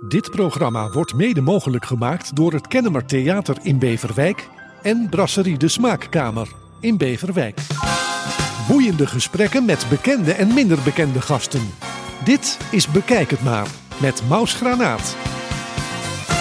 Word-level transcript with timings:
Dit 0.00 0.30
programma 0.30 0.90
wordt 0.90 1.14
mede 1.14 1.40
mogelijk 1.40 1.84
gemaakt 1.84 2.36
door 2.36 2.52
het 2.52 2.68
Kennemer 2.68 3.04
Theater 3.04 3.56
in 3.62 3.78
Beverwijk 3.78 4.48
en 4.82 5.06
Brasserie 5.10 5.56
de 5.56 5.68
Smaakkamer 5.68 6.48
in 6.80 6.96
Beverwijk. 6.96 7.60
Boeiende 8.68 9.06
gesprekken 9.06 9.64
met 9.64 9.86
bekende 9.88 10.32
en 10.32 10.54
minder 10.54 10.78
bekende 10.84 11.20
gasten. 11.20 11.70
Dit 12.24 12.58
is 12.70 12.88
Bekijk 12.88 13.30
het 13.30 13.42
maar 13.42 13.66
met 14.00 14.22
Maus 14.28 14.54
Granaat. 14.54 15.16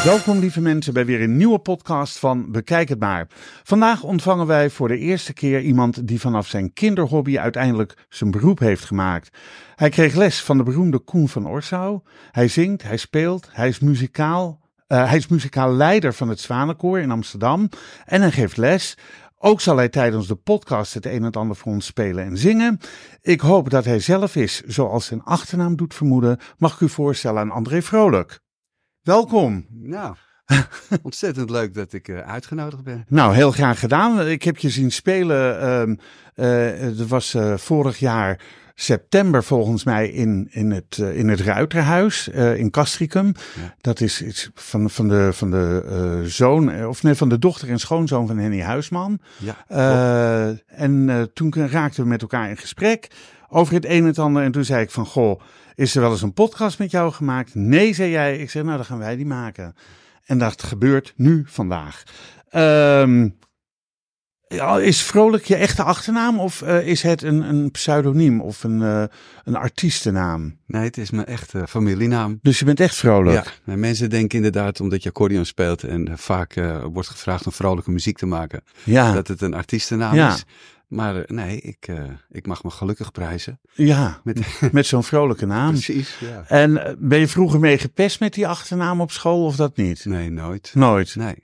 Welkom 0.06 0.40
lieve 0.40 0.62
mensen 0.62 0.94
bij 0.94 1.06
weer 1.06 1.22
een 1.22 1.38
nieuwe 1.38 1.60
podcast 1.60 2.20
van 2.20 2.52
Bekijk 2.52 2.90
het 2.90 3.00
maar. 3.00 3.28
Vandaag 3.64 4.04
ontvangen 4.04 4.48
wij 4.48 4.70
voor 4.70 4.88
de 4.88 4.98
eerste 4.98 5.34
keer 5.34 5.62
iemand 5.62 6.08
die 6.08 6.20
vanaf 6.20 6.48
zijn 6.48 6.74
kinderhobby 6.74 7.40
uiteindelijk 7.40 8.06
zijn 8.10 8.32
beroep 8.32 8.60
heeft 8.60 8.86
gemaakt. 8.86 9.38
Hij 9.76 9.90
kreeg 9.90 10.16
les 10.16 10.42
van 10.42 10.58
de 10.58 10.64
beroemde 10.64 11.00
Koen 11.00 11.30
van 11.30 11.48
Orsau. 11.48 12.00
Hij 12.32 12.48
zingt, 12.48 12.84
hij 12.84 12.98
speelt, 12.98 13.50
hij 13.52 13.68
is 13.68 13.80
muzikaal. 13.80 14.60
eh, 14.88 15.08
hij 15.08 15.18
is 15.18 15.28
muzikaal 15.28 15.74
leider 15.74 16.14
van 16.14 16.30
het 16.30 16.40
Zwanenkoor 16.40 17.00
in 17.00 17.12
Amsterdam 17.12 17.70
en 18.06 18.22
hij 18.22 18.32
geeft 18.32 18.58
les. 18.58 18.98
Ook 19.38 19.62
zal 19.62 19.78
hij 19.78 19.90
tijdens 19.90 20.28
de 20.28 20.36
podcast 20.36 20.94
het 20.94 21.06
een 21.06 21.24
en 21.24 21.32
ander 21.32 21.56
voor 21.56 21.72
ons 21.72 21.86
spelen 21.86 22.26
en 22.26 22.38
zingen. 22.38 22.80
Ik 23.22 23.40
hoop 23.40 23.70
dat 23.70 23.86
hij 23.86 24.00
zelf 24.00 24.36
is, 24.36 24.62
zoals 24.62 25.06
zijn 25.06 25.24
achternaam 25.24 25.76
doet 25.76 25.94
vermoeden, 25.94 26.40
mag 26.58 26.74
ik 26.74 26.80
u 26.80 26.90
voorstellen 26.90 27.42
aan 27.42 27.52
André 27.52 27.82
Vrolijk. 27.82 28.44
Welkom. 29.06 29.66
Nou, 29.70 30.16
ontzettend 31.04 31.50
leuk 31.50 31.74
dat 31.74 31.94
ik 31.94 32.08
eh, 32.08 32.18
uitgenodigd 32.20 32.84
ben. 32.84 33.06
Nou, 33.08 33.36
heel 33.36 33.52
graag 33.52 33.80
gedaan. 33.80 34.28
Ik 34.28 34.44
heb 34.44 34.58
je 34.58 34.70
zien 34.70 34.92
spelen. 34.92 35.60
ehm 35.62 35.96
eh, 36.36 36.80
het 36.80 37.08
was 37.08 37.34
eh, 37.34 37.58
vorig 37.58 38.00
jaar 38.00 38.42
september 38.76 39.44
volgens 39.44 39.84
mij 39.84 40.10
in, 40.10 40.48
in, 40.52 40.72
het, 40.72 40.98
eh, 41.02 41.18
in 41.18 41.28
het 41.30 41.40
Ruiterhuis 41.40 42.30
eh, 42.30 42.58
in 42.58 42.70
Castricum. 42.72 43.26
Ja. 43.56 43.76
Dat 43.82 44.00
is 44.00 44.22
iets 44.22 44.50
van, 44.54 44.90
van 44.90 45.08
de, 45.08 45.30
van 45.34 45.52
de 45.52 45.86
eh, 45.90 46.30
zoon, 46.30 46.72
eh, 46.72 46.88
of 46.88 47.04
nee, 47.04 47.14
van 47.16 47.30
de 47.30 47.40
dochter 47.40 47.70
en 47.70 47.80
schoonzoon 47.80 48.28
van 48.28 48.38
Henny 48.38 48.62
Huisman. 48.62 49.20
Ja, 49.38 49.56
Eh, 49.68 50.80
en 50.82 51.10
eh, 51.10 51.22
toen 51.22 51.54
raakten 51.56 52.04
we 52.04 52.10
met 52.10 52.22
elkaar 52.22 52.50
in 52.50 52.58
gesprek 52.58 53.08
over 53.56 53.74
het 53.74 53.86
een 53.86 53.92
en 53.92 54.06
het 54.06 54.20
ander. 54.20 54.44
En 54.44 54.52
toen 54.52 54.66
zei 54.66 54.82
ik 54.82 54.92
van, 54.92 55.06
goh, 55.06 55.42
is 55.76 55.96
er 55.96 56.02
wel 56.02 56.12
eens 56.12 56.22
een 56.22 56.34
podcast 56.34 56.80
met 56.80 56.92
jou 56.92 57.12
gemaakt? 57.12 57.56
Nee, 57.56 57.94
zei 57.94 58.10
jij. 58.12 58.38
Ik 58.38 58.50
zeg, 58.50 58.64
nou, 58.64 58.76
dan 58.76 58.86
gaan 58.86 58.98
wij 58.98 59.16
die 59.16 59.26
maken. 59.26 59.76
En 60.26 60.38
dat 60.38 60.64
gebeurt 60.64 61.14
nu 61.16 61.44
vandaag. 61.48 62.04
Ehm, 62.50 63.28
ja, 64.48 64.78
is 64.80 65.02
Vrolijk 65.04 65.46
je 65.46 65.56
echte 65.56 65.84
achternaam 65.84 66.40
of 66.40 66.62
eh, 66.62 66.88
is 66.88 67.02
het 67.02 67.22
een, 67.22 67.42
een 67.50 67.72
pseudoniem 67.72 68.42
of 68.42 68.64
een, 68.64 68.82
eh, 68.82 69.04
een 69.44 69.56
artiestennaam? 69.56 70.58
nee, 70.68 70.84
het 70.84 70.98
is 70.98 71.10
mijn 71.12 71.26
echte 71.28 71.68
familienaam. 71.68 72.40
Dus 72.42 72.60
je 72.60 72.66
bent 72.66 72.80
echt 72.80 72.96
vrolijk? 72.96 73.62
Ja, 73.66 73.76
mensen 73.76 74.10
denken 74.10 74.38
inderdaad 74.38 74.80
omdat 74.80 75.04
je 75.04 75.10
accordeon 75.10 75.46
speelt 75.46 75.84
en 75.84 76.18
vaak 76.18 76.56
eh, 76.56 76.84
wordt 76.92 77.10
gevraagd 77.10 77.46
om 77.46 77.52
vrolijke 77.52 77.92
muziek 77.92 78.18
te 78.18 78.26
maken, 78.26 78.64
Ja, 78.84 79.14
dat 79.14 79.28
het 79.28 79.42
een 79.42 79.54
artiestennaam 79.54 80.16
Ja. 80.16 80.34
is. 80.34 80.44
Maar 80.96 81.16
eh, 81.16 81.28
nee, 81.28 81.62
ik, 81.62 81.88
eh, 81.88 82.04
ik 82.30 82.48
mag 82.48 82.64
me 82.64 82.70
gelukkig 82.70 83.12
prijzen. 83.12 83.60
ja. 83.74 84.22
Met, 84.24 84.60
met 84.72 84.86
zo'n 84.86 85.04
vrolijke 85.04 85.46
naam. 85.46 85.72
precies, 85.72 86.18
ja. 86.20 86.44
En 86.48 86.86
eh, 86.86 86.94
ben 86.98 87.20
je 87.20 87.28
vroeger 87.28 87.60
mee 87.60 87.78
gepest 87.78 88.20
met 88.20 88.34
die 88.34 88.48
achternaam 88.48 89.02
op 89.02 89.12
school 89.12 89.46
of 89.46 89.56
dat 89.56 89.78
niet? 89.78 90.06
Nee, 90.06 90.30
nooit. 90.30 90.72
Nooit. 90.74 91.16
Nee, 91.16 91.36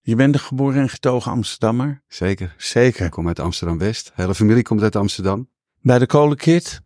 Je 0.00 0.14
bent 0.14 0.34
een 0.34 0.40
geboren 0.40 0.80
en 0.80 0.88
getogen 0.88 1.30
Amsterdammer? 1.32 2.02
zeker. 2.08 2.54
Zeker. 2.56 3.04
Ik 3.04 3.10
kom 3.10 3.26
uit 3.26 3.38
Amsterdam-West. 3.40 4.06
De 4.06 4.12
hele 4.14 4.34
familie 4.34 4.62
komt 4.62 4.82
uit 4.82 4.96
Amsterdam. 4.96 5.48
Bij 5.80 5.98
de 5.98 6.06
kolenkit? 6.06 6.80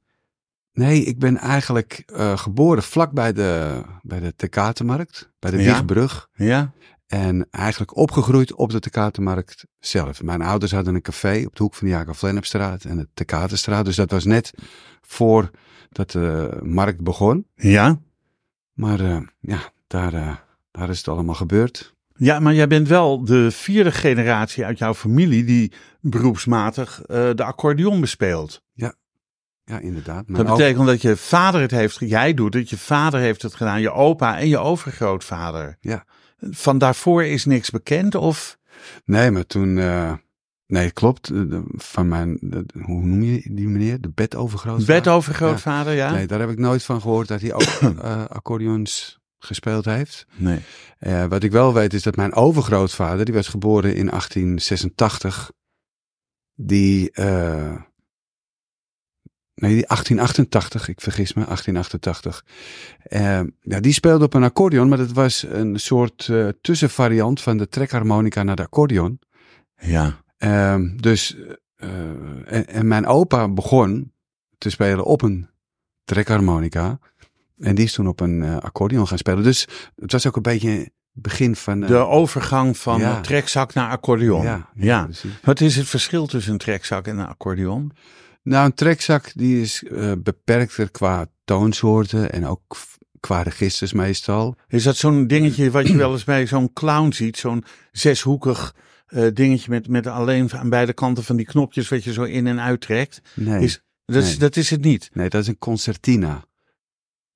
Nee, 0.72 1.02
ik 1.04 1.18
ben 1.18 1.36
eigenlijk 1.36 2.02
geboren 2.34 2.82
vlak 2.82 3.12
bij 3.12 3.32
de, 3.32 3.82
bij 4.02 4.20
de 4.20 4.34
Tekatenmarkt, 4.36 5.30
bij 5.38 5.50
de 5.50 5.62
Ja. 5.62 5.82
Ja. 6.34 6.72
En 7.08 7.46
eigenlijk 7.50 7.96
opgegroeid 7.96 8.54
op 8.54 8.70
de 8.70 8.80
Tekatenmarkt 8.80 9.66
zelf. 9.78 10.22
Mijn 10.22 10.42
ouders 10.42 10.72
hadden 10.72 10.94
een 10.94 11.02
café 11.02 11.44
op 11.46 11.56
de 11.56 11.62
hoek 11.62 11.74
van 11.74 11.86
de 11.86 11.92
Jacob 11.92 12.22
Lennepstraat 12.22 12.84
en 12.84 12.96
de 12.96 13.08
Tekatenstraat. 13.14 13.84
Dus 13.84 13.96
dat 13.96 14.10
was 14.10 14.24
net 14.24 14.54
voor 15.00 15.50
dat 15.88 16.10
de 16.10 16.58
markt 16.62 17.00
begon. 17.00 17.46
Ja? 17.54 17.98
Maar 18.72 19.00
eh, 19.00 19.20
ja, 19.40 19.72
daar, 19.86 20.14
eh, 20.14 20.34
daar 20.70 20.88
is 20.88 20.98
het 20.98 21.08
allemaal 21.08 21.34
gebeurd. 21.34 21.94
Ja, 22.14 22.40
maar 22.40 22.54
jij 22.54 22.66
bent 22.66 22.88
wel 22.88 23.24
de 23.24 23.50
vierde 23.50 23.92
generatie 23.92 24.64
uit 24.64 24.78
jouw 24.78 24.94
familie 24.94 25.44
die 25.44 25.72
beroepsmatig 26.00 27.02
eh, 27.02 27.30
de 27.34 27.44
accordeon 27.44 28.00
bespeelt. 28.00 28.62
Ja, 29.68 29.78
inderdaad. 29.78 30.28
Mijn 30.28 30.44
Dat 30.44 30.56
betekent 30.56 30.86
dat 30.86 31.02
je 31.02 31.16
vader 31.16 31.60
het 31.60 31.70
heeft, 31.70 31.96
jij 32.00 32.34
doet 32.34 32.54
het, 32.54 32.70
je 32.70 32.78
vader 32.78 33.20
heeft 33.20 33.42
het 33.42 33.54
gedaan, 33.54 33.80
je 33.80 33.92
opa 33.92 34.38
en 34.38 34.48
je 34.48 34.58
overgrootvader. 34.58 35.76
Ja. 35.80 36.04
Van 36.40 36.78
daarvoor 36.78 37.24
is 37.24 37.44
niks 37.44 37.70
bekend 37.70 38.14
of? 38.14 38.58
Nee, 39.04 39.30
maar 39.30 39.46
toen... 39.46 39.78
eh, 39.78 40.12
nee, 40.66 40.90
klopt. 40.90 41.30
eh, 41.30 41.58
Van 41.66 42.08
mijn... 42.08 42.38
hoe 42.82 43.02
noem 43.04 43.22
je 43.22 43.48
die 43.52 43.68
meneer? 43.68 44.00
De 44.00 44.10
bedovergrootvader? 44.14 44.94
Bedovergrootvader, 45.02 45.92
ja? 45.94 46.10
Nee, 46.10 46.26
daar 46.26 46.40
heb 46.40 46.50
ik 46.50 46.58
nooit 46.58 46.82
van 46.82 47.00
gehoord 47.00 47.28
dat 47.28 47.40
hij 47.40 47.52
ook 47.52 47.62
eh, 48.02 48.24
accordeons 48.24 49.18
gespeeld 49.38 49.84
heeft. 49.84 50.26
Nee. 50.36 50.60
Wat 51.28 51.42
ik 51.42 51.50
wel 51.52 51.74
weet 51.74 51.94
is 51.94 52.02
dat 52.02 52.16
mijn 52.16 52.34
overgrootvader, 52.34 53.24
die 53.24 53.34
was 53.34 53.48
geboren 53.48 53.94
in 53.94 54.06
1886, 54.06 55.52
die, 56.54 57.10
nee, 59.60 59.74
die 59.74 59.86
1888, 59.86 60.88
ik 60.88 61.00
vergis 61.00 61.34
me, 61.34 61.44
1888. 61.44 62.44
Eh, 63.02 63.40
ja, 63.60 63.80
die 63.80 63.92
speelde 63.92 64.24
op 64.24 64.34
een 64.34 64.42
accordeon, 64.42 64.88
maar 64.88 64.98
dat 64.98 65.12
was 65.12 65.44
een 65.48 65.80
soort 65.80 66.28
eh, 66.30 66.48
tussenvariant 66.60 67.40
van 67.40 67.56
de 67.56 67.68
trekharmonica 67.68 68.42
naar 68.42 68.56
de 68.56 68.62
accordeon. 68.62 69.18
Ja. 69.78 70.20
Ehm, 70.36 70.96
dus, 70.96 71.36
eh, 71.76 71.88
en, 72.44 72.66
en 72.66 72.88
mijn 72.88 73.06
opa 73.06 73.48
begon 73.48 74.12
te 74.58 74.70
spelen 74.70 75.04
op 75.04 75.22
een 75.22 75.48
trekharmonica. 76.04 76.98
En 77.58 77.74
die 77.74 77.84
is 77.84 77.92
toen 77.92 78.08
op 78.08 78.20
een 78.20 78.42
eh, 78.42 78.56
accordeon 78.56 79.08
gaan 79.08 79.18
spelen. 79.18 79.42
Dus 79.42 79.68
het 79.96 80.12
was 80.12 80.26
ook 80.26 80.36
een 80.36 80.42
beetje 80.42 80.70
het 80.70 80.90
begin 81.12 81.56
van... 81.56 81.80
De 81.80 81.96
overgang 81.96 82.76
van 82.76 83.00
Ja. 83.00 83.20
trekzak 83.20 83.74
naar 83.74 83.90
accordeon. 83.90 84.42
Ja, 84.42 84.68
ja. 84.74 85.08
Wat 85.42 85.60
is 85.60 85.76
het 85.76 85.88
verschil 85.88 86.26
tussen 86.26 86.52
een 86.52 86.58
trekzak 86.58 87.06
en 87.06 87.18
een 87.18 87.26
accordeon? 87.26 87.92
Nou, 88.42 88.64
een 88.66 88.74
trekzak 88.74 89.32
die 89.34 89.60
is 89.60 89.82
eh, 89.84 90.12
beperkter 90.18 90.90
qua 90.90 91.26
toonsoorten 91.44 92.32
en 92.32 92.46
ook 92.46 92.76
qua 93.20 93.42
registers 93.42 93.92
meestal. 93.92 94.56
Is 94.68 94.82
dat 94.82 94.96
zo'n 94.96 95.26
dingetje 95.26 95.70
wat 95.70 95.86
je 95.86 95.96
wel 95.96 96.12
eens 96.12 96.24
bij 96.24 96.46
zo'n 96.46 96.72
clown 96.72 97.12
ziet? 97.12 97.36
Zo'n 97.38 97.64
zeshoekig 97.92 98.74
eh, 99.06 99.26
dingetje 99.34 99.70
met, 99.70 99.88
met 99.88 100.06
alleen 100.06 100.52
aan 100.52 100.68
beide 100.70 100.92
kanten 100.92 101.24
van 101.24 101.36
die 101.36 101.46
knopjes 101.46 101.88
wat 101.88 102.04
je 102.04 102.12
zo 102.12 102.22
in 102.22 102.46
en 102.46 102.60
uittrekt? 102.60 103.20
Nee, 103.34 103.62
Is, 103.62 103.82
dat, 104.04 104.22
is, 104.22 104.38
dat 104.38 104.56
is 104.56 104.70
het 104.70 104.80
niet. 104.80 105.10
nee 105.12 105.28
dat 105.28 105.42
is 105.42 105.48
een 105.48 105.58
concertina. 105.58 106.44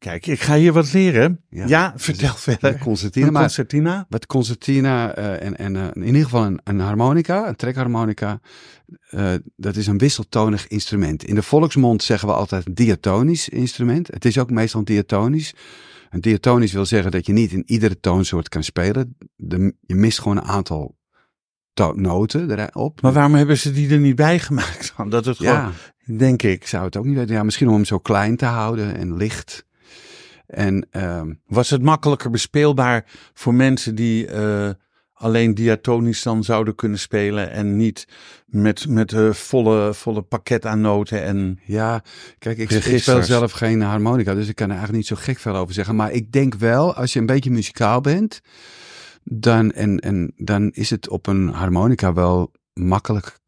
Kijk, 0.03 0.27
ik 0.27 0.41
ga 0.41 0.57
hier 0.57 0.73
wat 0.73 0.93
leren. 0.93 1.41
Ja, 1.49 1.67
Ja, 1.67 1.93
vertel 1.97 2.35
verder. 2.35 2.79
concertina, 2.79 3.27
Een 3.27 3.33
concertina? 3.33 4.07
Wat 4.09 4.27
concertina 4.27 5.15
eh, 5.15 5.47
en, 5.47 5.57
en 5.57 5.77
eh, 5.77 5.89
in 5.93 6.05
ieder 6.05 6.23
geval 6.23 6.45
een, 6.45 6.61
een 6.65 6.81
harmonica, 6.81 7.49
een 7.49 7.57
trekharmonica, 7.57 8.41
eh, 9.09 9.35
dat 9.57 9.77
is 9.77 9.87
een 9.87 9.99
wisseltonig 9.99 10.67
instrument. 10.67 11.25
In 11.25 11.35
de 11.35 11.43
volksmond 11.43 12.03
zeggen 12.03 12.29
we 12.29 12.35
altijd 12.35 12.67
een 12.67 12.75
diatonisch 12.75 13.49
instrument. 13.49 14.09
Het 14.09 14.25
is 14.25 14.39
ook 14.39 14.51
meestal 14.51 14.85
diatonisch. 14.85 15.55
Een 16.11 16.21
diatonisch 16.21 16.73
wil 16.73 16.87
zeggen 16.87 17.11
dat 17.11 17.27
je 17.27 17.33
niet 17.33 17.53
in 17.53 17.63
iedere 17.67 18.01
toonsoort 18.01 18.49
kan 18.49 18.63
spelen. 18.63 19.17
De, 19.37 19.75
je 19.81 19.95
mist 19.95 20.19
gewoon 20.19 20.37
een 20.37 20.45
aantal 20.45 20.97
noten 21.95 22.59
erop. 22.59 23.03
Maar 23.03 23.13
waarom 23.13 23.35
hebben 23.35 23.59
ze 23.59 23.73
die 23.73 23.91
er 23.91 23.99
niet 23.99 24.17
bij 24.17 24.39
gemaakt? 24.39 24.93
dan? 24.97 25.11
Dat 25.11 25.25
het 25.25 25.37
gewoon, 25.37 25.53
ja, 25.53 25.73
denk 26.17 26.43
ik. 26.43 26.61
ik 26.61 26.67
zou 26.67 26.85
het 26.85 26.97
ook 26.97 27.05
niet 27.05 27.17
weten. 27.17 27.35
Ja, 27.35 27.43
misschien 27.43 27.69
om 27.69 27.75
hem 27.75 27.85
zo 27.85 27.99
klein 27.99 28.37
te 28.37 28.45
houden 28.45 28.97
en 28.97 29.17
licht. 29.17 29.65
En 30.53 30.87
ehm, 30.91 31.33
Was 31.47 31.71
het 31.71 31.83
makkelijker 31.83 32.31
bespeelbaar 32.31 33.05
voor 33.35 33.55
mensen 33.55 33.95
die 33.95 34.27
eh, 34.27 34.71
alleen 35.13 35.55
diatonisch 35.55 36.23
dan 36.23 36.45
zouden 36.45 36.75
kunnen 36.75 36.99
spelen 36.99 37.51
en 37.51 37.77
niet 37.77 38.09
met, 38.47 38.89
met 38.89 39.13
een 39.13 39.35
volle, 39.35 39.95
volle 39.95 40.23
pakket 40.23 40.67
aan 40.67 40.81
noten 40.81 41.23
en... 41.23 41.61
Ja, 41.65 42.03
kijk, 42.39 42.59
ik, 42.59 42.71
ik 42.71 43.03
speel 43.03 43.23
zelf 43.23 43.53
geen 43.53 43.81
harmonica, 43.81 44.35
dus 44.35 44.49
ik 44.49 44.55
kan 44.55 44.67
er 44.67 44.77
eigenlijk 44.77 45.09
niet 45.09 45.19
zo 45.19 45.25
gek 45.25 45.39
veel 45.39 45.57
over 45.57 45.75
zeggen. 45.75 45.97
Maar 45.97 46.13
ik 46.13 46.33
denk 46.33 46.55
wel, 46.55 46.95
als 46.95 47.13
je 47.13 47.19
een 47.19 47.27
beetje 47.27 47.51
muzikaal 47.51 48.01
bent, 48.01 48.41
dan, 49.25 49.73
en, 49.73 49.99
en, 49.99 50.33
dan 50.37 50.71
is 50.71 50.91
het 50.91 51.09
op 51.09 51.27
een 51.27 51.49
harmonica 51.49 52.13
wel 52.13 52.53
makkelijk 52.73 53.41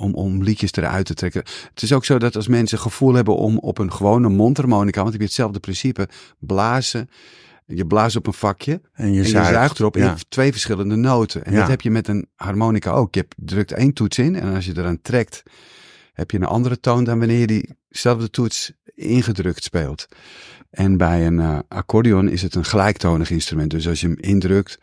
om, 0.00 0.14
om 0.14 0.42
liedjes 0.42 0.72
eruit 0.72 1.06
te 1.06 1.14
trekken. 1.14 1.42
Het 1.70 1.82
is 1.82 1.92
ook 1.92 2.04
zo 2.04 2.18
dat 2.18 2.36
als 2.36 2.48
mensen 2.48 2.78
gevoel 2.78 3.14
hebben 3.14 3.36
om 3.36 3.58
op 3.58 3.78
een 3.78 3.92
gewone 3.92 4.28
mondharmonica, 4.28 5.00
want 5.00 5.12
heb 5.12 5.20
je 5.20 5.26
hetzelfde 5.26 5.60
principe, 5.60 6.08
blazen. 6.38 7.10
Je 7.66 7.86
blaast 7.86 8.16
op 8.16 8.26
een 8.26 8.32
vakje 8.32 8.80
En 8.92 9.12
je 9.12 9.20
en 9.20 9.26
je 9.26 9.32
zuigt, 9.32 9.78
erop 9.78 9.96
ja. 9.96 10.06
hebt 10.06 10.30
twee 10.30 10.52
verschillende 10.52 10.96
noten. 10.96 11.44
En 11.44 11.52
Ja. 11.52 11.58
dat 11.58 11.68
heb 11.68 11.80
je 11.80 11.90
met 11.90 12.08
een 12.08 12.26
harmonica 12.36 12.90
ook. 12.90 13.14
Je 13.14 13.26
drukt 13.36 13.72
één 13.72 13.92
toets 13.92 14.18
in 14.18 14.36
en 14.36 14.54
als 14.54 14.66
je 14.66 14.72
eraan 14.76 15.02
trekt, 15.02 15.42
heb 16.12 16.30
je 16.30 16.36
een 16.36 16.44
andere 16.44 16.80
toon 16.80 17.04
dan 17.04 17.18
wanneer 17.18 17.38
je 17.38 17.46
diezelfde 17.88 18.30
toets 18.30 18.72
ingedrukt 18.94 19.64
speelt. 19.64 20.08
En 20.70 20.96
bij 20.96 21.26
een 21.26 21.38
uh, 21.38 21.58
accordeon 21.68 22.28
is 22.28 22.42
het 22.42 22.54
een 22.54 22.64
gelijktonig 22.64 23.30
instrument. 23.30 23.70
Dus 23.70 23.88
als 23.88 24.00
je 24.00 24.06
hem 24.06 24.16
indrukt, 24.18 24.78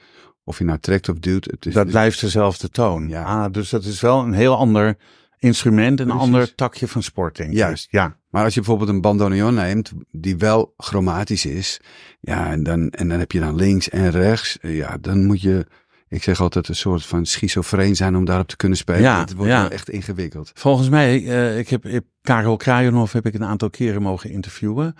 of 0.47 0.57
je 0.57 0.63
nou 0.63 0.79
trekt 0.79 1.09
of 1.09 1.19
duwt. 1.19 1.45
Het 1.45 1.65
is, 1.65 1.73
dat 1.73 1.87
blijft 1.87 2.21
dezelfde 2.21 2.69
toon. 2.69 3.09
Ja. 3.09 3.23
Ah, 3.23 3.51
dus 3.51 3.69
dat 3.69 3.83
is 3.83 4.01
wel 4.01 4.19
een 4.19 4.33
heel 4.33 4.57
ander 4.57 4.97
instrument, 5.39 5.99
een 5.99 6.11
ander 6.11 6.55
takje 6.55 6.87
van 6.87 7.03
sport, 7.03 7.35
denk 7.35 7.49
ik. 7.49 7.57
Juist. 7.57 7.87
Ja. 7.91 8.17
Maar 8.29 8.43
als 8.43 8.53
je 8.53 8.59
bijvoorbeeld 8.59 8.89
een 8.89 9.01
bandoneon 9.01 9.53
neemt, 9.53 9.91
die 10.11 10.37
wel 10.37 10.73
chromatisch 10.77 11.45
is, 11.45 11.81
ja, 12.19 12.51
en 12.51 12.63
dan, 12.63 12.89
en 12.89 13.07
dan 13.07 13.19
heb 13.19 13.31
je 13.31 13.39
dan 13.39 13.55
links 13.55 13.89
en 13.89 14.11
rechts, 14.11 14.57
ja, 14.61 14.97
dan 14.97 15.25
moet 15.25 15.41
je 15.41 15.65
ik 16.09 16.23
zeg 16.23 16.41
altijd 16.41 16.67
een 16.67 16.75
soort 16.75 17.05
van 17.05 17.25
schizofreen 17.25 17.95
zijn 17.95 18.15
om 18.15 18.25
daarop 18.25 18.47
te 18.47 18.55
kunnen 18.55 18.77
spelen. 18.77 19.01
Ja, 19.01 19.19
het 19.19 19.33
wordt 19.33 19.51
wel 19.51 19.69
echt 19.69 19.89
ingewikkeld. 19.89 20.51
Volgens 20.53 20.89
mij, 20.89 21.21
uh, 21.21 21.57
ik 21.57 21.69
heb, 21.69 21.85
ik, 21.85 22.03
Karel 22.21 22.57
Krajonov 22.57 23.13
heb 23.13 23.25
ik 23.25 23.33
een 23.33 23.45
aantal 23.45 23.69
keren 23.69 24.01
mogen 24.01 24.29
interviewen. 24.29 24.95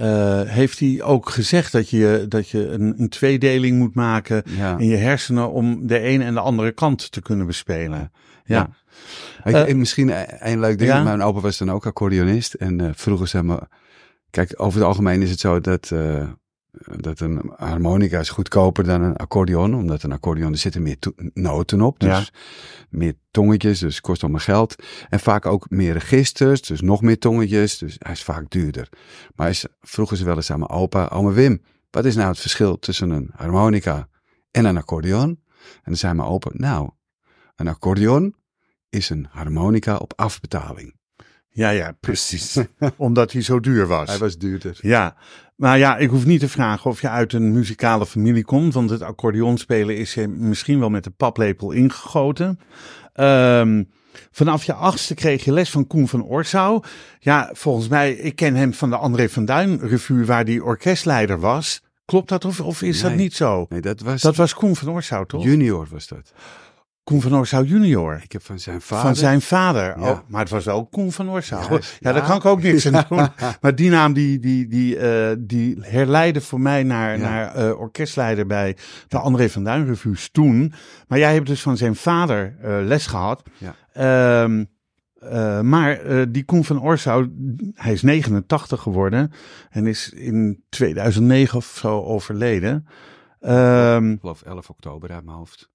Uh, 0.00 0.40
heeft 0.42 0.78
hij 0.78 1.02
ook 1.02 1.28
gezegd 1.28 1.72
dat 1.72 1.90
je, 1.90 2.24
dat 2.28 2.48
je 2.48 2.68
een, 2.68 2.94
een 2.96 3.08
tweedeling 3.08 3.78
moet 3.78 3.94
maken 3.94 4.42
in 4.78 4.86
je 4.86 4.96
hersenen 4.96 5.50
om 5.50 5.86
de 5.86 5.98
ene 5.98 6.24
en 6.24 6.34
de 6.34 6.40
andere 6.40 6.72
kant 6.72 7.12
te 7.12 7.22
kunnen 7.22 7.46
bespelen. 7.46 8.12
Ja. 8.44 8.70
Uh, 9.44 9.74
misschien 9.74 10.12
een 10.50 10.60
leuk 10.60 10.78
ding. 10.78 11.04
Mijn 11.04 11.22
opa 11.22 11.40
was 11.40 11.58
dan 11.58 11.70
ook 11.70 11.86
accordeonist. 11.86 12.54
En 12.54 12.92
vroeger 12.94 13.28
zei 13.28 13.42
me, 13.42 13.60
kijk, 14.30 14.52
over 14.56 14.78
het 14.78 14.88
algemeen 14.88 15.22
is 15.22 15.30
het 15.30 15.40
zo 15.40 15.60
dat 15.60 15.92
dat 16.96 17.20
een 17.20 17.52
harmonica 17.56 18.18
is 18.18 18.28
goedkoper 18.28 18.84
dan 18.84 19.02
een 19.02 19.16
accordeon, 19.16 19.74
omdat 19.74 20.02
een 20.02 20.12
accordeon 20.12 20.52
er 20.52 20.58
zitten 20.58 20.82
meer 20.82 20.96
noten 21.34 21.80
op, 21.80 22.00
dus 22.00 22.32
meer 22.88 23.14
tongetjes, 23.30 23.78
dus 23.78 24.00
kost 24.00 24.22
allemaal 24.22 24.40
geld. 24.40 24.74
En 25.08 25.20
vaak 25.20 25.46
ook 25.46 25.70
meer 25.70 25.92
registers, 25.92 26.62
dus 26.62 26.80
nog 26.80 27.02
meer 27.02 27.18
tongetjes, 27.18 27.78
dus 27.78 27.96
hij 27.98 28.12
is 28.12 28.22
vaak 28.22 28.50
duurder. 28.50 28.88
Maar 29.34 29.46
hij 29.46 29.70
vroegen 29.80 30.16
ze 30.16 30.24
wel 30.24 30.36
eens 30.36 30.50
aan 30.50 30.58
mijn 30.58 30.70
opa, 30.70 31.08
oma 31.12 31.30
Wim, 31.30 31.62
wat 31.90 32.04
is 32.04 32.14
nou 32.14 32.28
het 32.28 32.40
verschil 32.40 32.78
tussen 32.78 33.10
een 33.10 33.30
harmonica 33.34 34.08
en 34.50 34.64
een 34.64 34.76
accordeon? 34.76 35.28
En 35.60 35.82
dan 35.84 35.96
zei 35.96 36.14
mijn 36.14 36.28
opa, 36.28 36.50
nou, 36.52 36.90
een 37.56 37.68
accordeon 37.68 38.34
is 38.88 39.10
een 39.10 39.26
harmonica 39.30 39.96
op 39.96 40.12
afbetaling. 40.16 40.98
Ja, 41.52 41.70
ja, 41.70 41.96
precies. 42.00 42.58
Omdat 42.96 43.32
hij 43.32 43.42
zo 43.42 43.60
duur 43.60 43.86
was. 43.86 44.08
Hij 44.08 44.18
was 44.18 44.38
duurder. 44.38 44.78
Ja, 44.80 45.16
maar 45.60 45.78
ja, 45.78 45.96
ik 45.96 46.10
hoef 46.10 46.26
niet 46.26 46.40
te 46.40 46.48
vragen 46.48 46.90
of 46.90 47.00
je 47.00 47.08
uit 47.08 47.32
een 47.32 47.52
muzikale 47.52 48.06
familie 48.06 48.44
komt, 48.44 48.74
want 48.74 48.90
het 48.90 49.02
accordeonspelen 49.02 49.96
is 49.96 50.14
je 50.14 50.28
misschien 50.28 50.78
wel 50.78 50.90
met 50.90 51.04
de 51.04 51.10
paplepel 51.10 51.70
ingegoten. 51.70 52.60
Um, 53.14 53.88
vanaf 54.30 54.64
je 54.64 54.72
achtste 54.72 55.14
kreeg 55.14 55.44
je 55.44 55.52
les 55.52 55.70
van 55.70 55.86
Koen 55.86 56.08
van 56.08 56.24
Orsau. 56.24 56.82
Ja, 57.18 57.50
volgens 57.52 57.88
mij, 57.88 58.12
ik 58.12 58.36
ken 58.36 58.54
hem 58.54 58.74
van 58.74 58.90
de 58.90 58.96
André 58.96 59.28
van 59.28 59.44
Duin 59.44 59.78
revue 59.82 60.24
waar 60.24 60.44
hij 60.44 60.60
orkestleider 60.60 61.40
was. 61.40 61.82
Klopt 62.04 62.28
dat 62.28 62.44
of, 62.44 62.60
of 62.60 62.82
is 62.82 63.00
dat 63.00 63.14
niet 63.14 63.34
zo? 63.34 63.66
Nee, 63.68 63.80
dat 63.80 64.00
was... 64.00 64.20
Dat 64.22 64.36
was 64.36 64.54
Koen 64.54 64.76
van 64.76 64.90
Orsau, 64.90 65.26
toch? 65.26 65.44
Junior 65.44 65.86
was 65.90 66.08
dat. 66.08 66.32
Koen 67.10 67.20
van 67.20 67.36
Oorsouw 67.36 67.62
junior. 67.62 68.20
Ik 68.22 68.32
heb 68.32 68.42
van 68.44 68.58
zijn 68.58 68.80
vader. 68.80 69.04
Van 69.04 69.16
zijn 69.16 69.40
vader. 69.40 69.94
Oh, 69.98 70.18
maar 70.26 70.40
het 70.40 70.50
was 70.50 70.64
wel 70.64 70.86
Koen 70.86 71.12
van 71.12 71.30
Oorsouw. 71.30 71.70
Ja, 71.70 71.78
ja, 72.00 72.12
daar 72.12 72.26
kan 72.26 72.36
ik 72.36 72.44
ook 72.44 72.62
niks 72.62 72.86
aan 72.86 73.04
doen. 73.08 73.28
maar 73.60 73.74
die 73.74 73.90
naam 73.90 74.12
die, 74.12 74.38
die, 74.38 74.68
die, 74.68 74.96
uh, 74.96 75.30
die 75.38 75.78
herleidde 75.80 76.40
voor 76.40 76.60
mij 76.60 76.82
naar, 76.82 77.18
naar 77.18 77.58
uh, 77.58 77.80
orkestleider 77.80 78.46
bij 78.46 78.76
de 79.08 79.18
André 79.18 79.48
van 79.48 79.64
Duin 79.64 79.86
revues 79.86 80.30
toen. 80.30 80.72
Maar 81.08 81.18
jij 81.18 81.34
hebt 81.34 81.46
dus 81.46 81.62
van 81.62 81.76
zijn 81.76 81.96
vader 81.96 82.56
uh, 82.64 82.78
les 82.82 83.06
gehad. 83.06 83.42
Ja. 83.58 84.42
Um, 84.42 84.68
maar 85.68 86.00
die 86.32 86.44
Koen 86.44 86.64
van 86.64 86.82
Oorsouw, 86.82 87.26
hij 87.74 87.92
is 87.92 88.02
89 88.02 88.82
geworden 88.82 89.32
en 89.70 89.86
is 89.86 90.10
in 90.10 90.64
2009 90.68 91.56
of 91.56 91.76
zo 91.80 92.02
overleden. 92.02 92.86
Um, 93.40 94.12
ik 94.12 94.20
geloof 94.20 94.42
11 94.42 94.70
oktober 94.70 95.10
uit 95.10 95.24
mijn 95.24 95.36
hoofd. 95.36 95.70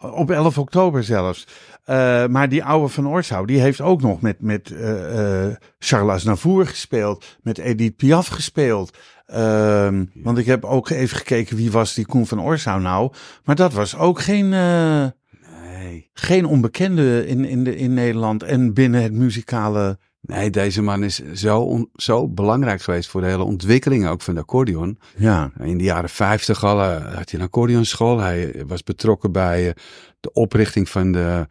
Op 0.00 0.30
11 0.30 0.58
oktober 0.58 1.04
zelfs. 1.04 1.46
Uh, 1.86 2.26
maar 2.26 2.48
die 2.48 2.64
oude 2.64 2.88
van 2.88 3.08
Orsau, 3.08 3.46
die 3.46 3.60
heeft 3.60 3.80
ook 3.80 4.02
nog 4.02 4.20
met, 4.20 4.40
met 4.40 4.70
uh, 4.70 5.46
uh, 5.46 5.54
Charles 5.78 6.24
Navour 6.24 6.66
gespeeld. 6.66 7.38
Met 7.42 7.58
Edith 7.58 7.96
Piaf 7.96 8.26
gespeeld. 8.26 8.96
Ehm, 9.26 9.98
ja. 9.98 10.06
Want 10.14 10.38
ik 10.38 10.46
heb 10.46 10.64
ook 10.64 10.88
even 10.88 11.16
gekeken 11.16 11.56
wie 11.56 11.70
was 11.70 11.94
die 11.94 12.06
Koen 12.06 12.26
van 12.26 12.40
Orsau 12.40 12.80
nou. 12.80 13.12
Maar 13.44 13.56
dat 13.56 13.72
was 13.72 13.96
ook 13.96 14.20
geen, 14.20 14.48
nee. 14.48 16.10
geen 16.12 16.46
onbekende 16.46 17.26
in, 17.26 17.44
in, 17.44 17.64
de, 17.64 17.76
in 17.76 17.94
Nederland 17.94 18.42
en 18.42 18.74
binnen 18.74 19.02
het 19.02 19.12
muzikale 19.12 19.98
Nee, 20.26 20.50
deze 20.50 20.82
man 20.82 21.02
is 21.02 21.32
zo, 21.32 21.84
zo 21.94 22.28
belangrijk 22.28 22.82
geweest 22.82 23.08
voor 23.08 23.20
de 23.20 23.26
hele 23.26 23.42
ontwikkeling 23.42 24.08
ook 24.08 24.22
van 24.22 24.34
de 24.34 24.40
accordeon. 24.40 24.98
Ja. 25.16 25.52
In 25.58 25.78
de 25.78 25.84
jaren 25.84 26.08
50 26.08 26.64
al 26.64 26.78
uh, 26.78 27.14
had 27.14 27.30
hij 27.30 27.40
een 27.40 27.46
accordeonschool. 27.46 28.18
Hij 28.18 28.64
was 28.66 28.82
betrokken 28.82 29.32
bij 29.32 29.66
uh, 29.66 29.72
de 30.20 30.32
oprichting 30.32 30.88
van 30.88 31.12
de, 31.12 31.46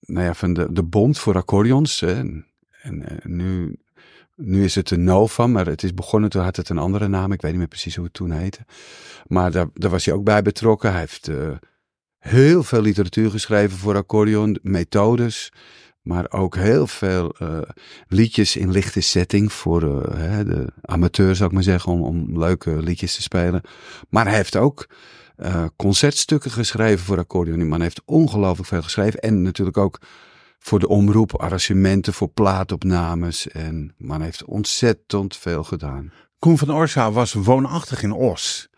nou 0.00 0.26
ja, 0.26 0.34
van 0.34 0.52
de, 0.52 0.72
de 0.72 0.82
bond 0.82 1.18
voor 1.18 1.34
accordeons. 1.36 2.02
En, 2.02 2.46
en 2.82 3.00
uh, 3.00 3.18
nu, 3.22 3.76
nu 4.36 4.64
is 4.64 4.74
het 4.74 4.88
de 4.88 4.96
Nova, 4.96 5.46
maar 5.46 5.66
het 5.66 5.82
is 5.82 5.94
begonnen 5.94 6.30
toen 6.30 6.42
had 6.42 6.56
het 6.56 6.68
een 6.68 6.78
andere 6.78 7.08
naam. 7.08 7.32
Ik 7.32 7.40
weet 7.40 7.50
niet 7.50 7.60
meer 7.60 7.68
precies 7.68 7.96
hoe 7.96 8.04
het 8.04 8.14
toen 8.14 8.30
heette. 8.30 8.64
Maar 9.26 9.50
daar, 9.50 9.66
daar 9.74 9.90
was 9.90 10.04
hij 10.04 10.14
ook 10.14 10.24
bij 10.24 10.42
betrokken. 10.42 10.90
Hij 10.90 11.00
heeft 11.00 11.30
heel 12.18 12.62
veel 12.62 12.80
literatuur 12.80 13.30
geschreven 13.30 13.78
voor 13.78 13.96
accordeon, 13.96 14.58
methodes. 14.62 15.52
Maar 16.02 16.26
ook 16.30 16.56
heel 16.56 16.86
veel 16.86 17.34
uh, 17.42 17.58
liedjes 18.08 18.56
in 18.56 18.70
lichte 18.70 19.00
setting 19.00 19.52
voor 19.52 19.82
uh, 19.82 20.38
de 20.38 20.72
amateur, 20.80 21.36
zou 21.36 21.48
ik 21.48 21.54
maar 21.54 21.62
zeggen, 21.62 21.92
om, 21.92 22.02
om 22.02 22.38
leuke 22.38 22.82
liedjes 22.82 23.14
te 23.14 23.22
spelen. 23.22 23.62
Maar 24.08 24.26
hij 24.26 24.34
heeft 24.34 24.56
ook 24.56 24.86
uh, 25.36 25.64
concertstukken 25.76 26.50
geschreven 26.50 27.04
voor 27.04 27.18
accordeon. 27.18 27.68
Man 27.68 27.80
heeft 27.80 28.02
ongelooflijk 28.04 28.68
veel 28.68 28.82
geschreven. 28.82 29.20
En 29.20 29.42
natuurlijk 29.42 29.76
ook 29.76 30.00
voor 30.58 30.78
de 30.78 30.88
omroep, 30.88 31.40
arrangementen 31.40 32.12
voor 32.12 32.28
plaatopnames. 32.28 33.48
En 33.48 33.94
man 33.98 34.20
heeft 34.20 34.44
ontzettend 34.44 35.36
veel 35.36 35.64
gedaan. 35.64 36.12
Koen 36.38 36.58
van 36.58 36.72
Orsau 36.72 37.12
was 37.12 37.32
woonachtig 37.32 38.02
in 38.02 38.12
Os. 38.12 38.68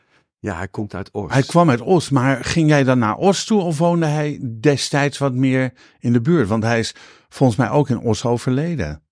Ja, 0.45 0.57
hij 0.57 0.69
komt 0.69 0.95
uit 0.95 1.11
Os. 1.11 1.33
Hij 1.33 1.43
kwam 1.43 1.71
uit 1.71 1.81
Os, 1.81 2.11
maar 2.11 2.45
ging 2.45 2.69
jij 2.69 2.85
dan 2.85 2.99
naar 2.99 3.17
Os 3.17 3.45
toe 3.45 3.61
of 3.61 3.79
woonde 3.79 4.07
hij 4.07 4.41
destijds 4.61 5.19
wat 5.19 5.35
meer 5.35 5.73
in 5.99 6.13
de 6.13 6.21
buurt? 6.21 6.49
Want 6.49 6.63
hij 6.63 6.79
is 6.79 6.95
volgens 7.29 7.59
mij 7.59 7.71
ook 7.71 7.89
in 7.89 7.99
Os 7.99 8.25
overleden. 8.25 9.03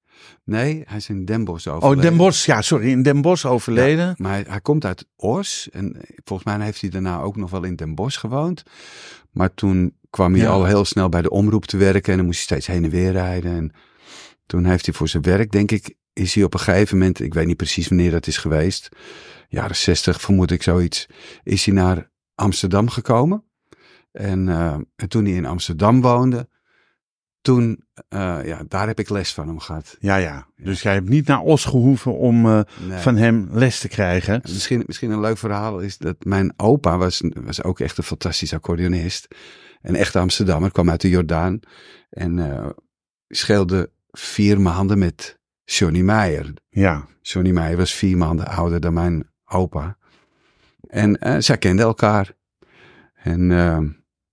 Nee, 0.45 0.83
hij 0.87 0.97
is 0.97 1.09
in 1.09 1.25
Den 1.25 1.45
Bosch 1.45 1.67
overleden. 1.67 1.97
Oh, 1.97 2.03
Den 2.03 2.17
Bosch, 2.17 2.47
ja, 2.47 2.63
sorry, 2.63 2.91
in 2.91 3.03
Den 3.03 3.23
Bosch 3.23 3.45
overleden. 3.45 4.07
Ja, 4.07 4.15
maar 4.17 4.33
hij, 4.33 4.45
hij, 4.49 4.61
komt 4.61 4.85
uit 4.85 5.07
Os 5.17 5.69
en 5.71 6.01
volgens 6.25 6.57
mij 6.57 6.65
heeft 6.65 6.81
hij 6.81 6.91
daarna 6.91 7.21
ook 7.21 7.37
nog 7.37 7.51
wel 7.51 7.65
in 7.65 7.77
Den 7.77 7.95
Bosch 7.95 8.21
gewoond. 8.21 8.63
Maar 9.31 9.55
toen 9.55 9.97
kwam 10.11 10.33
hij 10.33 10.43
ja. 10.43 10.51
al 10.51 10.65
heel 10.65 10.85
snel 10.85 11.09
bij 11.09 11.23
de 11.23 11.31
omroep 11.31 11.65
te 11.65 11.77
werken 11.77 12.13
en 12.13 12.17
dan 12.17 12.27
moest 12.27 12.49
hij 12.49 12.61
steeds 12.61 12.67
heen 12.77 12.85
en 12.85 12.91
weer 12.91 13.13
rijden. 13.13 13.53
En 13.57 13.73
toen 14.47 14.65
heeft 14.65 14.87
hij 14.87 14.95
voor 14.95 15.09
zijn 15.09 15.23
werk, 15.23 15.53
denk 15.53 15.71
ik, 15.71 15.95
is 16.13 16.35
hij 16.35 16.45
op 16.45 16.55
een 16.55 16.61
gegeven 16.61 16.99
moment, 16.99 17.21
ik 17.21 17.35
weet 17.35 17.47
niet 17.47 17.57
precies 17.57 17.89
wanneer 17.89 18.11
dat 18.11 18.27
is 18.27 18.37
geweest, 18.37 18.89
jaren 19.53 19.77
60 19.77 20.21
vermoed 20.21 20.51
ik 20.51 20.63
zoiets, 20.63 21.07
is 21.43 21.65
hij 21.65 21.75
naar 21.75 22.11
Amsterdam 22.35 22.89
gekomen. 22.89 23.45
En, 24.13 24.47
uh, 24.47 24.75
en 24.97 25.09
toen 25.09 25.25
hij 25.25 25.35
in 25.35 25.47
Amsterdam 25.47 26.01
woonde, 26.01 26.49
toen, 27.41 27.85
uh, 28.09 28.39
ja, 28.45 28.63
daar 28.69 28.87
heb 28.87 28.99
ik 28.99 29.09
les 29.09 29.33
van 29.33 29.49
hem 29.49 29.59
gehad. 29.59 29.97
Ja, 29.99 30.17
ja. 30.17 30.47
Dus 30.57 30.83
jij 30.83 30.93
hebt 30.93 31.09
niet 31.09 31.27
naar 31.27 31.41
Os 31.41 31.65
gehoeven 31.65 32.17
om 32.17 32.47
uh, 32.47 32.61
nee. 32.89 32.99
van 32.99 33.17
hem 33.17 33.49
les 33.51 33.81
te 33.81 33.89
krijgen. 33.89 34.41
Misschien, 34.43 34.83
misschien 34.87 35.11
een 35.11 35.21
leuk 35.21 35.39
verhaal 35.39 35.79
is 35.79 35.99
dat 35.99 36.25
mijn 36.25 36.53
opa 36.57 36.99
was, 36.99 37.23
was 37.35 37.63
ook 37.63 37.81
echt 37.81 37.99
een 37.99 38.05
fantastisch 38.05 38.55
accordeonist. 38.55 39.29
Een 39.83 39.97
echte 39.97 40.19
Amsterdammer, 40.19 40.73
kwam 40.73 40.91
uit 40.91 41.01
de 41.01 41.09
Jordaan. 41.09 41.61
En 42.11 42.37
uh, 42.37 42.69
scheelde 43.29 43.91
vier 44.11 44.61
maanden 44.61 44.99
met 44.99 45.39
Johnny 45.65 46.01
Meijer. 46.01 46.55
Ja. 46.69 47.07
Johnny 47.23 47.51
Meijer 47.51 47.77
was 47.77 47.95
vier 47.95 48.17
maanden 48.17 48.47
ouder 48.47 48.81
dan 48.81 48.93
mijn 48.93 49.32
opa. 49.53 49.97
En 50.89 51.19
uh, 51.27 51.37
zij 51.39 51.59
kenden 51.59 51.85
elkaar. 51.85 52.33
En 53.15 53.51
uh, 53.51 53.79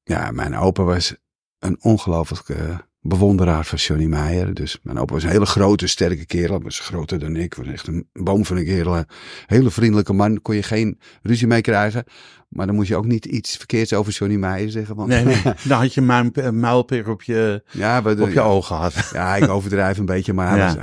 ja, 0.04 0.32
mijn 0.32 0.58
opa 0.58 0.84
was 0.84 1.16
een 1.60 1.78
ongelooflijke 1.82 2.88
bewonderaar 3.02 3.66
van 3.66 3.78
Johnny 3.78 4.06
Meijer. 4.06 4.54
Dus 4.54 4.80
mijn 4.84 4.98
opa 5.00 5.14
was 5.14 5.24
een 5.24 5.30
hele 5.30 5.46
grote, 5.46 5.88
sterke 5.88 6.26
kerel. 6.26 6.62
Was 6.62 6.80
groter 6.80 7.20
dan 7.20 7.36
ik. 7.36 7.54
Was 7.54 7.68
echt 7.68 7.88
een 7.88 8.10
boom 8.14 8.46
van 8.46 8.58
een 8.58 8.66
kerel. 8.66 9.04
Hele 9.46 9.72
vriendelijke 9.72 10.14
man. 10.14 10.42
Kon 10.42 10.56
je 10.56 10.64
geen 10.64 11.00
ruzie 11.22 11.48
mee 11.48 11.62
krijgen. 11.62 12.04
Maar 12.50 12.66
dan 12.66 12.76
moest 12.76 12.88
je 12.88 12.96
ook 12.96 13.06
niet 13.06 13.26
iets 13.26 13.58
verkeerds 13.58 13.94
over 13.94 14.14
Johnny 14.14 14.38
Meijer 14.38 14.70
zeggen. 14.72 14.96
Want... 14.96 15.10
Nee, 15.10 15.24
nee. 15.24 15.42
Dan 15.68 15.80
had 15.80 15.94
je 15.94 16.02
een 16.02 16.34
eh, 16.34 16.50
muilpeer 16.50 17.10
op 17.10 17.24
je, 17.24 17.64
ja, 17.72 18.00
op 18.00 18.18
je 18.18 18.32
ja, 18.32 18.42
ogen 18.42 18.76
gehad. 18.76 19.10
Ja, 19.14 19.36
ik 19.36 19.50
overdrijf 19.50 19.98
een 19.98 20.06
beetje. 20.06 20.34
Maar 20.34 20.50
hij, 20.50 20.66
was, 20.66 20.76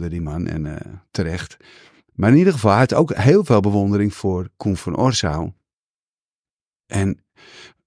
hij, 0.00 0.08
die 0.08 0.20
man. 0.20 0.46
En 0.46 0.64
uh, 0.64 0.74
terecht. 1.10 1.56
Maar 2.12 2.30
in 2.30 2.36
ieder 2.36 2.52
geval, 2.52 2.70
hij 2.70 2.80
had 2.80 2.94
ook 2.94 3.14
heel 3.14 3.44
veel 3.44 3.60
bewondering 3.60 4.14
voor 4.14 4.48
Koen 4.56 4.76
van 4.76 4.96
Orsau. 4.96 5.52
En 6.86 7.24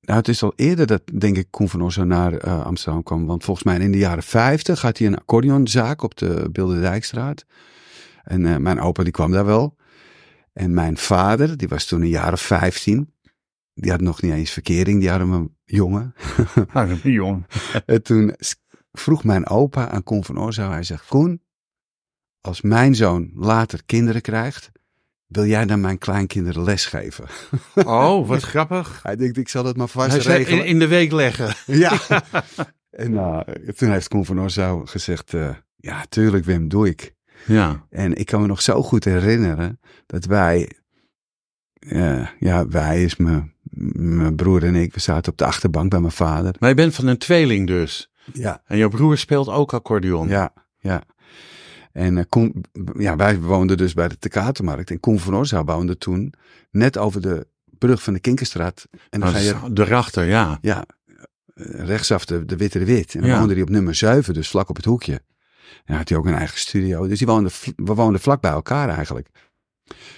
Nou, 0.02 0.18
het 0.20 0.28
is 0.28 0.44
al 0.44 0.54
eerder 0.56 0.88
dat, 0.88 1.02
denk 1.14 1.38
ik, 1.38 1.48
Koen 1.50 1.70
van 1.70 1.82
Osso 1.82 2.04
naar 2.04 2.34
eh, 2.34 2.66
Amsterdam 2.66 3.04
kwam. 3.04 3.26
Want 3.26 3.44
volgens 3.44 3.66
mij 3.66 3.80
in 3.80 3.92
de 3.92 3.98
jaren 3.98 4.24
50 4.24 4.82
had 4.82 4.98
hij 4.98 5.08
een 5.08 5.18
accordeonzaak 5.18 6.02
op 6.02 6.16
de 6.18 6.50
Bilderdijkstraat. 6.52 7.46
En 8.24 8.46
eh, 8.46 8.58
mijn 8.58 8.80
opa 8.80 9.04
die 9.04 9.12
kwam 9.12 9.32
daar 9.32 9.46
wel. 9.46 9.76
En 10.54 10.74
mijn 10.74 10.98
vader, 10.98 11.58
die 11.58 11.68
was 11.68 11.86
toen 11.86 12.02
een 12.02 12.08
jaar 12.08 12.34
of 12.34 12.42
15. 12.42 13.14
Die 13.74 13.92
had 13.92 14.02
nog 14.02 14.22
niet 14.22 14.32
eens 14.34 14.52
verkering, 14.52 15.00
die 15.00 15.10
hadden 15.10 15.30
een 15.30 15.56
jongen. 15.66 16.14
Arme 16.74 17.12
jong. 17.12 17.46
En 17.86 18.04
toen 18.04 18.36
vroeg 18.92 19.24
mijn 19.24 19.48
opa 19.48 19.90
aan 19.90 20.04
Koen 20.04 20.26
van 20.26 20.40
Oorzaal. 20.40 20.72
Hij 20.72 20.84
zegt, 20.84 21.08
Koen, 21.08 21.42
als 22.46 22.62
mijn 22.62 22.96
zoon 22.96 23.32
later 23.36 23.82
kinderen 23.86 24.22
krijgt, 24.22 24.72
wil 25.28 25.46
jij 25.46 25.66
dan 25.66 25.82
mijn 25.82 25.98
kleinkinderen 25.98 26.64
lesgeven? 26.64 27.26
Oh, 27.76 28.28
wat 28.28 28.44
grappig. 28.44 29.00
Hij 29.04 29.16
denkt, 29.16 29.38
ik 29.38 29.50
zal 29.50 29.66
het 29.66 29.78
maar 29.78 29.88
vast 29.88 30.12
Hij 30.26 30.38
regelen. 30.38 30.60
in, 30.60 30.66
in 30.66 30.80
de 30.80 30.88
week 30.88 31.12
leggen. 31.12 31.56
Ja. 31.84 32.00
en 32.90 33.12
nou, 33.12 33.44
toen 33.76 33.92
heeft 33.92 34.08
Koen 34.08 34.26
van 34.26 34.40
Oorzaal 34.42 34.86
gezegd, 34.86 35.34
eh, 35.34 35.50
ja, 35.76 36.06
tuurlijk 36.10 36.46
Wim, 36.46 36.68
doe 36.68 36.88
ik. 36.88 37.14
Ja. 37.46 37.86
En 37.90 38.16
ik 38.16 38.26
kan 38.26 38.42
me 38.42 38.48
nog 38.48 38.62
zo 38.62 38.82
goed 38.84 39.04
herinneren 39.04 39.80
dat 40.06 40.26
wij, 40.26 40.72
eh, 41.80 42.28
ja, 42.40 42.68
wij 42.68 43.04
is 43.04 43.16
mijn, 43.16 43.54
mijn 43.96 44.36
broer 44.36 44.64
en 44.64 44.76
ik, 44.76 44.94
we 44.94 45.00
zaten 45.00 45.32
op 45.32 45.38
de 45.38 45.46
achterbank 45.46 45.90
bij 45.90 46.00
mijn 46.00 46.12
vader. 46.12 46.56
Maar 46.60 46.70
je 46.70 46.76
bent 46.76 46.96
van 46.96 47.08
een 47.08 47.18
tweeling 47.18 47.68
dus. 47.68 48.12
Ja, 48.34 48.62
En 48.66 48.78
jouw 48.78 48.90
broer 48.90 49.18
speelt 49.18 49.48
ook 49.50 49.74
accordeon. 49.74 50.28
ja, 50.28 50.54
ja. 50.80 51.04
En 51.96 52.18
eh, 52.18 52.24
ja, 52.98 53.16
wij 53.16 53.40
woonden 53.40 53.78
dus 53.78 53.94
bij 53.94 54.08
de 54.08 54.18
Tekatenmarkt. 54.18 54.92
En 54.92 55.00
Koen 55.00 55.20
van 55.20 55.66
woonde 55.66 55.98
toen 55.98 56.34
net 56.72 56.98
over 56.98 57.22
de 57.22 57.48
brug 57.78 58.04
van 58.04 58.14
de 58.14 58.20
Kinkerstraat. 58.20 58.88
En 58.92 59.00
dan 59.10 59.20
Dat 59.20 59.30
ga 59.32 59.38
is 59.38 59.46
je 59.46 59.54
ja. 60.28 60.58
ja, 60.62 60.86
eh, 61.54 61.66
rechtsaf 61.86 62.26
de, 62.26 62.46
de 62.46 62.58
Witte 62.58 62.80
de 62.80 62.86
Wit. 62.86 63.16
En 63.16 63.22
dan 63.22 63.30
Ja. 63.30 63.38
woonde 63.40 63.54
hij 63.54 63.62
op 63.64 63.70
nummer 63.70 63.96
7, 63.96 64.34
dus 64.34 64.50
vlak 64.50 64.70
op 64.70 64.76
het 64.76 64.86
hoekje. 64.86 65.22
En 65.86 65.96
had 65.96 66.10
hij 66.10 66.18
ook 66.18 66.26
een 66.26 66.34
eigen 66.34 66.60
studio. 66.60 67.08
Dus 67.08 67.18
die 67.18 67.28
woonden, 67.28 67.52
vl- 67.52 67.72
we 67.76 67.94
woonden 67.94 68.22
vlak 68.22 68.42
bij 68.42 68.52
elkaar 68.52 68.90
eigenlijk. 68.90 69.30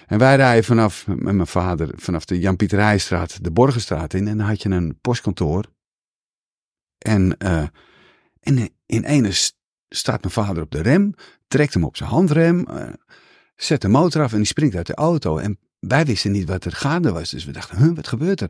En 0.07 0.17
wij 0.19 0.35
rijden 0.35 0.63
vanaf, 0.63 1.07
met 1.07 1.21
mijn 1.35 1.47
vader, 1.47 1.89
vanaf 1.95 2.25
de 2.25 2.39
Jan-Pieter 2.39 2.79
Heijstraat 2.79 3.43
de 3.43 3.51
Borgenstraat 3.51 4.13
in. 4.13 4.27
En 4.27 4.37
dan 4.37 4.47
had 4.47 4.61
je 4.61 4.69
een 4.69 4.97
postkantoor. 5.01 5.65
En, 6.97 7.37
eh 7.37 7.63
en 8.39 8.69
in 8.85 9.03
ene 9.03 9.31
st- 9.31 9.55
staat 9.89 10.21
mijn 10.21 10.33
vader 10.33 10.63
op 10.63 10.71
de 10.71 10.81
rem, 10.81 11.13
trekt 11.47 11.73
hem 11.73 11.83
op 11.83 11.97
zijn 11.97 12.09
handrem, 12.09 12.65
eh, 12.67 12.83
zet 13.55 13.81
de 13.81 13.87
motor 13.87 14.23
af 14.23 14.31
en 14.31 14.37
die 14.37 14.45
springt 14.45 14.75
uit 14.75 14.87
de 14.87 14.95
auto. 14.95 15.37
En 15.37 15.59
wij 15.79 16.05
wisten 16.05 16.31
niet 16.31 16.47
wat 16.47 16.65
er 16.65 16.71
gaande 16.71 17.11
was. 17.11 17.29
Dus 17.29 17.45
we 17.45 17.51
dachten, 17.51 17.77
huh, 17.77 17.95
wat 17.95 18.07
gebeurt 18.07 18.41
er? 18.41 18.49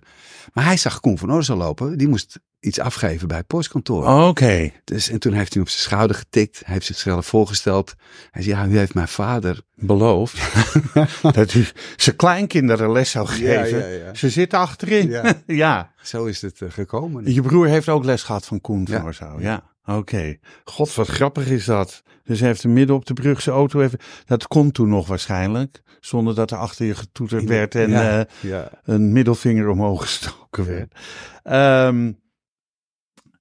Maar 0.53 0.65
hij 0.65 0.77
zag 0.77 0.99
Koen 0.99 1.17
van 1.17 1.33
Orsel 1.33 1.57
lopen. 1.57 1.97
Die 1.97 2.07
moest 2.07 2.39
iets 2.59 2.79
afgeven 2.79 3.27
bij 3.27 3.37
het 3.37 3.47
postkantoor. 3.47 4.27
Oké. 4.27 4.71
Dus, 4.83 5.09
en 5.09 5.19
toen 5.19 5.33
heeft 5.33 5.53
hij 5.53 5.61
op 5.61 5.69
zijn 5.69 5.81
schouder 5.81 6.15
getikt. 6.15 6.61
Hij 6.65 6.73
heeft 6.73 6.85
zichzelf 6.85 7.25
voorgesteld. 7.25 7.95
Hij 8.31 8.43
zei, 8.43 8.55
ja, 8.55 8.65
u 8.65 8.77
heeft 8.77 8.93
mijn 8.93 9.07
vader. 9.07 9.61
Beloofd. 9.75 10.39
dat 11.31 11.53
u 11.53 11.65
zijn 11.95 12.15
kleinkinderen 12.15 12.91
les 12.91 13.11
zou 13.11 13.27
geven. 13.27 13.79
ja, 13.79 13.85
ja. 13.87 14.13
Ze 14.13 14.29
zitten 14.29 14.59
achterin. 14.59 15.15
Ja. 15.45 15.93
Zo 16.01 16.25
is 16.25 16.41
het 16.41 16.61
eh, 16.61 16.71
gekomen. 16.71 17.33
Je 17.33 17.41
broer 17.41 17.67
heeft 17.67 17.89
ook 17.89 18.03
les 18.03 18.23
gehad 18.23 18.45
van 18.45 18.61
Koen 18.61 18.87
van 18.87 19.03
Oorzaal. 19.03 19.39
Ja. 19.39 19.63
Oké. 19.87 20.37
God, 20.63 20.95
wat 20.95 21.07
grappig 21.07 21.47
is 21.47 21.65
dat. 21.65 22.03
Dus 22.23 22.39
hij 22.39 22.47
heeft 22.47 22.63
er 22.63 22.69
midden 22.69 22.95
op 22.95 23.05
de 23.05 23.13
brug 23.13 23.41
zijn 23.41 23.55
auto 23.55 23.81
even... 23.81 23.99
Dat 24.25 24.47
kon 24.47 24.71
toen 24.71 24.89
nog 24.89 25.07
waarschijnlijk. 25.07 25.81
Zonder 25.99 26.35
dat 26.35 26.51
er 26.51 26.57
achter 26.57 26.85
je 26.85 26.95
getoeterd 26.95 27.43
werd 27.43 27.75
en 27.75 27.89
ja, 27.89 28.19
eh, 28.19 28.49
ja. 28.49 28.69
een 28.83 29.11
middelvinger 29.11 29.69
omhoog 29.69 30.01
gestoken 30.05 30.65
werd. 30.65 30.95
Ehm, 31.43 32.11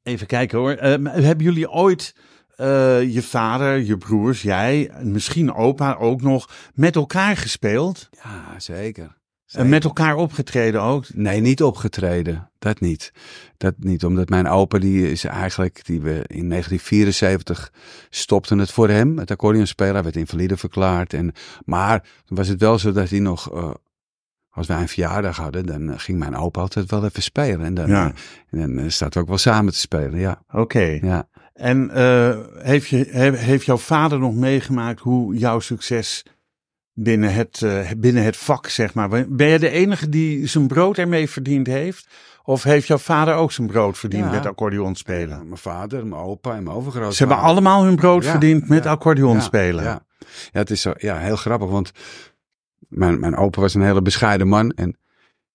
even 0.02 0.26
kijken 0.26 0.58
hoor. 0.58 0.72
Ehm, 0.72 1.04
hebben 1.04 1.44
jullie 1.44 1.70
ooit 1.70 2.14
eh, 2.56 3.14
je 3.14 3.22
vader, 3.22 3.78
je 3.78 3.96
broers, 3.96 4.42
jij, 4.42 4.88
en 4.88 5.12
misschien 5.12 5.54
opa 5.54 5.94
ook 5.94 6.22
nog, 6.22 6.50
met 6.74 6.96
elkaar 6.96 7.36
gespeeld? 7.36 8.08
ja, 8.10 8.58
zeker. 8.58 9.16
En 9.52 9.68
met 9.68 9.84
elkaar 9.84 10.16
opgetreden 10.16 10.82
ook? 10.82 11.04
Nee, 11.14 11.40
niet 11.40 11.62
opgetreden. 11.62 12.50
Dat 12.58 12.80
niet. 12.80 13.12
Dat 13.56 13.74
niet, 13.78 14.04
omdat 14.04 14.28
mijn 14.28 14.48
opa, 14.48 14.78
die 14.78 15.10
is 15.10 15.24
eigenlijk, 15.24 15.84
die 15.84 16.00
we 16.00 16.10
in 16.26 16.48
1974 16.48 17.72
stopten 18.10 18.58
het 18.58 18.70
voor 18.72 18.88
hem, 18.88 19.18
het 19.18 19.30
accordeonspelen. 19.30 19.94
Hij 19.94 20.02
werd 20.02 20.16
invalide 20.16 20.56
verklaard. 20.56 21.12
En, 21.12 21.32
maar 21.64 22.00
toen 22.24 22.36
was 22.36 22.48
het 22.48 22.60
wel 22.60 22.78
zo 22.78 22.92
dat 22.92 23.10
hij 23.10 23.18
nog, 23.18 23.52
eh, 23.54 23.70
als 24.50 24.66
wij 24.66 24.80
een 24.80 24.88
verjaardag 24.88 25.36
hadden, 25.36 25.66
dan 25.66 25.90
eh, 25.90 25.98
ging 25.98 26.18
mijn 26.18 26.36
opa 26.36 26.60
altijd 26.60 26.90
wel 26.90 27.04
even 27.04 27.22
spelen. 27.22 27.66
En 27.66 27.74
dan, 27.74 27.88
Ja. 27.88 28.12
en 28.50 28.58
dan 28.58 28.78
eh, 28.78 28.88
staat 28.90 29.16
ook 29.16 29.28
wel 29.28 29.38
samen 29.38 29.72
te 29.72 29.78
spelen, 29.78 30.18
ja. 30.18 30.42
Oké. 30.52 30.98
ja. 31.02 31.28
En 31.54 31.90
eh, 31.90 32.38
heeft, 32.54 32.88
je, 32.88 33.06
he- 33.10 33.36
heeft 33.36 33.64
jouw 33.66 33.76
vader 33.78 34.18
nog 34.18 34.34
meegemaakt 34.34 35.00
hoe 35.00 35.36
jouw 35.36 35.60
succes 35.60 36.24
binnen 36.98 37.34
het, 37.34 37.62
eh, 37.62 37.90
binnen 37.96 38.22
het 38.22 38.36
vak, 38.36 38.68
zeg 38.68 38.94
maar. 38.94 39.08
Ben 39.28 39.48
je 39.48 39.58
de 39.58 39.70
enige 39.70 40.08
die 40.08 40.46
zijn 40.46 40.66
brood 40.66 40.98
ermee 40.98 41.30
verdiend 41.30 41.66
heeft? 41.66 42.08
Of 42.44 42.62
heeft 42.62 42.86
jouw 42.86 42.98
vader 42.98 43.34
ook 43.34 43.52
zijn 43.52 43.66
brood 43.66 43.98
verdiend 43.98 44.24
Ja. 44.24 44.30
met 44.30 44.46
accordeon 44.46 44.94
spelen? 44.94 45.36
Ja, 45.36 45.42
mijn 45.44 45.58
vader, 45.58 46.06
mijn 46.06 46.22
opa 46.22 46.54
en 46.54 46.62
mijn 46.62 46.76
overgrootvader. 46.76 47.16
Ze 47.16 47.26
hebben 47.26 47.44
allemaal 47.44 47.84
hun 47.84 47.96
brood 47.96 48.24
Ja, 48.24 48.30
verdiend 48.30 48.68
met 48.68 48.84
ja, 48.84 48.90
accordeon 48.90 49.40
ja. 49.50 49.70
Ja. 49.72 49.82
ja, 49.82 50.02
het 50.52 50.70
is 50.70 50.80
zo, 50.80 50.92
ja, 50.96 51.18
heel 51.18 51.36
grappig, 51.36 51.68
want 51.68 51.90
mijn, 52.88 53.20
mijn 53.20 53.36
opa 53.36 53.60
was 53.60 53.74
een 53.74 53.82
hele 53.82 54.02
bescheiden 54.02 54.48
man. 54.48 54.70
En 54.70 54.98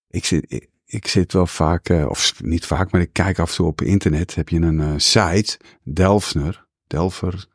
ik 0.08 0.26
zit, 0.26 0.46
ik, 0.48 0.70
ik 0.86 1.08
zit 1.08 1.34
wel 1.34 1.48
vaak, 1.48 1.90
eh, 1.90 2.06
of 2.10 2.34
niet 2.44 2.66
vaak, 2.66 2.92
maar 2.92 3.02
ik 3.02 3.14
kijk 3.14 3.40
af 3.40 3.50
en 3.50 3.56
toe 3.56 3.68
op 3.68 3.82
internet. 3.82 4.36
Heb 4.36 4.50
je 4.50 4.60
een 4.60 4.80
eh, 4.80 4.94
site, 4.98 5.60
Delfsner, 5.84 6.66
Delver. 6.88 7.46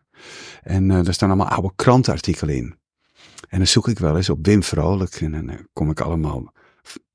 En 0.63 0.89
daar 0.89 1.15
staan 1.15 1.29
allemaal 1.29 1.49
oude 1.49 1.73
krantenartikelen 1.77 2.55
in. 2.57 2.77
En 3.49 3.59
dan 3.59 3.67
zoek 3.67 3.89
ik 3.89 3.99
wel 3.99 4.17
eens 4.17 4.31
op 4.31 4.47
Wim 4.47 4.63
Vrolijk. 4.63 5.21
En 5.21 5.33
dan 5.33 5.49
eh, 5.49 5.59
kom 5.73 5.91
ik 5.91 6.01
allemaal 6.01 6.53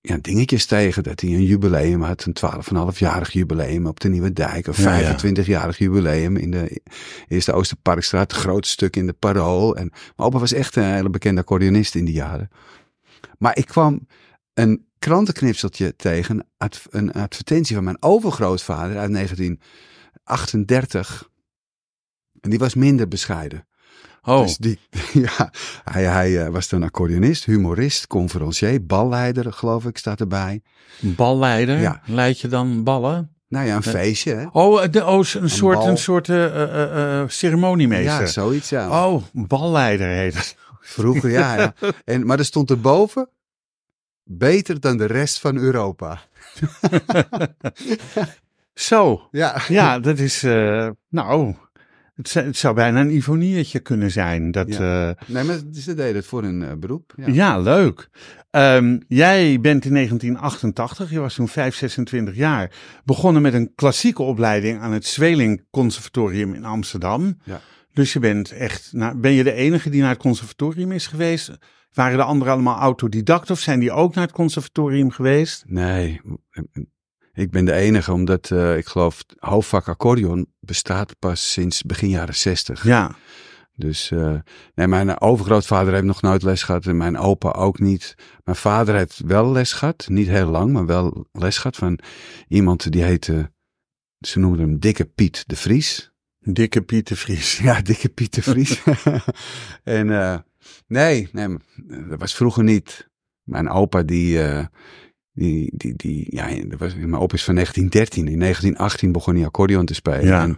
ja, 0.02 0.18
dingetjes 0.22 0.66
tegen. 0.66 1.04
Dat 1.04 1.20
hij 1.20 1.30
een 1.30 1.44
jubileum 1.44 2.02
had, 2.02 2.26
een 2.26 2.36
12,5-jarig 2.94 3.32
jubileum 3.32 3.88
op 3.88 4.00
de 4.00 4.10
Nieuwe 4.10 4.34
Dijk. 4.34 4.68
Een 4.68 4.74
Ja, 4.78 4.98
ja. 4.98 5.18
25-jarig 5.26 5.78
jubileum 5.78 6.38
in 6.38 6.52
de 6.52 6.82
Eerste 7.28 7.54
Oosterparkstraat. 7.54 8.32
Het 8.32 8.42
grootste 8.42 8.74
stuk 8.74 8.96
in 8.96 9.06
de 9.06 9.14
Parool. 9.14 9.76
En 9.76 9.90
mijn 9.90 10.14
opa 10.16 10.40
was 10.40 10.54
echt 10.54 10.76
een 10.76 10.94
hele 10.94 11.10
bekende 11.10 11.42
accordeonist 11.42 11.96
in 11.96 12.06
die 12.06 12.14
jaren. 12.14 12.50
Maar 13.38 13.58
ik 13.58 13.66
kwam 13.66 14.08
een 14.54 14.86
krantenknipseltje 15.00 15.96
tegen. 15.96 16.48
Een 16.90 17.14
advertentie 17.14 17.76
van 17.76 17.84
mijn 17.84 18.04
overgrootvader 18.04 18.98
uit 18.98 19.14
1938. 19.14 21.30
En 22.40 22.50
die 22.50 22.60
was 22.60 22.76
minder 22.76 23.08
bescheiden. 23.08 23.66
Oh, 24.24 24.42
Dus 24.42 24.58
die, 24.58 24.80
ja, 25.14 25.52
hij, 25.84 26.04
hij 26.04 26.46
eh, 26.46 26.52
was 26.52 26.70
dan 26.70 26.84
accordeonist, 26.84 27.46
humorist, 27.46 28.08
conferencier, 28.08 28.86
balleider, 28.86 29.54
geloof 29.54 29.86
ik, 29.86 29.98
staat 29.98 30.20
erbij. 30.20 30.62
balleider. 31.00 31.80
Ja. 31.80 32.02
Leid 32.06 32.40
je 32.40 32.48
dan 32.48 32.84
ballen? 32.84 33.36
Nou 33.48 33.66
ja, 33.68 33.76
een 33.76 33.84
feestje, 33.84 34.34
hè? 34.36 34.46
Oh, 34.52 34.84
de, 34.92 35.06
oh 35.06 35.18
een, 35.34 35.50
soort, 35.50 35.78
bal. 35.78 35.88
een 35.88 35.98
soort 35.98 36.30
eh, 36.30 36.46
eh, 36.46 36.62
eh, 36.64 37.22
eh, 37.22 37.30
ceremoniemeester. 37.30 38.20
Ja, 38.22 38.26
zoiets, 38.26 38.70
ja. 38.70 39.06
Oh, 39.08 39.24
balleider 39.34 40.08
heet 40.08 40.34
het. 40.34 40.56
Vroeger, 40.82 41.30
ja, 41.30 41.56
ja. 41.56 41.74
En, 42.06 42.26
maar 42.26 42.40
er 42.40 42.46
stond 42.46 42.70
erboven, 42.70 43.30
beter 44.24 44.80
dan 44.80 44.98
de 44.98 45.06
rest 45.06 45.40
van 45.40 45.58
Europa. 45.58 46.20
Zo, 48.74 49.28
Ja, 49.32 49.62
ja, 49.68 50.00
dat 50.00 50.18
is, 50.18 50.44
eh, 50.44 50.90
nou, 51.10 51.56
het, 52.16 52.30
zou- 52.30 52.46
het 52.46 52.58
zou 52.58 52.76
bijna 52.76 53.02
een 53.02 53.16
Ivoniertje 53.16 53.80
kunnen 53.80 54.12
zijn. 54.12 54.52
Dat, 54.52 54.74
ja. 54.74 55.16
nee, 55.28 55.44
maar 55.44 55.60
ze 55.74 55.94
deden 55.94 56.16
het 56.16 56.26
voor 56.26 56.44
hun 56.44 56.64
eh, 56.64 56.74
beroep. 56.78 57.14
Ja. 57.16 57.28
ja. 57.28 57.60
leuk. 57.60 58.10
Ehm, 58.50 59.00
jij 59.08 59.60
bent 59.62 59.86
in 59.86 59.94
1988, 59.94 61.12
je 61.12 61.20
was 61.20 61.34
toen 61.36 61.48
5, 61.48 61.76
26 61.76 62.36
jaar, 62.36 62.72
begonnen 63.06 63.42
met 63.42 63.54
een 63.54 63.72
klassieke 63.76 64.22
opleiding 64.22 64.80
aan 64.80 64.92
het 64.92 65.06
Zweling 65.06 65.66
Conservatorium 65.70 66.54
in 66.54 66.66
Amsterdam. 66.66 67.38
Ja. 67.44 67.62
Dus 67.94 68.14
je 68.14 68.20
bent 68.20 68.52
echt, 68.52 68.90
nou, 68.94 69.18
ben 69.18 69.32
je 69.32 69.44
de 69.44 69.54
enige 69.54 69.90
die 69.90 70.02
naar 70.02 70.10
het 70.10 70.20
conservatorium 70.20 70.92
is 70.92 71.08
geweest? 71.08 71.52
Waren 71.94 72.18
de 72.18 72.24
anderen 72.24 72.54
allemaal 72.54 72.80
autodidact 72.80 73.50
of 73.50 73.60
zijn 73.60 73.80
die 73.80 73.92
ook 73.92 74.16
naar 74.16 74.24
het 74.24 74.34
conservatorium 74.34 75.12
geweest? 75.12 75.64
Nee, 75.68 76.22
ik 77.42 77.52
ben 77.52 77.66
de 77.66 77.74
enige, 77.74 78.12
omdat 78.12 78.52
eh, 78.52 78.78
ik 78.78 78.86
geloof, 78.86 79.24
hoofdvak 79.38 79.88
accordeon 79.88 80.48
bestaat 80.60 81.20
pas 81.20 81.52
sinds 81.52 81.84
begin 81.84 82.10
jaren 82.10 82.36
60. 82.36 82.84
Ja, 82.84 83.16
Dus 83.76 84.12
eh, 84.12 84.36
nee, 84.76 84.88
mijn 84.88 85.22
overgrootvader 85.22 85.94
heeft 85.94 86.06
nog 86.06 86.22
nooit 86.22 86.44
les 86.44 86.64
gehad 86.64 86.86
en 86.86 86.98
mijn 86.98 87.18
opa 87.18 87.50
ook 87.50 87.80
niet. 87.80 88.16
Mijn 88.44 88.58
vader 88.58 88.96
heeft 88.96 89.22
wel 89.26 89.52
les 89.52 89.74
gehad, 89.74 90.06
niet 90.08 90.28
heel 90.28 90.50
lang, 90.50 90.72
maar 90.72 90.86
wel 90.86 91.28
les 91.32 91.58
gehad 91.58 91.76
van 91.76 92.00
iemand 92.48 92.92
die 92.92 93.04
heette, 93.04 93.52
ze 94.20 94.40
noemden 94.40 94.62
hem 94.70 94.80
Dikke 94.80 95.06
Piet 95.06 95.44
de 95.48 95.56
Vries. 95.56 96.12
dikke 96.40 96.82
Pieter 96.82 97.18
Vries. 97.18 97.58
Ja, 97.68 97.82
Dikke 97.82 98.10
Piet 98.10 98.34
de 98.34 98.42
Vries. 98.42 98.82
en 99.84 100.10
eh, 100.10 100.38
nee, 100.88 101.30
nee, 101.32 101.58
dat 102.10 102.20
was 102.20 102.36
vroeger 102.36 102.64
niet. 102.64 103.10
Mijn 103.44 103.70
opa 103.70 104.04
die, 104.04 104.40
Die, 105.34 105.72
die, 105.74 105.94
die, 105.96 106.28
ja, 106.30 106.64
dat 106.68 106.80
was, 106.80 106.96
mijn 106.96 107.16
op 107.16 107.34
is 107.34 107.44
van 107.44 107.54
1913. 107.56 108.28
In 108.28 108.40
1918 108.40 109.12
begon 109.12 109.36
hij 109.36 109.46
accordeon 109.46 109.86
te 109.86 109.94
spelen. 109.94 110.26
Ja. 110.26 110.42
En, 110.42 110.58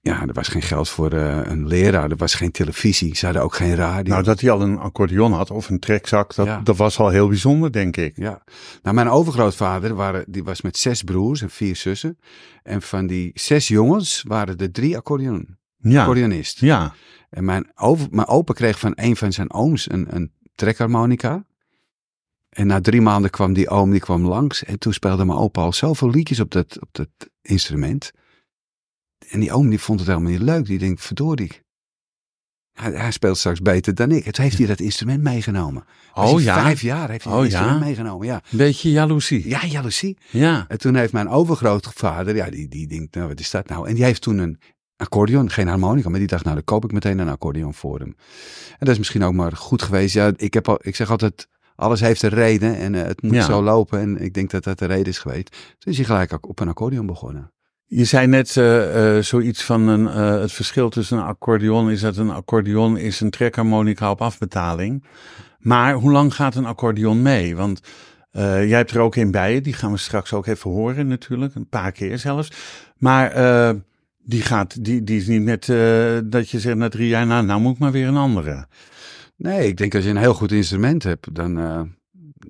ja, 0.00 0.20
er 0.26 0.32
was 0.32 0.48
geen 0.48 0.62
geld 0.62 0.88
voor 0.88 1.12
eh, 1.12 1.40
een 1.44 1.66
leraar. 1.66 2.10
Er 2.10 2.16
was 2.16 2.34
geen 2.34 2.50
televisie. 2.50 3.16
Ze 3.16 3.24
hadden 3.24 3.42
ook 3.42 3.54
geen 3.54 3.74
radio. 3.74 4.12
Nou, 4.12 4.24
dat 4.24 4.40
hij 4.40 4.50
al 4.50 4.60
een 4.62 4.78
accordeon 4.78 5.32
had 5.32 5.50
of 5.50 5.68
een 5.68 5.78
trekzak, 5.78 6.34
dat, 6.34 6.46
Ja. 6.46 6.60
dat 6.60 6.76
was 6.76 6.98
al 6.98 7.08
heel 7.08 7.28
bijzonder, 7.28 7.72
denk 7.72 7.96
ik. 7.96 8.16
Ja. 8.16 8.42
Nou, 8.82 8.94
mijn 8.94 9.08
overgrootvader 9.08 9.94
waren, 9.94 10.24
die 10.28 10.44
was 10.44 10.60
met 10.62 10.76
zes 10.76 11.02
broers 11.02 11.40
en 11.42 11.50
vier 11.50 11.76
zussen. 11.76 12.18
En 12.62 12.82
van 12.82 13.06
die 13.06 13.30
zes 13.34 13.68
jongens 13.68 14.22
waren 14.26 14.56
er 14.56 14.70
drie 14.72 14.96
accordeon, 14.96 15.56
Ja, 15.78 16.00
accordeonist. 16.00 16.60
ja. 16.60 16.94
En 17.30 17.44
mijn, 17.44 17.70
over, 17.74 18.06
mijn 18.10 18.26
opa 18.26 18.52
kreeg 18.52 18.78
van 18.78 18.92
een 18.94 19.16
van 19.16 19.32
zijn 19.32 19.52
ooms 19.52 19.90
een, 19.90 20.06
een 20.14 20.32
trekharmonica. 20.54 21.44
En 22.54 22.66
na 22.66 22.80
drie 22.80 23.00
maanden 23.00 23.30
kwam 23.30 23.52
die 23.52 23.68
oom 23.68 23.90
die 23.90 24.00
kwam 24.00 24.26
langs. 24.26 24.64
En 24.64 24.78
toen 24.78 24.92
speelde 24.92 25.24
mijn 25.24 25.38
opa 25.38 25.60
al 25.62 25.72
zoveel 25.72 26.10
liedjes 26.10 26.40
op 26.40 26.50
dat, 26.50 26.80
op 26.80 26.88
dat 26.92 27.08
instrument. 27.42 28.10
En 29.28 29.40
die 29.40 29.52
oom 29.52 29.68
die 29.68 29.78
vond 29.80 29.98
het 30.00 30.08
helemaal 30.08 30.30
niet 30.30 30.40
leuk. 30.40 30.66
Die 30.66 30.78
denkt, 30.78 31.02
verdorie. 31.02 31.62
Hij, 32.72 32.92
hij 32.92 33.10
speelt 33.10 33.38
straks 33.38 33.60
beter 33.60 33.94
dan 33.94 34.10
ik. 34.10 34.26
En 34.26 34.32
toen 34.32 34.44
heeft 34.44 34.58
hij 34.58 34.66
dat 34.66 34.80
instrument 34.80 35.22
meegenomen. 35.22 35.84
Oh 36.14 36.40
ja, 36.42 36.62
Vijf 36.62 36.80
jaar 36.80 37.10
heeft 37.10 37.24
hij 37.24 37.32
Oh 37.32 37.40
dat 37.40 37.50
ja? 37.50 37.56
instrument 37.58 37.84
meegenomen. 37.84 38.26
Ja. 38.26 38.34
een 38.50 38.58
beetje 38.58 38.90
jaloezie. 38.90 39.48
ja, 39.48 39.66
jaloezie. 39.66 40.18
Ja, 40.30 40.64
En 40.68 40.78
toen 40.78 40.94
heeft 40.94 41.12
mijn 41.12 41.28
overgrootvader, 41.28 42.36
ja, 42.36 42.50
die, 42.50 42.68
die 42.68 42.86
denkt, 42.86 43.14
nou, 43.14 43.28
wat 43.28 43.40
is 43.40 43.50
dat 43.50 43.68
nou? 43.68 43.88
En 43.88 43.94
die 43.94 44.04
heeft 44.04 44.22
toen 44.22 44.38
een 44.38 44.58
accordeon, 44.96 45.50
geen 45.50 45.68
harmonica, 45.68 46.08
maar 46.08 46.18
die 46.18 46.28
dacht, 46.28 46.42
nou, 46.44 46.54
dan 46.56 46.64
koop 46.64 46.84
ik 46.84 46.92
meteen 46.92 47.18
een 47.18 47.28
accordeon 47.28 47.74
voor 47.74 47.98
hem. 47.98 48.14
En 48.70 48.78
dat 48.78 48.88
is 48.88 48.98
misschien 48.98 49.22
ook 49.24 49.34
maar 49.34 49.52
goed 49.56 49.82
geweest. 49.82 50.14
Ja, 50.14 50.32
ik, 50.36 50.54
heb 50.54 50.68
al, 50.68 50.78
ik 50.82 50.96
zeg 50.96 51.10
altijd, 51.10 51.48
alles 51.76 52.00
heeft 52.00 52.22
een 52.22 52.30
reden 52.30 52.76
en 52.76 52.94
eh, 52.94 53.02
het 53.02 53.22
moet 53.22 53.34
Ja. 53.34 53.42
zo 53.44 53.62
lopen. 53.62 54.00
En 54.00 54.20
ik 54.20 54.34
denk 54.34 54.50
dat 54.50 54.64
dat 54.64 54.78
de 54.78 54.86
reden 54.86 55.06
is 55.06 55.18
geweest. 55.18 55.50
Toen 55.78 55.92
is 55.92 55.96
hij 55.96 56.06
gelijk 56.06 56.32
ook 56.32 56.48
op 56.48 56.60
een 56.60 56.68
accordeon 56.68 57.06
begonnen. 57.06 57.52
Je 57.86 58.04
zei 58.04 58.26
net 58.26 58.56
eh, 58.56 59.16
eh, 59.16 59.22
zoiets 59.22 59.64
van 59.64 59.88
een, 59.88 60.06
het 60.40 60.52
verschil 60.52 60.88
tussen 60.88 61.18
een 61.18 61.24
accordeon 61.24 61.90
is 61.90 62.00
dat 62.00 62.16
een 62.16 62.30
accordeon 62.30 62.96
is 62.96 63.20
een 63.20 63.30
trekharmonica 63.30 64.10
op 64.10 64.20
afbetaling. 64.20 65.04
Maar 65.58 65.94
hoe 65.94 66.10
lang 66.10 66.34
gaat 66.34 66.54
een 66.54 66.66
accordeon 66.66 67.22
mee? 67.22 67.56
Want 67.56 67.80
jij 68.32 68.68
hebt 68.68 68.90
er 68.90 69.00
ook 69.00 69.16
een 69.16 69.30
bij, 69.30 69.60
die 69.60 69.72
gaan 69.72 69.90
we 69.92 69.96
straks 69.98 70.32
ook 70.32 70.46
even 70.46 70.70
horen 70.70 71.06
natuurlijk, 71.06 71.54
een 71.54 71.68
paar 71.68 71.92
keer 71.92 72.18
zelfs. 72.18 72.52
Maar 72.96 73.32
die, 74.18 74.42
gaat, 74.42 74.84
die, 74.84 75.02
die 75.04 75.20
is 75.20 75.26
niet 75.26 75.42
net 75.42 75.66
dat 76.30 76.50
je 76.50 76.60
zegt 76.60 76.76
na 76.76 76.88
drie 76.88 77.08
jaar, 77.08 77.26
nou, 77.26 77.44
nou 77.44 77.60
moet 77.60 77.72
ik 77.72 77.78
maar 77.78 77.92
weer 77.92 78.06
een 78.06 78.16
andere. 78.16 78.66
Nee, 79.44 79.68
ik 79.68 79.76
denk 79.76 79.94
als 79.94 80.04
je 80.04 80.10
een 80.10 80.16
heel 80.16 80.34
goed 80.34 80.52
instrument 80.52 81.02
hebt, 81.02 81.34
dan, 81.34 81.58
eh, 81.58 81.82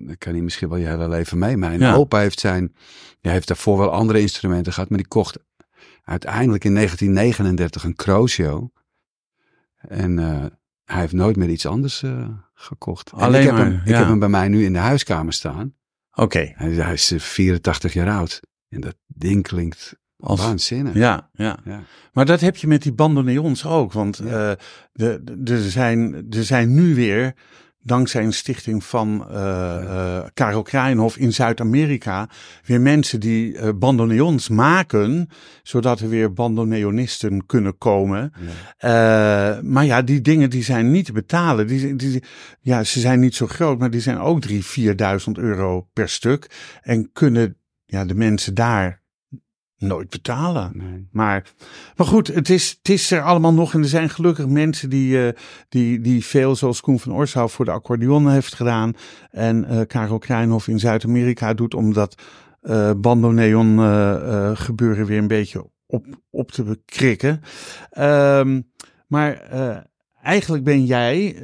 dan 0.06 0.16
kan 0.18 0.32
hij 0.32 0.42
misschien 0.42 0.68
wel 0.68 0.78
je 0.78 0.86
hele 0.86 1.08
leven 1.08 1.38
mee. 1.38 1.56
Mijn 1.56 1.80
Ja. 1.80 1.94
opa 1.94 2.18
heeft 2.18 2.40
zijn, 2.40 2.74
hij 3.20 3.32
heeft 3.32 3.48
daarvoor 3.48 3.78
wel 3.78 3.90
andere 3.90 4.20
instrumenten 4.20 4.72
gehad, 4.72 4.88
maar 4.88 4.98
die 4.98 5.08
kocht 5.08 5.38
uiteindelijk 6.04 6.64
in 6.64 6.72
1939 6.72 7.84
een 7.84 7.94
Crosio. 7.94 8.70
En 9.76 10.18
eh, 10.18 10.44
hij 10.84 11.00
heeft 11.00 11.12
nooit 11.12 11.36
meer 11.36 11.48
iets 11.48 11.66
anders 11.66 12.02
eh, 12.02 12.28
gekocht. 12.54 13.10
En 13.12 13.18
Alleen 13.18 13.40
ik 13.40 13.46
heb, 13.46 13.56
maar, 13.56 13.64
hem, 13.66 13.74
ik 13.80 13.88
ja. 13.88 13.98
heb 13.98 14.06
hem 14.06 14.18
bij 14.18 14.28
mij 14.28 14.48
nu 14.48 14.64
in 14.64 14.72
de 14.72 14.78
huiskamer 14.78 15.32
staan. 15.32 15.74
Oké, 16.12 16.52
Hij, 16.54 16.70
hij 16.70 16.92
is 16.92 17.10
eh, 17.10 17.18
84 17.20 17.92
jaar 17.92 18.10
oud. 18.10 18.40
En 18.68 18.80
dat 18.80 18.96
ding 19.06 19.42
klinkt 19.42 19.96
als, 20.18 20.40
waanzinnig. 20.40 20.94
ja, 20.94 21.28
ja. 21.32 21.56
Ja. 21.64 21.82
Maar 22.12 22.26
dat 22.26 22.40
heb 22.40 22.56
je 22.56 22.66
met 22.66 22.82
die 22.82 22.92
bandoneons 22.92 23.66
ook. 23.66 23.92
Want 23.92 24.20
Ja. 24.24 24.50
eh, 24.50 24.56
de, 24.92 25.20
de, 25.38 25.54
er, 25.54 25.70
zijn, 25.70 26.26
er 26.30 26.44
zijn 26.44 26.74
nu 26.74 26.94
weer, 26.94 27.34
dankzij 27.80 28.24
een 28.24 28.32
stichting 28.32 28.84
van 28.84 29.26
eh 29.30 29.82
eh, 30.18 30.24
Karel 30.34 30.62
Kraaienhof 30.62 31.16
in 31.16 31.32
Zuid-Amerika, 31.32 32.28
weer 32.64 32.80
mensen 32.80 33.20
die 33.20 33.72
bandoneons 33.74 34.48
maken, 34.48 35.28
zodat 35.62 36.00
er 36.00 36.08
weer 36.08 36.32
bandoneonisten 36.32 37.46
kunnen 37.46 37.78
komen. 37.78 38.32
Ja. 38.78 39.60
Maar 39.62 39.84
ja, 39.84 40.02
die 40.02 40.20
dingen 40.20 40.50
die 40.50 40.62
zijn 40.64 40.90
niet 40.90 41.04
te 41.04 41.12
betalen. 41.12 41.66
Die, 41.66 41.96
die, 41.96 42.22
ja, 42.60 42.84
ze 42.84 43.00
zijn 43.00 43.20
niet 43.20 43.34
zo 43.34 43.46
groot, 43.46 43.78
maar 43.78 43.90
die 43.90 44.00
zijn 44.00 44.18
ook 44.18 44.46
3.000, 44.48 44.54
4.000 44.78 45.32
euro 45.32 45.88
per 45.92 46.08
stuk. 46.08 46.50
En 46.82 47.10
kunnen 47.12 47.56
ja, 47.84 48.04
de 48.04 48.14
mensen 48.14 48.54
daar 48.54 49.02
nooit 49.78 50.10
betalen. 50.10 50.72
Nee. 50.74 51.08
Maar, 51.12 51.52
maar 51.96 52.06
goed, 52.06 52.26
het 52.26 52.48
is, 52.48 52.70
het 52.78 52.88
is 52.88 53.10
er 53.10 53.22
allemaal 53.22 53.52
nog. 53.52 53.74
En 53.74 53.80
er 53.80 53.88
zijn 53.88 54.10
gelukkig 54.10 54.46
mensen 54.46 54.90
die, 54.90 55.26
eh, 55.26 55.38
die, 55.68 56.00
die 56.00 56.24
veel, 56.24 56.56
zoals 56.56 56.80
Koen 56.80 57.00
van 57.00 57.12
Orshout, 57.12 57.50
voor 57.50 57.64
de 57.64 57.70
accordeon 57.70 58.30
heeft 58.30 58.54
gedaan. 58.54 58.92
En 59.30 59.64
eh 59.64 59.80
Karel 59.86 60.18
Krijnhof 60.18 60.68
in 60.68 60.78
Zuid-Amerika 60.78 61.54
doet 61.54 61.74
om 61.74 61.92
dat 61.92 62.22
eh 62.60 62.90
bandoneon 62.96 63.78
gebeuren 64.56 65.06
weer 65.06 65.18
een 65.18 65.26
beetje 65.26 65.70
op, 65.86 66.06
op 66.30 66.50
te 66.50 66.62
bekrikken. 66.62 67.40
Ehm, 67.90 68.60
maar 69.06 69.42
eigenlijk 70.22 70.64
ben 70.64 70.84
jij 70.84 71.36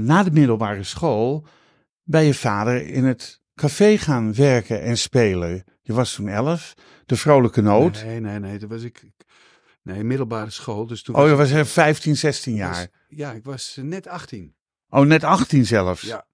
na 0.00 0.22
de 0.22 0.30
middelbare 0.30 0.82
school 0.82 1.46
bij 2.02 2.26
je 2.26 2.34
vader 2.34 2.86
in 2.86 3.04
het 3.04 3.40
café 3.56 3.98
gaan 3.98 4.34
werken 4.34 4.82
en 4.82 4.98
spelen. 4.98 5.64
Je 5.82 5.92
was 5.92 6.14
toen 6.14 6.28
elf, 6.28 6.74
de 7.06 7.16
vrolijke 7.16 7.60
noot. 7.60 8.04
Nee, 8.04 8.20
nee, 8.20 8.38
nee. 8.38 8.58
Toen 8.58 8.68
was 8.68 8.82
ik. 8.82 9.04
Nee, 9.82 10.04
middelbare 10.04 10.50
school. 10.50 10.86
Dus 10.86 11.02
toen 11.02 11.14
Oh, 11.14 11.26
je 11.28 11.34
was 11.34 11.50
er 11.50 11.66
15, 11.66 12.16
16 12.16 12.52
was- 12.58 12.60
jaar. 12.76 12.88
ja, 13.08 13.32
ik 13.32 13.44
was 13.44 13.74
eh, 13.78 13.84
net 13.84 14.06
18. 14.06 14.54
Oh, 14.88 15.06
net 15.06 15.24
18 15.24 15.66
zelfs. 15.66 16.02
Ja. 16.02 16.26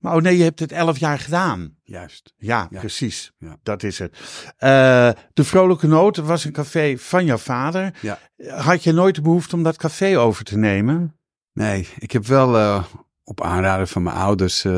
Maar 0.00 0.14
oh 0.16 0.22
nee, 0.22 0.36
je 0.36 0.42
hebt 0.42 0.58
het 0.60 0.72
11 0.72 0.98
jaar 0.98 1.18
gedaan. 1.18 1.76
Juist. 1.82 2.34
Ja, 2.36 2.66
Ja. 2.70 2.78
precies. 2.80 3.32
Ja. 3.38 3.56
Dat 3.62 3.82
is 3.82 3.98
het. 3.98 4.16
Eh, 4.56 5.10
de 5.32 5.44
Vrolijke 5.44 5.86
Noot 5.86 6.16
was 6.16 6.44
een 6.44 6.52
café 6.52 6.98
van 6.98 7.24
jouw 7.24 7.36
vader. 7.36 7.94
Ja. 8.00 8.18
Had 8.48 8.82
je 8.84 8.92
nooit 8.92 9.14
de 9.14 9.20
behoefte 9.22 9.56
om 9.56 9.62
dat 9.62 9.76
café 9.76 10.18
over 10.18 10.44
te 10.44 10.56
nemen? 10.58 11.16
Nee, 11.52 11.88
ik 11.98 12.10
heb 12.12 12.26
wel 12.26 12.56
eh, 12.56 12.84
op 13.30 13.42
aanraden 13.42 13.88
van 13.88 14.02
mijn 14.02 14.16
ouders 14.16 14.64
eh, 14.64 14.72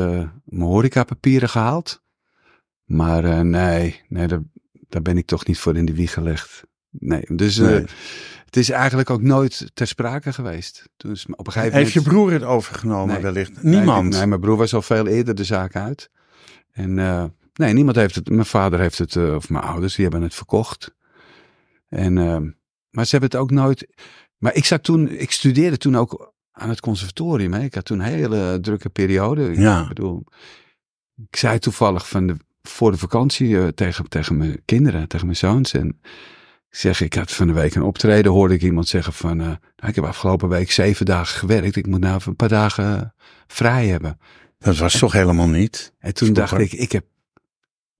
mijn 0.45 0.69
horecapapieren 0.69 1.49
gehaald. 1.49 2.01
Maar 2.83 3.23
eh, 3.23 3.39
nee, 3.39 4.01
nee 4.07 4.27
daar, 4.27 4.41
daar 4.71 5.01
ben 5.01 5.17
ik 5.17 5.25
toch 5.25 5.45
niet 5.45 5.59
voor 5.59 5.75
in 5.75 5.85
de 5.85 5.93
wieg 5.93 6.13
gelegd. 6.13 6.63
Nee, 6.89 7.25
dus 7.27 7.57
eh, 7.57 7.67
Nee. 7.67 7.85
het 8.45 8.57
is 8.57 8.69
eigenlijk 8.69 9.09
ook 9.09 9.21
nooit 9.21 9.71
ter 9.73 9.87
sprake 9.87 10.33
geweest. 10.33 10.89
Toen 10.97 11.11
is 11.11 11.25
op 11.25 11.47
een 11.47 11.53
gegeven 11.53 11.77
Heeft 11.77 11.93
je 11.93 12.01
broer 12.01 12.31
het 12.31 12.43
overgenomen 12.43 13.13
Nee. 13.13 13.23
wellicht? 13.23 13.63
Niemand? 13.63 14.09
Nee, 14.09 14.27
mijn 14.27 14.41
broer 14.41 14.57
was 14.57 14.73
al 14.73 14.81
veel 14.81 15.07
eerder 15.07 15.35
de 15.35 15.43
zaak 15.43 15.75
uit. 15.75 16.09
En 16.71 16.93
nee, 17.53 17.73
niemand 17.73 17.95
heeft 17.95 18.15
het. 18.15 18.29
Mijn 18.29 18.45
vader 18.45 18.79
heeft 18.79 18.97
het, 18.97 19.15
of 19.15 19.49
mijn 19.49 19.63
ouders, 19.63 19.95
die 19.95 20.03
hebben 20.03 20.21
het 20.21 20.35
verkocht. 20.35 20.95
En, 21.89 22.13
maar 22.89 23.05
ze 23.05 23.11
hebben 23.11 23.29
het 23.29 23.35
ook 23.35 23.51
nooit. 23.51 23.87
Maar 24.37 24.55
ik 24.55 24.65
zat 24.65 24.83
toen, 24.83 25.09
ik 25.09 25.31
studeerde 25.31 25.77
toen 25.77 25.95
ook 25.95 26.32
aan 26.53 26.69
het 26.69 26.79
conservatorium. 26.79 27.53
Hè. 27.53 27.61
Ik 27.63 27.73
had 27.75 27.85
toen 27.85 27.99
een 27.99 28.05
hele 28.05 28.57
drukke 28.61 28.89
periode. 28.89 29.51
Ik 29.51 29.57
Ja. 29.57 29.87
bedoel, 29.87 30.23
ik 31.29 31.35
zei 31.35 31.59
toevallig 31.59 32.07
van 32.09 32.27
de, 32.27 32.35
voor 32.61 32.91
de 32.91 32.97
vakantie 32.97 33.59
eh, 33.59 33.67
tegen, 33.67 34.09
tegen 34.09 34.37
mijn 34.37 34.61
kinderen, 34.65 35.07
tegen 35.07 35.25
mijn 35.25 35.37
zoons. 35.37 35.73
En 35.73 35.87
ik 36.69 36.79
zeg, 36.79 37.01
ik 37.01 37.13
had 37.13 37.31
van 37.31 37.47
de 37.47 37.53
week 37.53 37.75
een 37.75 37.81
optreden, 37.83 38.31
hoorde 38.31 38.53
ik 38.53 38.61
iemand 38.61 38.87
zeggen 38.87 39.13
van, 39.13 39.39
eh, 39.39 39.45
nou, 39.45 39.57
ik 39.87 39.95
heb 39.95 40.03
afgelopen 40.03 40.49
week 40.49 40.71
zeven 40.71 41.05
dagen 41.05 41.37
gewerkt. 41.39 41.75
Ik 41.75 41.87
moet 41.87 41.99
nou 41.99 42.21
een 42.25 42.35
paar 42.35 42.49
dagen 42.49 42.99
eh, 42.99 43.01
vrij 43.47 43.87
hebben. 43.87 44.17
Dat 44.59 44.77
was 44.77 44.99
toch 44.99 45.11
helemaal 45.11 45.49
niet? 45.49 45.93
En 45.99 46.13
toen 46.13 46.33
dacht 46.33 46.57
ik, 46.57 46.71
ik 46.73 46.91
heb 46.91 47.05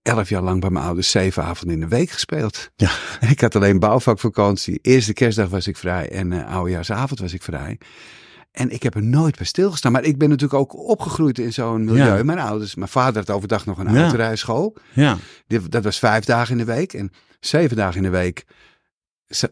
elf 0.02 0.28
jaar 0.28 0.42
lang 0.42 0.60
bij 0.60 0.70
mijn 0.70 0.84
ouders 0.84 1.10
zeven 1.10 1.44
avonden 1.44 1.74
in 1.74 1.80
de 1.80 1.96
week 1.96 2.10
gespeeld. 2.10 2.70
Ja. 2.76 2.90
En 3.20 3.28
ik 3.34 3.40
had 3.40 3.54
alleen 3.56 3.78
bouwvakvakantie. 3.78 4.78
Eerste 4.82 5.12
kerstdag 5.12 5.48
was 5.48 5.66
ik 5.66 5.76
vrij 5.76 6.10
en 6.10 6.32
eh 6.32 6.54
oudejaarsavond 6.54 7.20
was 7.20 7.32
ik 7.32 7.42
vrij. 7.42 7.78
En 8.54 8.70
ik 8.70 8.82
heb 8.82 8.94
er 8.94 9.02
nooit 9.02 9.36
bij 9.36 9.46
stilgestaan. 9.46 9.92
Maar 9.92 10.04
ik 10.04 10.18
ben 10.18 10.28
natuurlijk 10.28 10.60
ook 10.60 10.76
opgegroeid 10.88 11.38
in 11.38 11.52
zo'n 11.52 11.84
milieu. 11.84 12.16
Ja. 12.16 12.22
Mijn 12.24 12.38
ouders, 12.38 12.74
mijn 12.74 12.88
vader 12.88 13.16
had 13.26 13.30
overdag 13.30 13.66
nog 13.66 13.78
een 13.78 13.92
Ja. 13.94 14.02
autorijschool. 14.02 14.76
Ja. 14.92 15.16
Die- 15.46 15.68
Dat 15.68 15.84
was 15.84 15.98
vijf 15.98 16.24
dagen 16.24 16.52
in 16.52 16.66
de 16.66 16.72
week. 16.72 16.92
En 16.92 17.10
zeven 17.40 17.76
dagen 17.76 17.96
in 17.96 18.02
de 18.02 18.08
week 18.18 18.44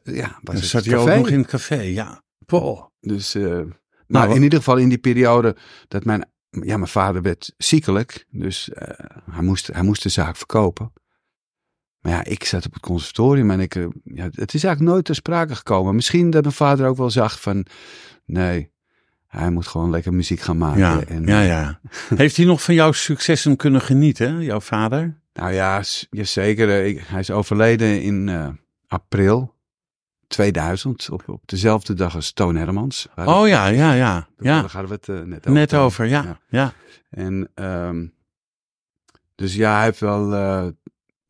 ja, 0.02 0.26
was 0.26 0.40
Dan 0.42 0.54
het 0.54 0.64
zat 0.64 0.84
hij 0.84 0.96
ook 0.96 1.08
nog 1.08 1.28
in 1.28 1.38
het 1.38 1.46
café, 1.48 1.80
ja. 1.80 2.22
Poh. 2.46 2.86
Dus, 3.00 3.34
eh, 3.34 3.42
Nou, 3.42 3.68
maar 4.06 4.36
in 4.36 4.42
ieder 4.42 4.58
geval 4.58 4.76
in 4.76 4.88
die 4.88 4.98
periode 4.98 5.56
dat 5.88 6.04
mijn, 6.04 6.28
ja, 6.50 6.76
mijn 6.76 6.88
vader 6.88 7.22
werd 7.22 7.52
ziekelijk. 7.56 8.26
Dus 8.30 8.70
eh, 8.70 9.06
hij, 9.30 9.42
moest, 9.42 9.66
hij 9.66 9.82
moest 9.82 10.02
de 10.02 10.08
zaak 10.08 10.36
verkopen. 10.36 10.92
Maar 12.00 12.12
ja, 12.12 12.24
ik 12.24 12.44
zat 12.44 12.66
op 12.66 12.72
het 12.72 12.82
conservatorium 12.82 13.50
en 13.50 13.60
ik, 13.60 13.74
eh, 13.74 13.86
ja, 14.04 14.24
het 14.24 14.54
is 14.54 14.64
eigenlijk 14.64 14.80
nooit 14.94 15.04
ter 15.04 15.14
sprake 15.14 15.54
gekomen. 15.54 15.94
Misschien 15.94 16.30
dat 16.30 16.42
mijn 16.42 16.54
vader 16.54 16.86
ook 16.86 16.96
wel 16.96 17.10
zag 17.10 17.40
van, 17.40 17.66
nee, 18.24 18.71
hij 19.38 19.50
moet 19.50 19.66
gewoon 19.66 19.90
lekker 19.90 20.14
muziek 20.14 20.40
gaan 20.40 20.58
maken. 20.58 20.78
Ja, 20.80 21.04
en, 21.04 21.26
ja, 21.26 21.40
ja. 21.42 21.80
Heeft 22.16 22.36
hij 22.36 22.46
nog 22.46 22.62
van 22.62 22.74
jouw 22.74 22.92
successen 22.92 23.56
kunnen 23.56 23.80
genieten, 23.80 24.42
jouw 24.42 24.60
vader? 24.60 25.20
Nou 25.32 25.52
ja, 25.52 25.82
zeker. 26.10 26.68
eh, 26.70 26.86
ik- 26.86 27.02
hij 27.06 27.20
is 27.20 27.30
overleden 27.30 28.02
in 28.02 28.28
eh, 28.28 28.48
april 28.86 29.54
2000, 30.26 31.08
op, 31.10 31.22
op 31.28 31.42
dezelfde 31.44 31.94
dag 31.94 32.14
als 32.14 32.32
Toon 32.32 32.56
Hermans. 32.56 33.08
Oh 33.16 33.48
ja, 33.48 33.66
ja, 33.66 33.92
ja. 33.92 34.28
Daar 34.36 34.54
ja. 34.54 34.60
hadden 34.60 34.88
we 34.88 34.94
het 34.94 35.08
eh, 35.08 35.14
net 35.20 35.38
over. 35.38 35.52
Net 35.52 35.74
over, 35.74 36.06
ja. 36.06 36.22
Ja. 36.24 36.38
ja. 36.48 36.72
En 37.10 37.50
ehm, 37.54 38.06
Dus 39.34 39.54
ja, 39.54 39.74
hij 39.76 39.84
heeft 39.84 40.00
wel. 40.00 40.34
eh, 40.34 40.66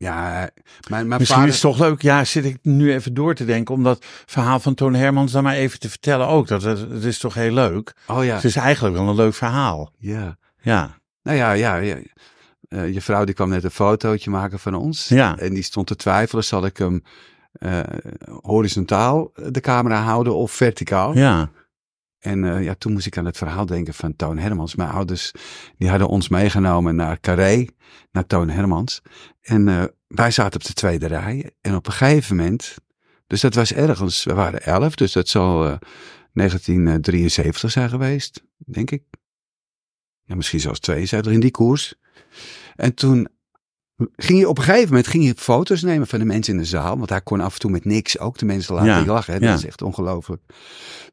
ja, 0.03 0.49
mijn, 0.89 1.07
mijn 1.07 1.19
Misschien 1.19 1.27
vader. 1.27 1.53
is 1.53 1.61
het 1.61 1.71
toch 1.71 1.79
leuk, 1.79 2.01
ja, 2.01 2.23
zit 2.23 2.45
ik 2.45 2.57
nu 2.61 2.93
even 2.93 3.13
door 3.13 3.35
te 3.35 3.45
denken, 3.45 3.75
om 3.75 3.83
dat 3.83 4.05
verhaal 4.25 4.59
van 4.59 4.73
Toon 4.73 4.93
Hermans 4.93 5.31
dan 5.31 5.43
maar 5.43 5.55
even 5.55 5.79
te 5.79 5.89
vertellen 5.89 6.27
ook. 6.27 6.47
Dat, 6.47 6.63
het 6.63 7.03
is 7.03 7.17
toch 7.17 7.33
heel 7.33 7.53
leuk. 7.53 7.93
Oh 8.07 8.25
ja. 8.25 8.35
Het 8.35 8.43
is 8.43 8.55
eigenlijk 8.55 8.95
wel 8.95 9.07
een 9.07 9.15
leuk 9.15 9.33
verhaal. 9.33 9.91
ja. 9.97 10.37
Ja, 10.61 10.97
Nou 11.23 11.37
ja, 11.37 11.51
ja. 11.51 11.75
ja. 11.75 11.97
Eh, 12.67 12.93
je 12.93 13.01
vrouw 13.01 13.23
die 13.23 13.35
kwam 13.35 13.49
net 13.49 13.63
een 13.63 13.71
fotootje 13.71 14.29
maken 14.29 14.59
van 14.59 14.75
ons. 14.75 15.07
Ja. 15.07 15.37
En 15.37 15.53
die 15.53 15.63
stond 15.63 15.87
te 15.87 15.95
twijfelen: 15.95 16.43
zal 16.43 16.65
ik 16.65 16.77
hem 16.77 17.03
eh, 17.51 17.79
horizontaal 18.41 19.31
de 19.49 19.61
camera 19.61 20.01
houden 20.01 20.35
of 20.35 20.51
verticaal? 20.51 21.17
ja, 21.17 21.49
En 22.23 22.43
eh, 22.43 22.63
ja, 22.63 22.75
toen 22.75 22.91
moest 22.93 23.05
ik 23.05 23.17
aan 23.17 23.25
het 23.25 23.37
verhaal 23.37 23.65
denken 23.65 23.93
van 23.93 24.15
Toon 24.15 24.37
Hermans. 24.37 24.75
Mijn 24.75 24.89
ouders 24.89 25.31
die 25.77 25.89
hadden 25.89 26.07
ons 26.07 26.29
meegenomen 26.29 26.95
naar 26.95 27.19
Carré, 27.19 27.67
naar 28.11 28.25
Toon 28.25 28.49
Hermans. 28.49 29.01
En 29.41 29.67
eh, 29.67 29.83
wij 30.07 30.31
zaten 30.31 30.59
op 30.59 30.65
de 30.65 30.73
tweede 30.73 31.07
rij. 31.07 31.51
En 31.61 31.75
op 31.75 31.87
een 31.87 31.93
gegeven 31.93 32.35
moment, 32.35 32.75
dus 33.27 33.41
dat 33.41 33.53
was 33.53 33.73
ergens, 33.73 34.23
we 34.23 34.33
waren 34.33 34.63
elf, 34.63 34.95
dus 34.95 35.11
dat 35.11 35.27
zal 35.27 35.65
eh, 35.65 35.77
1973 36.33 37.71
zijn 37.71 37.89
geweest, 37.89 38.43
denk 38.57 38.91
ik. 38.91 39.03
Ja, 40.23 40.35
misschien 40.35 40.59
zelfs 40.59 40.79
72 40.79 41.33
in 41.33 41.39
die 41.39 41.51
koers. 41.51 41.95
En 42.75 42.93
toen 42.93 43.27
ging 44.15 44.39
je 44.39 44.49
op 44.49 44.57
een 44.57 44.63
gegeven 44.63 44.87
moment 44.87 45.07
ging 45.07 45.25
je 45.25 45.33
foto's 45.37 45.81
nemen 45.81 46.07
van 46.07 46.19
de 46.19 46.25
mensen 46.25 46.53
in 46.53 46.59
de 46.59 46.65
zaal. 46.65 46.97
Want 46.97 47.09
hij 47.09 47.21
kon 47.21 47.39
af 47.41 47.53
en 47.53 47.59
toe 47.59 47.71
met 47.71 47.85
niks 47.85 48.19
ook 48.19 48.37
de 48.37 48.45
mensen 48.45 48.73
laten 48.75 48.89
Ja, 48.89 49.05
lachen. 49.05 49.33
Hè? 49.33 49.39
ja. 49.39 49.49
Dat 49.49 49.59
is 49.59 49.65
echt 49.65 49.81
ongelooflijk. 49.81 50.41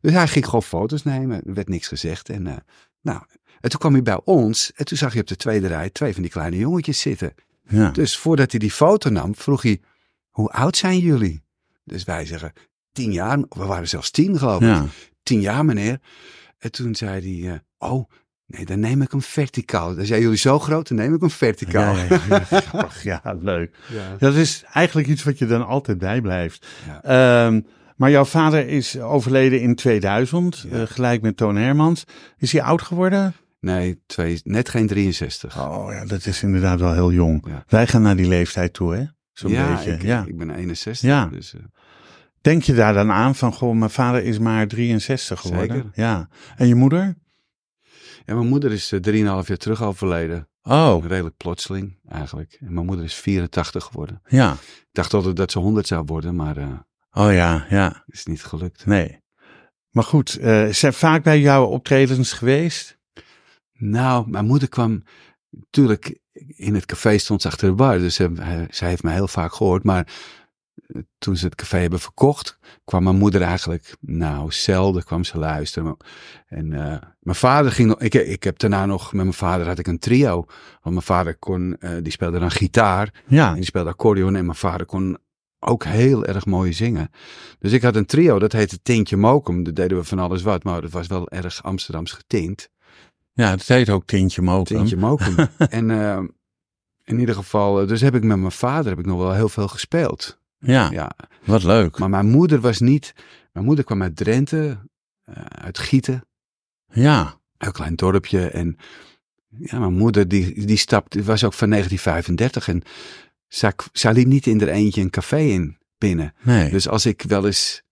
Dus 0.01 0.13
hij 0.13 0.29
ging 0.29 0.45
gewoon 0.45 0.63
foto's 0.63 1.03
nemen. 1.03 1.43
Er 1.47 1.55
werd 1.55 1.69
niks 1.69 1.89
gezegd. 1.89 2.29
En, 2.29 2.47
eh, 2.47 2.57
nou, 3.01 3.23
en 3.61 3.71
toen 3.71 3.81
kwam 3.81 3.93
hij 3.93 4.03
bij 4.03 4.21
ons. 4.25 4.73
En 4.75 4.85
toen 4.85 4.97
zag 4.99 5.15
je 5.15 5.21
op 5.21 5.27
de 5.27 5.37
tweede 5.37 5.67
rij 5.67 5.91
twee 5.91 6.13
van 6.13 6.23
die 6.23 6.31
kleine 6.31 6.57
jongetjes 6.57 7.01
zitten. 7.01 7.35
ja. 7.69 7.91
Dus 7.91 8.17
voordat 8.17 8.51
hij 8.51 8.61
die 8.61 8.71
foto 8.71 9.11
nam, 9.11 9.35
vroeg 9.35 9.63
hij: 9.63 9.81
Hoe 10.31 10.49
oud 10.51 10.77
zijn 10.77 10.99
jullie? 10.99 11.43
Dus 11.85 12.05
wij 12.05 12.27
zeggen: 12.27 12.53
Tien 12.93 13.13
jaar. 13.13 13.39
We 13.39 13.65
waren 13.65 13.89
zelfs 13.89 14.11
tien, 14.11 14.39
geloof 14.39 14.61
ik. 14.63 14.91
Tien 15.23 15.41
jaar, 15.41 15.65
meneer. 15.65 16.01
En 16.59 16.73
toen 16.73 16.95
zei 16.95 17.41
hij: 17.43 17.53
eh, 17.53 17.89
Oh, 17.91 18.11
nee, 18.51 18.65
dan 18.65 18.81
neem 18.81 19.03
ik 19.03 19.11
hem 19.11 19.23
verticaal. 19.23 19.95
Dan 19.95 20.05
zijn 20.05 20.21
jullie 20.21 20.37
zo 20.37 20.59
groot, 20.59 20.89
dan 20.89 20.97
neem 20.97 21.15
ik 21.15 21.21
hem 21.21 21.31
verticaal. 21.31 21.97
Ja, 21.97 22.21
ja, 22.29 22.89
ja, 23.03 23.37
leuk. 23.41 23.75
Dat 24.19 24.35
is 24.35 24.65
eigenlijk 24.73 25.09
iets 25.09 25.23
wat 25.23 25.39
je 25.39 25.47
dan 25.47 25.67
altijd 25.67 25.99
bijblijft. 25.99 26.67
Ehm, 27.03 27.61
maar 27.97 28.11
jouw 28.11 28.25
vader 28.25 28.69
is 28.69 28.99
overleden 29.01 29.61
in 29.61 29.75
2000, 29.75 30.67
Ja. 30.71 30.81
eh, 30.81 30.87
gelijk 30.87 31.23
met 31.23 31.37
Toon 31.37 31.57
Hermans. 31.57 32.05
Is 32.39 32.53
hij 32.53 32.63
oud 32.63 32.83
geworden? 32.83 33.35
Nee, 33.61 34.03
twee, 34.07 34.41
net 34.45 34.69
geen 34.69 34.87
63. 34.87 35.61
Oh 35.61 35.93
ja, 35.93 36.05
dat 36.05 36.27
is 36.27 36.43
inderdaad 36.43 36.81
wel 36.81 36.93
heel 36.93 37.13
jong. 37.13 37.45
Wij 37.69 37.87
gaan 37.87 38.03
naar 38.03 38.17
die 38.17 38.29
leeftijd 38.29 38.73
toe, 38.73 38.95
hè? 38.95 39.05
Zo'n 39.33 39.53
beetje. 39.53 39.93
ik, 39.93 40.03
ja. 40.03 40.25
ik 40.27 40.39
ben 40.39 40.51
61. 40.51 41.09
Ja. 41.09 41.27
Dus, 41.27 41.55
eh, 41.55 41.61
Denk 42.41 42.63
je 42.63 42.75
daar 42.75 42.95
dan 42.95 43.11
aan 43.11 43.35
van, 43.35 43.53
goh, 43.53 43.77
mijn 43.77 43.91
vader 43.91 44.25
is 44.25 44.39
maar 44.39 44.67
63 44.67 45.41
geworden? 45.41 45.77
Zeker. 45.77 45.91
Ja. 45.95 46.29
En 46.57 46.67
je 46.69 46.75
moeder? 46.75 47.15
Ja, 48.25 48.35
mijn 48.35 48.47
moeder 48.49 48.73
is 48.73 48.93
eh, 48.93 49.01
3,5 49.43 49.47
jaar 49.47 49.57
terug 49.57 49.83
overleden. 49.83 50.49
Oh, 50.63 51.05
Redelijk 51.07 51.37
plotseling 51.37 51.99
eigenlijk. 52.09 52.57
En 52.61 52.75
mijn 52.75 52.87
moeder 52.87 53.05
is 53.05 53.15
84 53.15 53.85
geworden. 53.85 54.21
ja. 54.29 54.53
Ik 54.53 54.97
dacht 54.97 55.15
altijd 55.15 55.37
dat 55.37 55.51
ze 55.51 55.59
100 55.59 55.87
zou 55.87 56.03
worden, 56.07 56.37
maar 56.37 56.57
eh 56.57 56.69
Oh 57.13 57.33
ja, 57.33 57.67
ja. 57.69 58.05
is 58.07 58.25
niet 58.27 58.45
gelukt. 58.45 58.87
Nee. 58.87 59.21
Maar 59.91 60.05
goed, 60.05 60.37
eh 60.37 60.67
zijn 60.69 60.93
vaak 60.93 61.23
bij 61.23 61.41
jouw 61.41 61.65
optredens 61.65 62.33
geweest? 62.33 62.99
Nou, 63.73 64.31
mijn 64.31 64.47
moeder 64.47 64.69
kwam 64.69 65.03
natuurlijk 65.51 66.19
in 66.47 66.75
het 66.75 66.87
café 66.87 67.19
stond 67.19 67.43
ze 67.43 67.49
achter 67.49 67.69
de 67.69 67.75
bar, 67.75 67.99
dus 67.99 68.15
ze, 68.15 68.33
zij 68.71 68.89
heeft 68.89 69.03
me 69.03 69.11
heel 69.11 69.29
vaak 69.29 69.53
gehoord. 69.55 69.85
Maar 69.85 70.07
eh, 70.07 70.15
toen 71.19 71.37
ze 71.37 71.45
het 71.45 71.55
café 71.55 71.79
hebben 71.79 72.01
verkocht, 72.01 72.59
kwam 72.85 73.03
mijn 73.03 73.17
moeder 73.17 73.43
eigenlijk, 73.43 73.97
nou, 74.01 74.53
zelden 74.53 75.05
kwam 75.05 75.25
ze 75.25 75.39
luisteren. 75.39 75.97
En 76.47 76.73
eh, 76.73 76.97
mijn 77.21 77.37
vader 77.37 77.73
ging 77.73 77.89
nog, 77.89 78.01
ik, 78.01 78.15
ik 78.15 78.43
heb 78.45 78.59
daarna 78.59 78.87
nog, 78.87 79.13
met 79.13 79.23
mijn 79.23 79.35
vader 79.35 79.67
had 79.67 79.79
ik 79.79 79.87
een 79.87 79.99
trio. 79.99 80.35
Want 80.83 80.95
mijn 80.95 81.03
vader 81.03 81.37
kon, 81.39 81.77
eh, 81.79 81.91
die 82.03 82.13
speelde 82.13 82.39
dan 82.39 82.51
gitaar 82.51 83.23
Ja. 83.27 83.49
en 83.49 83.55
die 83.55 83.65
speelde 83.65 83.91
accordeon. 83.91 84.37
En 84.37 84.45
mijn 84.45 84.59
vader 84.59 84.87
kon 84.87 85.19
ook 85.59 85.85
heel 85.85 86.25
erg 86.25 86.47
mooi 86.47 86.73
zingen. 86.73 87.11
Dus 87.59 87.73
ik 87.73 87.83
had 87.83 87.97
een 87.97 88.07
trio, 88.07 88.39
dat 88.39 88.53
heette 88.53 88.83
Tintje 88.83 89.17
Mokum. 89.17 89.63
Dat 89.63 89.77
deden 89.77 89.99
we 89.99 90.05
van 90.05 90.19
alles 90.19 90.43
wat, 90.43 90.65
maar 90.65 90.81
dat 90.81 90.91
was 90.91 91.07
wel 91.07 91.29
erg 91.29 91.63
Amsterdams 91.63 92.13
getint. 92.13 92.71
Ja, 93.33 93.51
het 93.51 93.69
heet 93.69 93.91
ook 93.91 94.07
Tintje 94.07 94.43
Mokum. 94.43 94.77
Tintje 94.77 94.97
Mokum. 94.97 95.35
en 95.59 95.91
eh, 95.91 96.19
in 97.05 97.19
ieder 97.19 97.35
geval, 97.35 97.87
dus 97.87 98.01
heb 98.01 98.15
ik 98.15 98.23
met 98.23 98.39
mijn 98.39 98.53
vader 98.53 98.91
heb 98.91 98.99
ik 98.99 99.07
nog 99.07 99.19
wel 99.19 99.33
heel 99.33 99.49
veel 99.49 99.69
gespeeld. 99.69 100.40
Ja, 100.61 100.91
Ja, 100.91 101.11
wat 101.45 101.63
leuk. 101.63 101.99
maar 101.99 102.11
mijn 102.11 102.29
moeder 102.29 102.61
was 102.61 102.81
niet, 102.81 103.13
mijn 103.53 103.67
moeder 103.67 103.85
kwam 103.85 104.03
uit 104.03 104.17
Drenthe, 104.17 104.79
eh, 105.23 105.43
uit 105.45 105.79
Gieten, 105.79 106.25
Ja, 106.93 107.41
een 107.59 107.73
klein 107.73 107.95
dorpje. 107.95 108.49
En 108.51 108.77
ja, 109.49 109.79
mijn 109.79 109.95
moeder 109.97 110.29
die, 110.29 110.67
die 110.67 110.77
stapte, 110.77 111.23
was 111.23 111.45
ook 111.45 111.53
van 111.53 111.69
1935 111.71 112.69
en 112.69 112.83
zij, 113.49 113.73
zij 113.93 114.13
liep 114.13 114.27
niet 114.27 114.47
in 114.47 114.61
er 114.61 114.69
eentje 114.69 115.01
een 115.01 115.11
café 115.11 115.39
in 115.39 115.79
binnen. 115.99 116.35
nee. 116.43 116.71
Dus 116.71 116.89
als 116.89 117.07
ik 117.07 117.23
wel 117.23 117.47
eens 117.47 117.83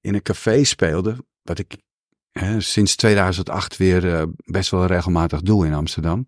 in 0.00 0.14
een 0.14 0.22
café 0.22 0.64
speelde, 0.64 1.16
wat 1.42 1.58
ik 1.58 1.76
hè, 2.32 2.60
sinds 2.60 2.96
2008 2.96 3.76
weer 3.76 4.14
eh, 4.14 4.22
best 4.36 4.70
wel 4.70 4.86
regelmatig 4.86 5.40
doe 5.42 5.66
in 5.66 5.74
Amsterdam. 5.74 6.24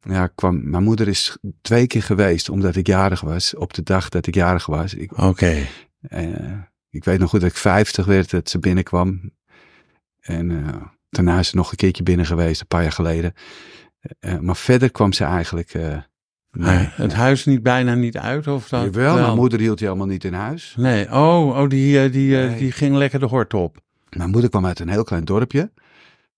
Ja, 0.00 0.26
kwam, 0.26 0.70
mijn 0.70 0.82
moeder 0.82 1.08
is 1.08 1.36
twee 1.62 1.86
keer 1.86 2.02
geweest 2.02 2.48
omdat 2.48 2.76
ik 2.76 2.86
jarig 2.86 3.20
was. 3.20 3.54
Op 3.54 3.74
de 3.74 3.82
dag 3.82 4.08
dat 4.08 4.26
ik 4.26 4.34
jarig 4.34 4.66
was. 4.66 4.94
Ik, 4.94 5.18
Oké. 5.18 5.66
eh, 6.00 6.52
ik 6.90 7.04
weet 7.04 7.18
nog 7.18 7.30
goed 7.30 7.40
dat 7.40 7.50
ik 7.50 7.56
50 7.56 8.06
werd, 8.06 8.30
dat 8.30 8.48
ze 8.50 8.58
binnenkwam. 8.58 9.30
En 10.20 10.50
eh, 10.50 10.74
daarna 11.10 11.38
is 11.38 11.48
ze 11.48 11.56
nog 11.56 11.70
een 11.70 11.76
keertje 11.76 12.02
binnen 12.02 12.26
geweest, 12.26 12.60
een 12.60 12.66
paar 12.66 12.82
jaar 12.82 12.92
geleden. 12.92 13.32
Eh, 14.20 14.38
maar 14.38 14.56
verder 14.56 14.90
kwam 14.90 15.12
ze 15.12 15.24
eigenlijk. 15.24 15.72
Nee, 16.52 16.88
het 16.92 17.12
huis 17.12 17.44
niet 17.44 17.62
bijna 17.62 17.94
niet 17.94 18.16
uit 18.18 18.46
of 18.46 18.68
dat? 18.68 18.84
Jawel, 18.84 19.14
mijn 19.18 19.34
moeder 19.34 19.58
hield 19.60 19.78
die 19.78 19.88
allemaal 19.88 20.06
niet 20.06 20.24
in 20.24 20.32
huis. 20.32 20.74
Nee, 20.78 21.04
oh, 21.12 21.46
oh 21.58 21.68
die, 21.68 22.10
die, 22.10 22.34
Nee. 22.36 22.58
die 22.58 22.72
ging 22.72 22.94
lekker 22.96 23.20
de 23.20 23.26
hort 23.26 23.54
op. 23.54 23.78
Mijn 24.16 24.30
moeder 24.30 24.50
kwam 24.50 24.66
uit 24.66 24.78
een 24.80 24.88
heel 24.88 25.04
klein 25.04 25.24
dorpje, 25.24 25.72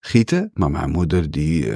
Gieten. 0.00 0.50
Maar 0.54 0.70
mijn 0.70 0.90
moeder, 0.90 1.30
die, 1.30 1.72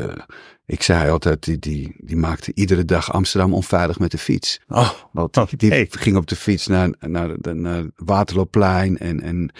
ik 0.66 0.82
zei 0.82 1.10
altijd, 1.10 1.44
die, 1.44 1.58
die, 1.58 1.94
die 1.98 2.16
maakte 2.16 2.52
iedere 2.54 2.84
dag 2.84 3.12
Amsterdam 3.12 3.54
onveilig 3.54 3.98
met 3.98 4.10
de 4.10 4.18
fiets. 4.18 4.60
Oh, 4.68 4.90
Want 5.12 5.36
Oké. 5.36 5.56
die 5.56 5.86
ging 5.90 6.16
op 6.16 6.26
de 6.26 6.36
fiets 6.36 6.66
naar, 6.66 6.90
naar, 7.00 7.34
naar, 7.40 7.56
naar 7.56 7.84
Waterloopplein 7.96 8.98
en, 8.98 9.20
en 9.20 9.50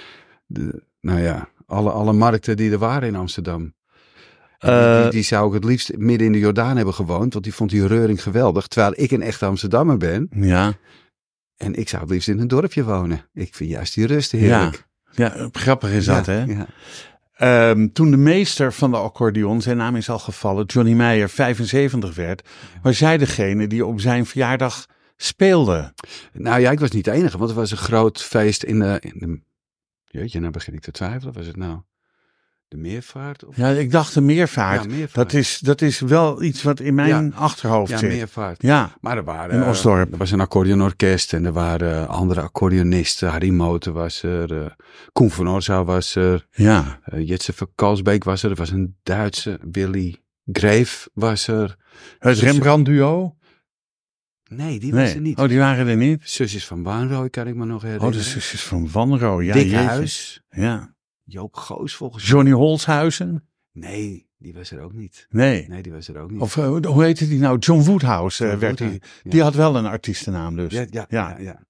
de, 0.46 0.82
nou 1.00 1.20
ja, 1.20 1.48
alle, 1.66 1.90
alle 1.90 2.12
markten 2.12 2.56
die 2.56 2.70
er 2.70 2.78
waren 2.78 3.08
in 3.08 3.16
Amsterdam. 3.16 3.74
Die, 4.58 4.70
Eh, 4.70 5.10
die, 5.10 5.22
zou 5.22 5.48
ik 5.48 5.54
het 5.54 5.64
liefst 5.64 5.96
midden 5.96 6.26
in 6.26 6.32
de 6.32 6.38
Jordaan 6.38 6.76
hebben 6.76 6.94
gewoond, 6.94 7.32
want 7.32 7.44
die 7.44 7.54
vond 7.54 7.70
die 7.70 7.86
reuring 7.86 8.22
geweldig. 8.22 8.66
Terwijl 8.66 8.92
ik 8.96 9.10
een 9.10 9.22
echte 9.22 9.46
Amsterdammer 9.46 9.96
ben 9.96 10.28
ja. 10.30 10.72
en 11.56 11.74
ik 11.74 11.88
zou 11.88 12.02
het 12.02 12.10
liefst 12.10 12.28
in 12.28 12.38
een 12.38 12.48
dorpje 12.48 12.84
wonen. 12.84 13.28
Ik 13.32 13.54
vind 13.54 13.70
juist 13.70 13.94
die 13.94 14.06
rust 14.06 14.32
heerlijk. 14.32 14.86
ja, 15.12 15.48
grappig 15.52 15.90
is 15.90 16.04
dat, 16.04 16.26
hè? 16.26 16.42
ja. 16.44 16.66
Ehm, 17.36 17.88
toen 17.88 18.10
de 18.10 18.16
meester 18.16 18.72
van 18.72 18.90
de 18.90 18.96
accordeon, 18.96 19.62
zijn 19.62 19.76
naam 19.76 19.96
is 19.96 20.10
al 20.10 20.18
gevallen, 20.18 20.64
Johnny 20.64 20.92
Meijer, 20.92 21.28
75 21.28 22.14
werd, 22.14 22.48
was 22.82 22.98
jij 22.98 23.18
degene 23.18 23.66
die 23.66 23.86
op 23.86 24.00
zijn 24.00 24.26
verjaardag 24.26 24.86
speelde. 25.16 25.92
Nou 26.32 26.60
ja, 26.60 26.70
ik 26.70 26.80
was 26.80 26.90
niet 26.90 27.04
de 27.04 27.10
enige, 27.10 27.38
want 27.38 27.50
er 27.50 27.56
was 27.56 27.70
een 27.70 27.76
groot 27.76 28.22
feest 28.22 28.62
in 28.62 28.78
de. 28.78 28.98
In 29.00 29.18
de 29.18 29.40
jeetje, 30.04 30.40
nou 30.40 30.52
begin 30.52 30.74
ik 30.74 30.80
te 30.80 30.90
twijfelen. 30.90 31.34
Was 31.34 31.46
het 31.46 31.56
nou 31.56 31.80
de 32.68 32.76
meervaart? 32.76 33.44
Of? 33.44 33.56
Ja, 33.56 33.68
ik 33.68 33.90
dacht 33.90 34.14
de 34.14 34.20
meervaart. 34.20 34.82
Ja, 34.82 34.88
meervaart. 34.88 35.14
Dat, 35.30 35.32
is, 35.40 35.58
dat 35.58 35.80
is 35.82 36.00
wel 36.00 36.42
iets 36.42 36.62
wat 36.62 36.80
in 36.80 36.94
mijn 36.94 37.34
achterhoofd 37.34 37.90
Ja, 37.90 37.98
zit. 37.98 38.08
meervaart. 38.10 38.62
Ja, 38.62 38.90
Maar 39.00 39.16
er 39.16 39.24
waren. 39.24 39.62
In 39.62 39.68
Osdorp. 39.68 40.12
Er 40.12 40.18
was 40.18 40.30
een 40.30 40.40
accordeonorkest 40.40 41.32
en 41.32 41.44
er 41.44 41.52
waren 41.52 42.08
andere 42.08 42.40
accordeonisten. 42.40 43.28
Harry 43.30 43.50
Moten 43.50 43.92
was 43.92 44.22
er. 44.22 44.62
eh 44.62 44.70
Koen 45.12 45.30
van 45.30 45.48
Orzouw 45.48 45.84
was 45.84 46.14
er. 46.14 46.46
ja. 46.50 47.00
eh 47.04 47.28
Jitse 47.28 47.52
van 47.52 47.68
Kalsbeek 47.74 48.24
was 48.24 48.42
er. 48.42 48.50
Er 48.50 48.56
was 48.56 48.70
een 48.70 48.96
Duitse. 49.02 49.58
Willy 49.70 50.16
Greef 50.52 51.08
was 51.14 51.48
er. 51.48 51.76
Het 52.18 52.38
Rembrandt-duo? 52.38 53.36
Nee, 54.48 54.78
die 54.78 54.92
was 54.94 55.14
er 55.14 55.20
niet. 55.20 55.38
Oh, 55.38 55.48
die 55.48 55.58
waren 55.58 55.86
er 55.86 55.96
niet? 55.96 56.20
Zusjes 56.24 56.66
van 56.66 56.82
Baanrooy 56.82 57.30
kan 57.30 57.46
ik 57.46 57.54
me 57.54 57.64
nog 57.64 57.82
herinneren. 57.82 58.12
Oh, 58.12 58.18
de 58.18 58.24
zusjes 58.24 58.62
van 58.62 58.90
Wanro. 58.92 59.42
Ja, 59.42 59.54
jeetje. 59.54 59.76
Huis. 59.76 60.40
Ja. 60.50 60.94
Joop 61.28 61.54
Goos 61.54 61.94
volgens 61.94 62.22
mij. 62.22 62.32
Johnny 62.32 62.52
Holshuizen? 62.52 63.48
Nee, 63.72 64.26
die 64.38 64.54
was 64.54 64.70
er 64.70 64.80
ook 64.80 64.92
niet. 64.92 65.26
Nee. 65.30 65.68
Nee, 65.68 65.82
die 65.82 65.92
was 65.92 66.08
er 66.08 66.18
ook 66.18 66.30
niet. 66.30 66.40
Of 66.40 66.56
eh, 66.56 66.76
hoe 66.86 67.02
heette 67.02 67.28
die 67.28 67.38
nou? 67.38 67.58
John 67.58 67.82
Woodhouse 67.82 68.44
eh, 68.44 68.50
John 68.50 68.60
werd 68.60 68.78
die. 68.78 68.86
Woodhouse, 68.88 69.20
ja. 69.24 69.30
Die 69.30 69.42
had 69.42 69.54
wel 69.54 69.76
een 69.76 69.86
artiestennaam 69.86 70.56
dus. 70.56 70.72
ja, 70.72 71.06
ja, 71.08 71.38
ja. 71.38 71.64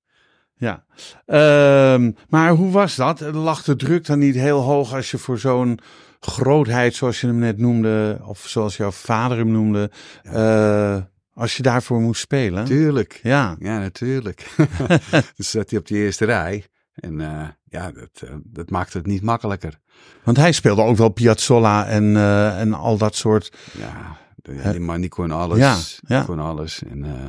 ja. 0.57 0.85
Ehm, 1.27 2.13
maar 2.29 2.51
hoe 2.51 2.71
was 2.71 2.97
dat? 2.97 3.21
Lag 3.21 3.63
de 3.63 3.77
druk 3.77 4.07
dan 4.07 4.19
niet 4.19 4.35
heel 4.35 4.61
hoog 4.61 4.95
als 4.95 5.11
je 5.11 5.19
voor 5.19 5.39
zo'n 5.39 5.79
grootheid, 6.21 6.95
zoals 6.95 7.21
je 7.21 7.27
hem 7.27 7.39
net 7.39 7.59
noemde, 7.59 8.21
of 8.23 8.39
zoals 8.39 8.77
jouw 8.77 8.91
vader 8.91 9.39
hem 9.39 9.51
noemde, 9.51 9.91
eh, 10.23 11.03
Als 11.33 11.57
je 11.57 11.63
daarvoor 11.63 12.01
moest 12.01 12.21
spelen. 12.21 12.65
Tuurlijk. 12.65 13.21
Ja. 13.23 13.57
Ja, 13.59 13.79
natuurlijk. 13.79 14.55
dus 15.37 15.51
zat 15.51 15.71
hij 15.71 15.79
op 15.79 15.87
die 15.87 15.99
eerste 15.99 16.25
rij. 16.25 16.65
En 16.95 17.21
ja, 17.69 17.91
dat, 17.93 18.11
eh, 18.29 18.35
dat 18.45 18.71
maakt 18.71 18.93
het 18.93 19.07
niet 19.07 19.23
makkelijker. 19.23 19.79
Want 20.25 20.37
hij 20.37 20.53
speelde 20.53 20.83
ook 20.83 20.97
wel 20.97 21.09
Piazzolla 21.09 21.87
en, 21.87 22.17
eh, 22.17 22.61
en 22.61 22.75
al 22.75 22.97
dat 22.99 23.15
soort. 23.15 23.57
Ja, 23.79 24.17
de- 24.37 24.81
man 24.81 25.01
die 25.01 25.11
kon 25.11 25.31
alles. 25.31 25.59
Ja, 25.59 26.23
kon 26.25 26.39
alles. 26.39 26.83
En 26.83 27.05
eh 27.05 27.25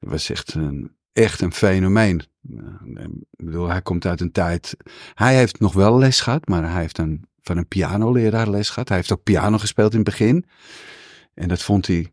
dat 0.00 0.10
was 0.10 0.30
echt 0.30 0.54
een, 0.54 0.92
echt 1.12 1.40
een 1.40 1.52
fenomeen. 1.52 2.22
Eh, 2.50 3.04
ik 3.36 3.44
bedoel, 3.44 3.68
hij 3.68 3.82
komt 3.82 4.06
uit 4.06 4.20
een 4.20 4.32
tijd... 4.32 4.76
Hij 5.14 5.36
heeft 5.36 5.60
nog 5.60 5.72
wel 5.72 5.98
les 5.98 6.20
gehad, 6.20 6.48
maar 6.48 6.70
hij 6.70 6.80
heeft 6.80 6.98
een, 6.98 7.24
van 7.40 7.56
een 7.56 7.68
pianoleraar 7.68 8.50
les 8.50 8.68
gehad. 8.70 8.88
Hij 8.88 8.96
heeft 8.96 9.12
ook 9.12 9.22
piano 9.22 9.58
gespeeld 9.58 9.90
in 9.92 9.98
het 10.00 10.08
begin. 10.08 10.44
En 11.34 11.48
dat 11.48 11.62
vond 11.62 11.86
hij, 11.86 12.12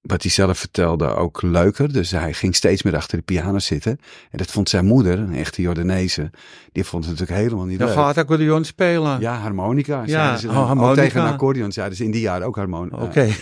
wat 0.00 0.22
hij 0.22 0.30
zelf 0.30 0.58
vertelde, 0.58 1.14
ook 1.14 1.42
leuker. 1.42 1.92
Dus 1.92 2.10
hij 2.10 2.32
ging 2.32 2.54
steeds 2.54 2.82
meer 2.82 2.96
achter 2.96 3.18
de 3.18 3.24
piano 3.24 3.58
zitten. 3.58 3.98
En 4.30 4.38
dat 4.38 4.50
vond 4.50 4.68
zijn 4.68 4.84
moeder, 4.84 5.18
een 5.18 5.34
echte 5.34 5.62
Jordaneese, 5.62 6.30
die 6.72 6.84
vond 6.84 7.04
het 7.04 7.12
natuurlijk 7.18 7.40
helemaal 7.42 7.64
niet 7.64 7.78
Dan 7.78 7.88
leuk. 7.88 7.96
gaat 7.96 8.16
accordeon 8.18 8.64
spelen. 8.64 9.20
Ja, 9.20 9.34
harmonica. 9.38 10.02
Ja, 10.06 10.36
ze 10.36 10.46
dan. 10.46 10.56
oh, 10.56 10.60
Ook 10.60 10.66
harmonica. 10.66 11.02
tegen 11.02 11.20
een 11.20 11.32
accordeon 11.32 11.72
zeiden 11.72 11.96
ze 11.96 12.04
in 12.04 12.10
die 12.10 12.20
jaren 12.20 12.46
ook 12.46 12.56
harmonica. 12.56 12.96
Oké. 12.96 13.28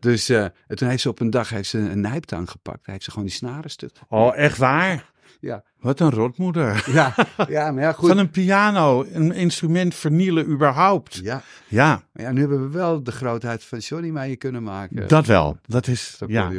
Dus 0.00 0.28
eh, 0.28 0.42
en 0.42 0.52
toen 0.76 0.88
heeft 0.88 1.02
ze 1.02 1.08
op 1.08 1.20
een 1.20 1.30
dag 1.30 1.48
heeft 1.48 1.68
ze 1.68 1.78
een 1.78 2.00
nijptang 2.00 2.50
gepakt. 2.50 2.78
Hij 2.82 2.92
heeft 2.92 3.04
ze 3.04 3.10
gewoon 3.10 3.26
die 3.26 3.36
snaren 3.36 3.70
stuk. 3.70 3.90
Oh, 4.08 4.36
echt 4.36 4.58
waar? 4.58 5.10
Ja. 5.40 5.64
Wat 5.80 6.00
een 6.00 6.10
rotmoeder. 6.10 6.84
Ja, 6.92 7.14
ja, 7.48 7.70
maar 7.70 7.82
ja, 7.82 7.92
goed. 7.92 8.08
Van 8.08 8.18
een 8.18 8.30
piano, 8.30 9.04
een 9.12 9.32
instrument 9.32 9.94
vernielen 9.94 10.46
überhaupt. 10.46 11.20
Ja, 11.22 11.42
Ja, 11.68 12.02
ja, 12.12 12.32
nu 12.32 12.40
hebben 12.40 12.62
we 12.62 12.68
wel 12.68 13.02
de 13.02 13.12
grootheid 13.12 13.64
van 13.64 13.78
Johnny 13.78 14.10
mee 14.10 14.36
kunnen 14.36 14.62
maken. 14.62 15.08
dat 15.08 15.26
wel. 15.26 15.58
Dat 15.66 15.86
is, 15.86 16.20
ja. 16.26 16.52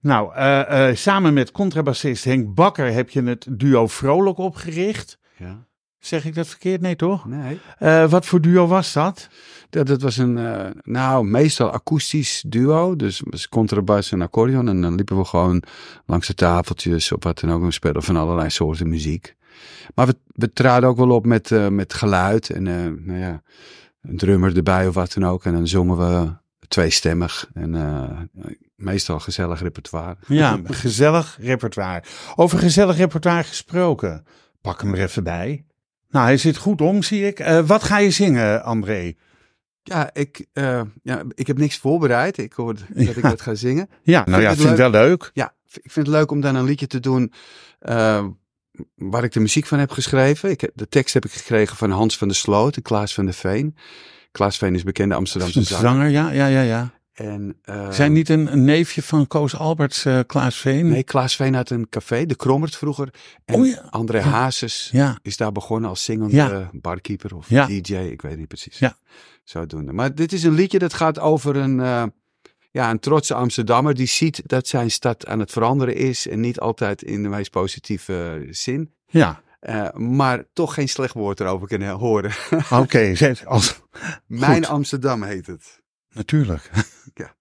Nou, 0.00 0.34
eh, 0.34 0.88
eh, 0.88 0.96
samen 0.96 1.34
met 1.34 1.50
contrabassist 1.50 2.24
Henk 2.24 2.54
Bakker 2.54 2.92
heb 2.92 3.10
je 3.10 3.22
het 3.22 3.46
duo 3.50 3.86
Vrolijk 3.86 4.38
opgericht. 4.38 5.18
Ja. 5.36 5.66
Zeg 5.98 6.24
ik 6.24 6.34
dat 6.34 6.46
verkeerd? 6.48 6.80
Nee, 6.80 6.96
toch? 6.96 7.26
Nee. 7.26 7.60
Eh, 7.78 8.10
wat 8.10 8.26
voor 8.26 8.40
duo 8.40 8.66
was 8.66 8.92
dat? 8.92 9.28
Dat, 9.72 9.86
dat 9.86 10.02
was 10.02 10.16
een, 10.16 10.38
eh, 10.38 10.70
nou, 10.82 11.24
meestal 11.24 11.70
akoestisch 11.70 12.44
duo. 12.46 12.96
Dus 12.96 13.22
was 13.24 13.48
contrabas 13.48 14.12
en 14.12 14.22
accordeon. 14.22 14.68
En 14.68 14.80
dan 14.80 14.94
liepen 14.94 15.16
we 15.16 15.24
gewoon 15.24 15.62
langs 16.06 16.26
de 16.26 16.34
tafeltjes 16.34 17.12
of 17.12 17.24
wat 17.24 17.40
dan 17.40 17.52
ook. 17.52 17.62
We 17.62 17.70
speelden 17.70 18.02
van 18.02 18.16
allerlei 18.16 18.50
soorten 18.50 18.88
muziek. 18.88 19.36
Maar 19.94 20.06
we, 20.06 20.16
we 20.26 20.52
traden 20.52 20.88
ook 20.88 20.96
wel 20.96 21.10
op 21.10 21.26
met, 21.26 21.50
eh, 21.50 21.68
met 21.68 21.94
geluid. 21.94 22.50
En 22.50 22.66
eh, 22.66 22.74
nou 23.06 23.18
ja, 23.18 23.42
een 24.02 24.16
drummer 24.16 24.56
erbij 24.56 24.88
of 24.88 24.94
wat 24.94 25.12
dan 25.12 25.26
ook. 25.26 25.44
En 25.44 25.52
dan 25.52 25.68
zongen 25.68 25.98
we 25.98 26.32
tweestemmig. 26.68 27.50
En 27.54 28.30
meestal 28.76 29.20
gezellig 29.20 29.62
repertoire. 29.62 30.16
Ja, 30.26 30.60
gezellig 30.84 31.38
repertoire. 31.40 32.02
Over 32.34 32.58
gezellig 32.58 32.96
repertoire 32.96 33.44
gesproken. 33.44 34.24
Pak 34.60 34.80
hem 34.80 34.94
er 34.94 35.02
even 35.02 35.24
bij. 35.24 35.64
Nou, 36.08 36.24
hij 36.24 36.36
zit 36.36 36.56
goed 36.56 36.80
om, 36.80 37.02
zie 37.02 37.26
ik. 37.26 37.62
Wat 37.66 37.82
ga 37.82 37.98
je 37.98 38.10
zingen, 38.10 38.62
André? 38.64 39.14
Ja, 39.82 40.10
ik, 40.14 40.46
eh, 40.52 40.80
ja, 41.02 41.22
ik 41.34 41.46
heb 41.46 41.58
niks 41.58 41.78
voorbereid. 41.78 42.38
Ik 42.38 42.52
hoorde 42.52 42.80
dat 43.04 43.16
ik 43.16 43.22
dat 43.22 43.40
ga 43.40 43.54
zingen. 43.54 43.88
Ja, 44.02 44.24
nou 44.26 44.42
ja, 44.42 44.48
het 44.48 44.56
vind 44.56 44.68
het 44.68 44.78
wel 44.78 44.90
leuk. 44.90 45.30
Ja, 45.34 45.54
ik 45.72 45.90
vind 45.90 46.06
het 46.06 46.16
leuk 46.16 46.30
om 46.30 46.40
dan 46.40 46.54
een 46.54 46.64
liedje 46.64 46.86
te 46.86 47.00
doen 47.00 47.32
eh, 47.78 48.26
waar 48.94 49.24
ik 49.24 49.32
de 49.32 49.40
muziek 49.40 49.66
van 49.66 49.78
heb 49.78 49.90
geschreven. 49.90 50.50
Ik, 50.50 50.70
de 50.74 50.88
tekst 50.88 51.14
heb 51.14 51.24
ik 51.24 51.32
gekregen 51.32 51.76
van 51.76 51.90
Hans 51.90 52.18
van 52.18 52.28
der 52.28 52.36
Sloot 52.36 52.76
en 52.76 52.82
Klaas 52.82 53.14
van 53.14 53.24
der 53.24 53.34
Veen. 53.34 53.76
Klaas 54.32 54.56
Veen 54.56 54.74
is 54.74 54.82
bekende 54.82 55.14
Amsterdamse 55.14 55.62
zanger. 55.62 55.82
zanger, 55.84 56.08
ja, 56.08 56.30
ja, 56.30 56.46
ja, 56.46 56.62
ja. 56.62 56.92
En, 57.12 57.58
eh, 57.62 57.90
Zijn 57.90 58.12
niet 58.12 58.28
een, 58.28 58.52
een 58.52 58.64
neefje 58.64 59.02
van 59.02 59.26
Koos 59.26 59.56
Alberts, 59.56 60.04
eh, 60.04 60.18
Klaas 60.26 60.56
Veen? 60.56 60.88
Nee, 60.88 61.02
Klaas 61.02 61.36
Veen 61.36 61.54
had 61.54 61.70
een 61.70 61.88
café, 61.88 62.26
de 62.26 62.34
Krommert 62.36 62.76
vroeger. 62.76 63.08
En 63.44 63.54
Oh 63.54 63.66
ja. 63.66 63.86
André 63.90 64.18
Ja. 64.18 64.24
Hazes 64.24 64.88
Ja, 64.92 65.18
is 65.22 65.36
daar 65.36 65.52
begonnen 65.52 65.90
als 65.90 66.04
zingende 66.04 66.68
barkeeper 66.72 67.36
of. 67.36 67.46
DJ, 67.46 67.94
ik 67.94 68.22
weet 68.22 68.36
niet 68.36 68.48
precies. 68.48 68.78
Ja. 68.78 68.96
Zodoende. 69.44 69.92
Maar 69.92 70.14
dit 70.14 70.32
is 70.32 70.42
een 70.42 70.52
liedje 70.54 70.78
dat 70.78 70.94
gaat 70.94 71.18
over 71.18 71.56
een, 71.56 71.80
eh, 71.80 72.04
ja, 72.70 72.90
een 72.90 73.00
trotse 73.00 73.34
Amsterdammer 73.34 73.94
die 73.94 74.06
ziet 74.06 74.42
dat 74.46 74.68
zijn 74.68 74.90
stad 74.90 75.26
aan 75.26 75.38
het 75.38 75.50
veranderen 75.50 75.96
is 75.96 76.28
en 76.28 76.40
niet 76.40 76.60
altijd 76.60 77.02
in 77.02 77.22
de 77.22 77.28
meest 77.28 77.50
positieve 77.50 78.46
zin. 78.50 78.92
ja. 79.06 79.42
Maar 79.94 80.44
toch 80.52 80.74
geen 80.74 80.88
slecht 80.88 81.14
woord 81.14 81.40
erover 81.40 81.68
kunnen 81.68 81.90
horen. 81.90 82.32
Oké, 82.70 83.14
zet 83.16 83.46
als... 83.46 83.80
Mijn. 84.26 84.66
Amsterdam 84.66 85.22
heet 85.22 85.46
het. 85.46 85.80
Natuurlijk. 86.12 86.70
Ik 87.04 87.34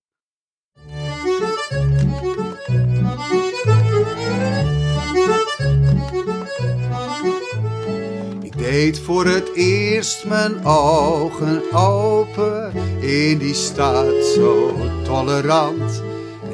deed 8.58 9.00
voor 9.00 9.26
het 9.26 9.54
eerst 9.54 10.26
mijn 10.26 10.66
ogen 10.66 11.62
open 11.74 12.74
in 13.02 13.38
die 13.38 13.54
stad 13.54 14.26
zo 14.26 14.76
tolerant. 15.04 16.04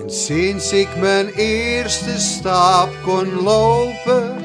En 0.02 0.12
sinds 0.12 0.72
ik 0.72 0.98
mijn 1.00 1.28
eerste 1.28 2.20
stap 2.20 2.90
kon 3.04 3.42
lopen, 3.42 4.38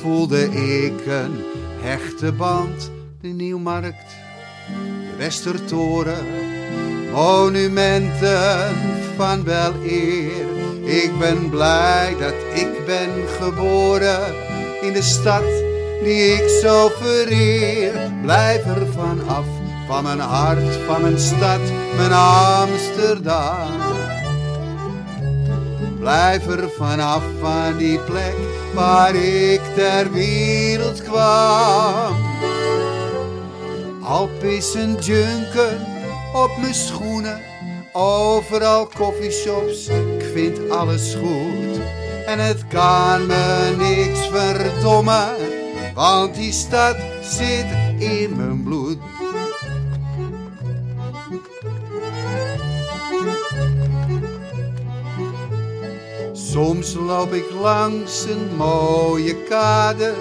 voelde 0.00 0.42
ik 0.84 1.06
een 1.06 1.44
hechte 1.80 2.32
band. 2.32 2.90
De 3.20 3.28
Nieuwmarkt, 3.28 4.16
de 5.10 5.16
Westertoren, 5.16 6.26
monumenten 7.14 8.74
van 9.16 9.44
wel 9.44 9.72
eer. 9.84 10.46
Ik 10.84 11.18
ben 11.18 11.50
blij 11.50 12.16
dat 12.18 12.34
ik 12.54 12.86
ben 12.86 13.10
geboren 13.40 14.34
in 14.80 14.92
de 14.92 15.02
stad 15.02 15.44
die 16.02 16.32
ik 16.32 16.48
zo 16.62 16.90
vereer. 17.00 17.92
Blijf 18.22 18.64
er 18.64 18.86
van 18.92 19.28
af, 19.28 19.44
van 19.88 20.02
mijn 20.02 20.20
hart, 20.20 20.76
van 20.86 21.02
mijn 21.02 21.18
stad, 21.18 21.60
mijn 21.96 22.12
Amsterdam. 22.12 23.82
Blijf 25.98 26.46
er 26.46 26.70
vanaf 26.78 27.22
van 27.40 27.76
die 27.76 27.98
plek 27.98 28.36
waar 28.74 29.14
ik 29.14 29.60
ter 29.74 30.12
wereld 30.12 31.02
kwam. 31.02 32.16
Alpis 34.02 34.74
en 34.74 34.96
junken 35.00 35.93
op 36.34 36.56
mijn 36.60 36.74
schoenen, 36.74 37.40
overal 37.92 38.88
coffeeshops, 38.96 39.88
ik 39.88 40.24
vind 40.32 40.70
alles 40.70 41.14
goed. 41.14 41.80
En 42.26 42.38
het 42.38 42.66
kan 42.66 43.26
me 43.26 43.74
niks 43.78 44.28
verdommen, 44.28 45.36
want 45.94 46.34
die 46.34 46.52
stad 46.52 46.96
zit 47.22 47.66
in 47.98 48.36
mijn 48.36 48.62
bloed. 48.62 48.98
Soms 56.32 56.94
loop 56.94 57.32
ik 57.32 57.50
langs 57.50 58.24
een 58.24 58.56
mooie 58.56 59.36
kade 59.48 60.14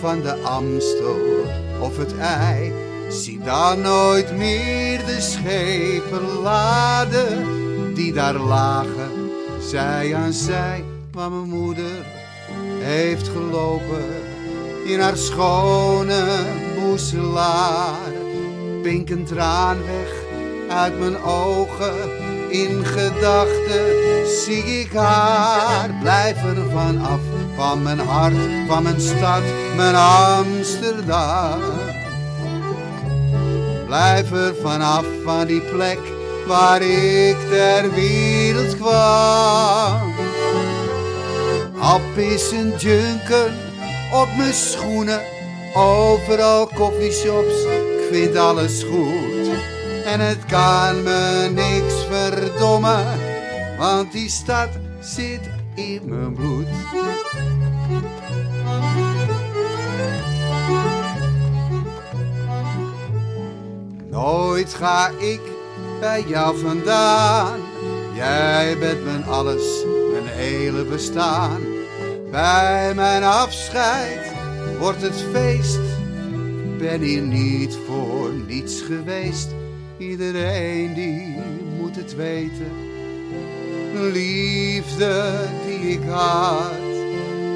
van 0.00 0.22
de 0.22 0.34
Amstel 0.42 1.44
of 1.80 1.96
het 1.96 2.18
IJ. 2.18 2.85
Zie 3.08 3.38
daar 3.38 3.78
nooit 3.78 4.36
meer 4.36 5.06
de 5.06 5.20
schepen 5.20 6.40
laden 6.42 7.44
die 7.94 8.12
daar 8.12 8.38
lagen, 8.38 9.30
zij 9.60 10.14
aan 10.14 10.32
zij. 10.32 10.84
Waar 11.12 11.30
mijn 11.30 11.48
moeder 11.48 12.04
heeft 12.80 13.28
gelopen 13.28 14.04
in 14.84 15.00
haar 15.00 15.16
schone 15.16 16.24
boezelaar. 16.74 18.12
Pink 18.82 19.10
een 19.10 19.24
traan 19.24 19.76
weg 19.84 20.12
uit 20.68 20.98
mijn 20.98 21.22
ogen. 21.22 21.94
In 22.48 22.84
gedachten 22.84 24.26
zie 24.44 24.64
ik 24.64 24.92
haar. 24.92 25.90
Blijf 26.00 26.44
er 26.44 26.70
van 26.70 27.00
af, 27.00 27.20
van 27.56 27.82
mijn 27.82 27.98
hart, 27.98 28.34
van 28.68 28.82
mijn 28.82 29.00
stad, 29.00 29.42
mijn 29.76 29.94
Amsterdam. 29.94 31.85
Blijf 33.86 34.32
er 34.32 34.54
vanaf 34.62 35.04
van 35.24 35.46
die 35.46 35.60
plek 35.60 35.98
waar 36.46 36.82
ik 36.82 37.36
ter 37.50 37.94
wereld 37.94 38.76
kwam. 38.76 40.14
Appies 41.78 42.52
en 42.52 42.72
junken 42.78 43.54
op 44.12 44.28
mijn 44.36 44.54
schoenen, 44.54 45.20
overal 45.74 46.68
coffeeshops, 46.74 47.64
ik 47.64 48.08
vind 48.10 48.36
alles 48.36 48.82
goed. 48.82 49.48
En 50.04 50.20
het 50.20 50.44
kan 50.46 51.02
me 51.02 51.50
niks 51.54 51.94
verdommen, 52.10 53.04
want 53.78 54.12
die 54.12 54.30
stad 54.30 54.68
zit 55.00 55.40
in 55.74 56.00
mijn 56.04 56.32
bloed. 56.34 56.66
Nooit 64.16 64.74
ga 64.74 65.08
ik 65.08 65.40
bij 66.00 66.24
jou 66.26 66.58
vandaan. 66.58 67.60
Jij 68.14 68.76
bent 68.78 69.04
mijn 69.04 69.24
alles, 69.24 69.84
mijn 70.12 70.26
hele 70.26 70.84
bestaan. 70.84 71.60
Bij 72.30 72.92
mijn 72.94 73.22
afscheid 73.22 74.32
wordt 74.78 75.02
het 75.02 75.24
feest. 75.32 75.80
Ben 76.78 77.00
hier 77.00 77.22
niet 77.22 77.78
voor 77.86 78.30
niets 78.46 78.80
geweest. 78.80 79.48
Iedereen 79.98 80.94
die 80.94 81.42
moet 81.78 81.96
het 81.96 82.14
weten. 82.14 82.72
Liefde 84.12 85.32
die 85.66 85.90
ik 85.90 86.08
had, 86.08 86.72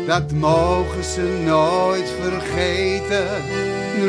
dat 0.07 0.33
mogen 0.33 1.05
ze 1.05 1.43
nooit 1.45 2.11
vergeten. 2.21 3.27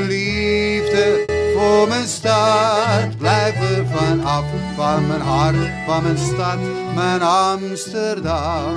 Liefde 0.08 1.40
voor 1.54 1.88
mijn 1.88 2.08
stad, 2.08 3.18
blijf 3.18 3.56
er 3.56 3.86
vanaf, 3.92 4.46
van 4.76 5.08
mijn 5.08 5.22
hart, 5.22 5.56
van 5.86 6.04
mijn 6.04 6.18
stad, 6.18 6.58
mijn 6.96 7.22
Amsterdam. 7.22 8.76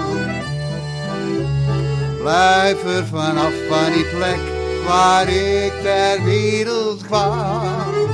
Blijf 2.20 2.84
er 2.84 3.06
vanaf 3.06 3.52
van 3.68 3.92
die 3.92 4.04
plek 4.04 4.38
waar 4.86 5.28
ik 5.28 5.72
ter 5.82 6.24
wereld 6.24 7.06
kwam. 7.06 8.12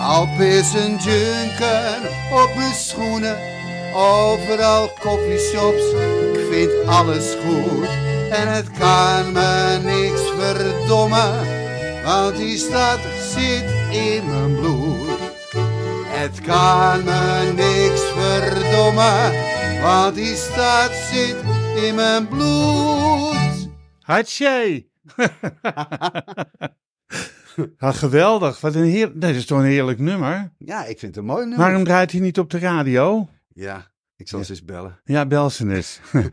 Alp 0.00 0.40
is 0.40 0.72
een 0.72 0.96
junken 0.96 1.96
op 2.32 2.50
mijn 2.56 2.74
schoenen, 2.74 3.36
overal 3.94 4.90
coffeeshops, 5.00 5.82
ik 6.32 6.46
vind 6.50 6.70
alles 6.86 7.34
goed. 7.44 7.88
En 8.30 8.48
het 8.52 8.70
kan 8.78 9.32
me 9.32 9.78
niks 9.82 10.20
verdommen, 10.38 11.59
want 12.04 12.36
die 12.36 12.56
stad 12.56 13.00
zit 13.20 13.64
in 13.90 14.26
mijn 14.28 14.54
bloed. 14.54 15.18
Het 16.06 16.40
kan 16.40 17.04
me 17.04 17.52
niks 17.54 18.00
verdommen, 18.00 19.32
want 19.82 20.14
die 20.14 20.34
stad 20.34 20.92
zit 20.92 21.36
in 21.84 21.94
mijn 21.94 22.28
bloed. 22.28 23.68
Hartje! 24.00 24.88
ja, 27.78 27.92
geweldig. 28.04 28.60
Wat 28.60 28.74
een 28.74 28.84
heer... 28.84 29.12
Dat 29.14 29.34
is 29.34 29.46
toch 29.46 29.58
een 29.58 29.64
heerlijk 29.64 29.98
nummer? 29.98 30.52
Ja, 30.58 30.84
ik 30.84 30.98
vind 30.98 31.14
het 31.14 31.16
een 31.16 31.24
mooi 31.24 31.40
nummer. 31.40 31.58
Waarom 31.58 31.84
draait 31.84 32.12
hij 32.12 32.20
niet 32.20 32.38
op 32.38 32.50
de 32.50 32.58
radio? 32.58 33.28
Ja, 33.48 33.90
ik 34.20 34.28
zal 34.28 34.44
ze 34.44 34.50
eens 34.50 34.64
bellen. 34.64 35.00
Ja, 35.04 35.26
bel 35.26 35.50
ze 35.50 35.74
eens. 35.74 36.00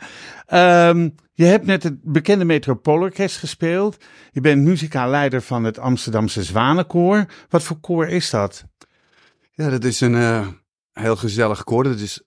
Ehm, 0.45 1.09
je 1.33 1.45
hebt 1.45 1.65
net 1.65 1.83
het 1.83 2.03
bekende 2.03 2.45
Metropoolorkest 2.45 3.37
gespeeld. 3.37 3.97
Je 4.31 4.41
bent 4.41 4.63
muzikaal-leider 4.63 5.41
van 5.41 5.63
het 5.63 5.79
Amsterdamse 5.79 6.43
Zwanenkoor. 6.43 7.25
Wat 7.49 7.63
voor 7.63 7.79
koor 7.79 8.07
is 8.07 8.29
dat? 8.29 8.65
Ja, 9.51 9.69
dat 9.69 9.83
is 9.83 10.01
een 10.01 10.15
eh, 10.15 10.47
heel 10.91 11.15
gezellig 11.15 11.63
koor. 11.63 11.83
Dat 11.83 11.99
is 11.99 12.21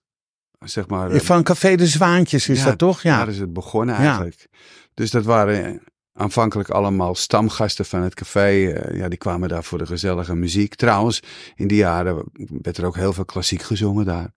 zeg 0.59 0.87
maar... 0.87 1.11
eh, 1.11 1.19
Van 1.19 1.43
Café 1.43 1.75
de 1.75 1.87
Zwaantjes 1.87 2.49
is 2.49 2.59
ja, 2.59 2.65
dat 2.65 2.77
toch? 2.77 3.01
Ja. 3.01 3.17
Daar 3.17 3.27
is 3.27 3.39
het 3.39 3.53
begonnen 3.53 3.95
eigenlijk. 3.95 4.47
Dus 4.93 5.11
dat 5.11 5.25
waren 5.25 5.65
eh, 5.65 5.79
aanvankelijk 6.13 6.69
allemaal 6.69 7.15
stamgasten 7.15 7.85
van 7.85 8.01
het 8.01 8.13
café. 8.13 8.47
ja, 8.93 9.07
die 9.07 9.17
kwamen 9.17 9.49
daar 9.49 9.63
voor 9.63 9.77
de 9.77 9.85
gezellige 9.85 10.35
muziek. 10.35 10.75
Trouwens, 10.75 11.23
in 11.55 11.67
die 11.67 11.77
jaren 11.77 12.23
werd 12.61 12.77
er 12.77 12.85
ook 12.85 12.95
heel 12.95 13.13
veel 13.13 13.25
klassiek 13.25 13.61
gezongen 13.61 14.05
daar. 14.05 14.33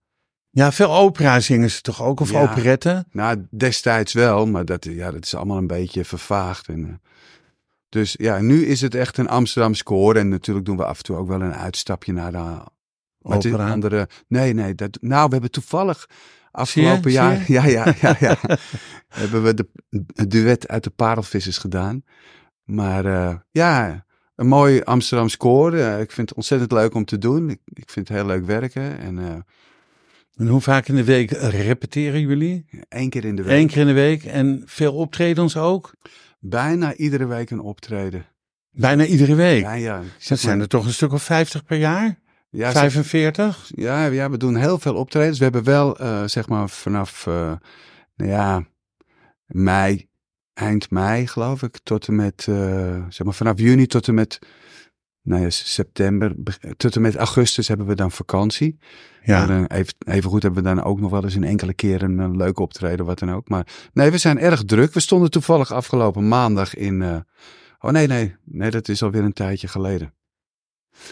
Ja, 0.55 0.71
veel 0.71 0.93
opera 0.93 1.39
zingen 1.39 1.71
ze 1.71 1.81
toch 1.81 2.01
ook? 2.03 2.19
Of 2.19 2.31
Ja. 2.31 2.41
operetten? 2.41 3.05
Nou, 3.11 3.47
destijds 3.49 4.13
wel, 4.13 4.45
maar 4.47 4.65
dat, 4.65 4.85
ja, 4.85 5.11
dat 5.11 5.23
is 5.25 5.35
allemaal 5.35 5.57
een 5.57 5.67
beetje 5.67 6.05
vervaagd. 6.05 6.67
En, 6.67 6.85
eh, 6.87 6.93
dus 7.89 8.15
ja, 8.17 8.39
nu 8.41 8.65
is 8.65 8.81
het 8.81 8.95
echt 8.95 9.17
een 9.17 9.27
Amsterdamse 9.27 9.83
koor. 9.83 10.15
En 10.15 10.29
natuurlijk 10.29 10.65
doen 10.65 10.77
we 10.77 10.85
af 10.85 10.97
en 10.97 11.03
toe 11.03 11.15
ook 11.17 11.27
wel 11.27 11.41
een 11.41 11.53
uitstapje 11.53 12.13
naar 12.13 12.31
de 12.31 12.63
Opera. 13.21 13.71
andere. 13.71 14.09
Nee, 14.27 14.53
nee. 14.53 14.75
Dat, 14.75 14.97
nou, 15.01 15.25
we 15.25 15.31
hebben 15.31 15.51
toevallig 15.51 16.05
afgelopen 16.51 17.11
je? 17.11 17.17
jaar. 17.17 17.43
Ja, 17.51 17.65
ja, 17.65 17.93
ja, 18.01 18.15
ja. 18.19 18.37
hebben 19.07 19.43
we 19.43 19.53
de, 19.53 19.67
het 20.13 20.31
duet 20.31 20.67
uit 20.67 20.83
de 20.83 20.89
Parelvissers 20.89 21.57
gedaan. 21.57 22.03
Maar 22.63 23.05
eh, 23.05 23.35
ja, 23.51 24.05
een 24.35 24.47
mooi 24.47 24.81
Amsterdamse 24.81 25.37
koor. 25.37 25.73
Eh, 25.73 25.99
ik 25.99 26.11
vind 26.11 26.29
het 26.29 26.37
ontzettend 26.37 26.71
leuk 26.71 26.93
om 26.93 27.05
te 27.05 27.17
doen. 27.17 27.49
Ik, 27.49 27.59
ik 27.65 27.89
vind 27.89 28.07
het 28.07 28.17
heel 28.17 28.25
leuk 28.25 28.45
werken. 28.45 28.99
En 28.99 29.19
eh 29.19 29.35
En 30.35 30.47
hoe 30.47 30.61
vaak 30.61 30.87
in 30.87 30.95
de 30.95 31.03
week 31.03 31.31
repeteren 31.31 32.19
jullie? 32.21 32.65
één 32.89 33.09
keer 33.09 33.25
in 33.25 33.35
de 33.35 33.43
week. 33.43 33.59
Eén 33.59 33.67
keer 33.67 33.77
in 33.81 33.87
de 33.87 33.93
week 33.93 34.23
en 34.23 34.61
veel 34.65 34.93
optredens 34.93 35.57
ook? 35.57 35.93
Bijna 36.39 36.95
iedere 36.95 37.25
week 37.25 37.49
een 37.49 37.59
optreden. 37.59 38.25
Bijna 38.71 39.05
iedere 39.05 39.35
week. 39.35 39.61
Ja, 39.61 39.73
ja. 39.73 40.01
zeg 40.17 40.27
Dat 40.27 40.39
zijn 40.39 40.53
maar- 40.53 40.61
er 40.63 40.69
toch 40.69 40.85
een 40.85 40.93
stuk 40.93 41.11
of 41.13 41.23
50 41.23 41.63
per 41.65 41.77
jaar? 41.77 42.19
ja, 42.49 42.71
zeg- 42.71 42.79
45? 42.81 43.71
Ja, 43.75 44.05
ja, 44.05 44.29
we 44.29 44.37
doen 44.37 44.55
heel 44.55 44.79
veel 44.79 44.95
optredens. 44.95 45.37
We 45.37 45.43
hebben 45.43 45.63
wel, 45.63 45.97
eh, 45.99 46.23
zeg 46.25 46.47
maar, 46.47 46.69
vanaf, 46.69 47.27
eh, 47.27 47.53
nou 48.15 48.31
ja, 48.31 48.63
mei, 49.45 50.07
eind 50.53 50.89
mei, 50.91 51.27
geloof 51.27 51.63
ik, 51.63 51.79
tot 51.83 52.07
en 52.07 52.15
met, 52.15 52.45
eh, 52.49 53.03
zeg 53.09 53.23
maar, 53.25 53.33
vanaf 53.33 53.59
juni 53.59 53.85
tot 53.87 54.07
en 54.07 54.13
met, 54.13 54.39
nou 55.25 55.41
ja, 55.41 55.49
september, 55.49 56.35
tot 56.77 56.95
en 56.95 57.01
met 57.01 57.15
augustus 57.15 57.67
hebben 57.67 57.87
we 57.87 57.95
dan 57.95 58.11
vakantie. 58.11 58.77
Ja. 59.23 59.45
Maar 59.45 59.65
even, 59.65 59.93
even 60.05 60.29
goed 60.29 60.43
hebben 60.43 60.63
we 60.63 60.69
dan 60.69 60.83
ook 60.83 60.99
nog 60.99 61.11
wel 61.11 61.23
eens 61.23 61.35
een 61.35 61.43
enkele 61.43 61.73
keer 61.73 62.03
een, 62.03 62.17
een 62.17 62.37
leuke 62.37 62.61
optreden, 62.61 63.05
wat 63.05 63.19
dan 63.19 63.31
ook. 63.31 63.49
Maar 63.49 63.67
nee, 63.93 64.11
we 64.11 64.17
zijn 64.17 64.39
erg 64.39 64.63
druk. 64.63 64.93
We 64.93 64.99
stonden 64.99 65.31
toevallig 65.31 65.71
afgelopen 65.71 66.27
maandag 66.27 66.75
in, 66.75 67.01
eh, 67.01 67.17
oh 67.79 67.91
nee, 67.91 68.07
nee, 68.07 68.35
nee, 68.43 68.71
dat 68.71 68.87
is 68.87 69.03
alweer 69.03 69.23
een 69.23 69.33
tijdje 69.33 69.67
geleden. 69.67 70.13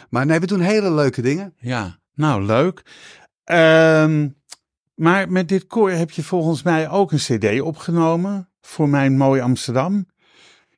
Maar 0.10 0.26
nee, 0.26 0.40
we 0.40 0.48
doen 0.48 0.60
hele 0.60 0.92
leuke 0.92 1.22
dingen. 1.22 1.54
Ja, 1.58 2.00
nou 2.16 2.44
leuk. 2.44 2.82
Ehm, 3.44 4.30
maar 4.96 5.32
met 5.32 5.48
dit 5.48 5.68
koor 5.68 5.92
heb 5.92 6.12
je 6.12 6.24
volgens 6.24 6.64
mij 6.64 6.90
ook 6.90 7.12
een 7.12 7.18
cd 7.18 7.62
opgenomen 7.62 8.50
voor 8.62 8.90
mijn 8.90 9.18
mooi 9.18 9.42
Amsterdam. 9.42 10.06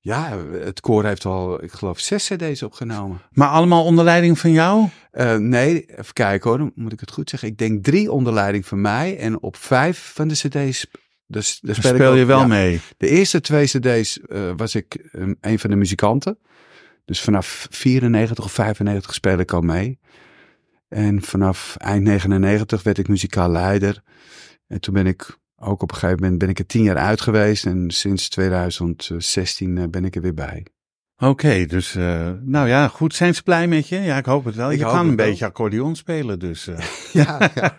Ja, 0.06 0.38
het 0.52 0.80
koor 0.80 1.06
heeft 1.06 1.26
al, 1.26 1.64
ik 1.64 1.72
geloof, 1.72 2.00
zes 2.00 2.28
cd's 2.28 2.62
opgenomen. 2.62 3.22
Maar 3.32 3.48
allemaal 3.48 3.86
onder 3.86 4.04
leiding 4.04 4.40
van 4.40 4.52
jou? 4.52 4.88
Eh, 5.12 5.36
nee, 5.36 5.86
even 5.86 6.14
kijken 6.14 6.50
hoor, 6.50 6.60
dan 6.60 6.72
moet 6.76 6.92
ik 6.92 7.00
het 7.00 7.12
goed 7.12 7.30
zeggen. 7.30 7.50
Ik 7.50 7.58
denk 7.58 7.84
drie 7.84 8.12
onder 8.12 8.34
leiding 8.34 8.66
van 8.66 8.82
mij 8.82 9.18
en 9.18 9.42
op 9.42 9.56
vijf 9.56 10.12
van 10.14 10.28
de 10.28 10.34
cd's... 10.34 10.88
Dus, 11.28 11.60
daar 11.62 11.76
speel, 11.76 12.16
je 12.16 12.26
wel 12.26 12.40
ja. 12.40 12.48
mee. 12.48 12.82
De 12.98 13.08
eerste 13.08 13.42
twee 13.42 13.66
cd's 13.66 14.20
eh, 14.20 14.52
was 14.56 14.76
ik 14.76 14.96
eh, 14.96 15.28
een 15.42 15.60
van 15.60 15.70
de 15.70 15.76
muzikanten. 15.76 16.38
Dus 17.06 17.22
vanaf 17.22 17.68
94 17.70 18.46
of 18.46 18.52
95 18.52 19.14
speel 19.14 19.40
ik 19.40 19.54
al 19.54 19.62
mee. 19.62 20.00
En 20.88 21.22
vanaf 21.22 21.76
eind 21.78 22.04
99 22.04 22.84
werd 22.84 22.98
ik 22.98 23.08
muzikaal 23.08 23.50
leider. 23.50 24.02
En 24.68 24.80
toen 24.80 24.94
ben 24.94 25.08
ik 25.08 25.38
ook 25.56 25.82
op 25.82 25.92
een 25.92 25.98
gegeven 25.98 26.22
moment 26.22 26.40
ben 26.40 26.50
ik 26.50 26.60
er 26.60 26.66
tien 26.66 26.84
jaar 26.84 26.98
uit 26.98 27.22
geweest. 27.22 27.66
En 27.66 27.92
sinds 27.92 28.30
2016 28.30 29.78
eh, 29.78 29.84
ben 29.90 30.06
ik 30.06 30.16
er 30.16 30.22
weer 30.22 30.34
bij. 30.34 30.66
Oké, 31.18 31.66
dus 31.66 31.96
uh, 31.96 32.32
nou 32.42 32.68
ja, 32.68 32.88
goed. 32.88 33.16
Zijn 33.16 33.36
ze 33.36 33.44
blij 33.44 33.68
met 33.68 33.88
je? 33.88 34.00
Ja, 34.00 34.18
ik 34.18 34.26
hoop 34.26 34.46
het 34.46 34.56
wel. 34.56 34.72
Ik 34.72 34.78
je 34.78 34.84
kan 34.84 35.00
een 35.00 35.16
wel. 35.16 35.26
beetje 35.26 35.46
accordeon 35.46 35.96
spelen, 35.96 36.40
dus. 36.40 36.68
Uh. 36.68 36.80
Ja, 37.14 37.52
ja. 37.56 37.78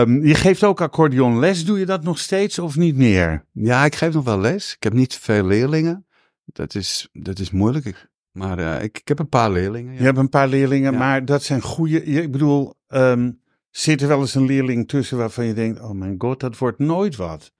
um, 0.00 0.24
je 0.26 0.34
geeft 0.34 0.64
ook 0.64 0.80
accordeonles. 0.80 1.64
Doe 1.64 1.78
je 1.78 1.86
dat 1.86 2.02
nog 2.02 2.18
steeds 2.18 2.58
of 2.58 2.76
niet 2.76 2.96
meer? 2.96 3.44
Ja, 3.52 3.84
ik 3.84 3.94
geef 3.94 4.14
nog 4.14 4.24
wel 4.24 4.40
les. 4.40 4.74
Ik 4.74 4.82
heb 4.82 4.92
niet 4.92 5.14
veel 5.14 5.46
leerlingen. 5.46 6.06
Dat 6.44 6.74
is, 6.74 7.08
dat 7.12 7.38
is 7.38 7.50
moeilijk. 7.50 8.08
Maar 8.32 8.58
uh, 8.58 8.82
ik, 8.82 8.98
ik 8.98 9.08
heb 9.08 9.18
een 9.18 9.28
paar 9.28 9.50
leerlingen. 9.50 9.92
Ja. 9.92 9.98
Je 9.98 10.04
hebt 10.04 10.18
een 10.18 10.28
paar 10.28 10.48
leerlingen, 10.48 10.92
Ja. 10.92 10.98
maar 10.98 11.24
dat 11.24 11.42
zijn 11.42 11.60
goede. 11.60 12.04
Ik 12.04 12.32
bedoel, 12.32 12.74
um, 12.88 13.40
zit 13.70 14.02
er 14.02 14.08
wel 14.08 14.20
eens 14.20 14.34
een 14.34 14.44
leerling 14.46 14.88
tussen 14.88 15.18
waarvan 15.18 15.44
je 15.44 15.54
denkt: 15.54 15.80
oh 15.80 15.90
mijn 15.90 16.14
god, 16.18 16.40
dat 16.40 16.58
wordt 16.58 16.78
nooit 16.78 17.16
wat. 17.16 17.52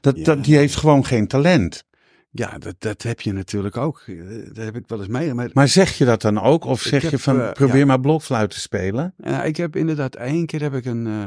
Dat, 0.00 0.16
Ja. 0.16 0.24
dat, 0.24 0.44
die 0.44 0.56
heeft 0.56 0.76
gewoon 0.76 1.04
geen 1.04 1.26
talent. 1.26 1.84
Ja, 2.30 2.58
dat, 2.58 2.74
dat 2.78 3.02
heb 3.02 3.20
je 3.20 3.32
natuurlijk 3.32 3.76
ook. 3.76 4.02
Eh, 4.06 4.16
Dat 4.46 4.64
heb 4.64 4.76
ik 4.76 4.84
wel 4.86 4.98
eens 4.98 5.08
mee. 5.08 5.34
Maar, 5.34 5.50
Maar 5.52 5.68
zeg 5.68 5.98
je 5.98 6.04
dat 6.04 6.20
dan 6.22 6.40
ook? 6.40 6.64
Of 6.64 6.80
zeg 6.80 7.10
je 7.10 7.18
van 7.18 7.40
eh, 7.40 7.52
probeer 7.52 7.76
ja. 7.76 7.84
maar 7.86 8.00
blokfluit 8.00 8.50
te 8.50 8.60
spelen? 8.60 9.14
Ja, 9.16 9.42
ik 9.44 9.56
heb 9.56 9.76
inderdaad 9.76 10.14
één 10.14 10.46
keer 10.46 10.60
heb 10.62 10.74
ik 10.74 10.84
een. 10.84 11.06
eh, 11.06 11.26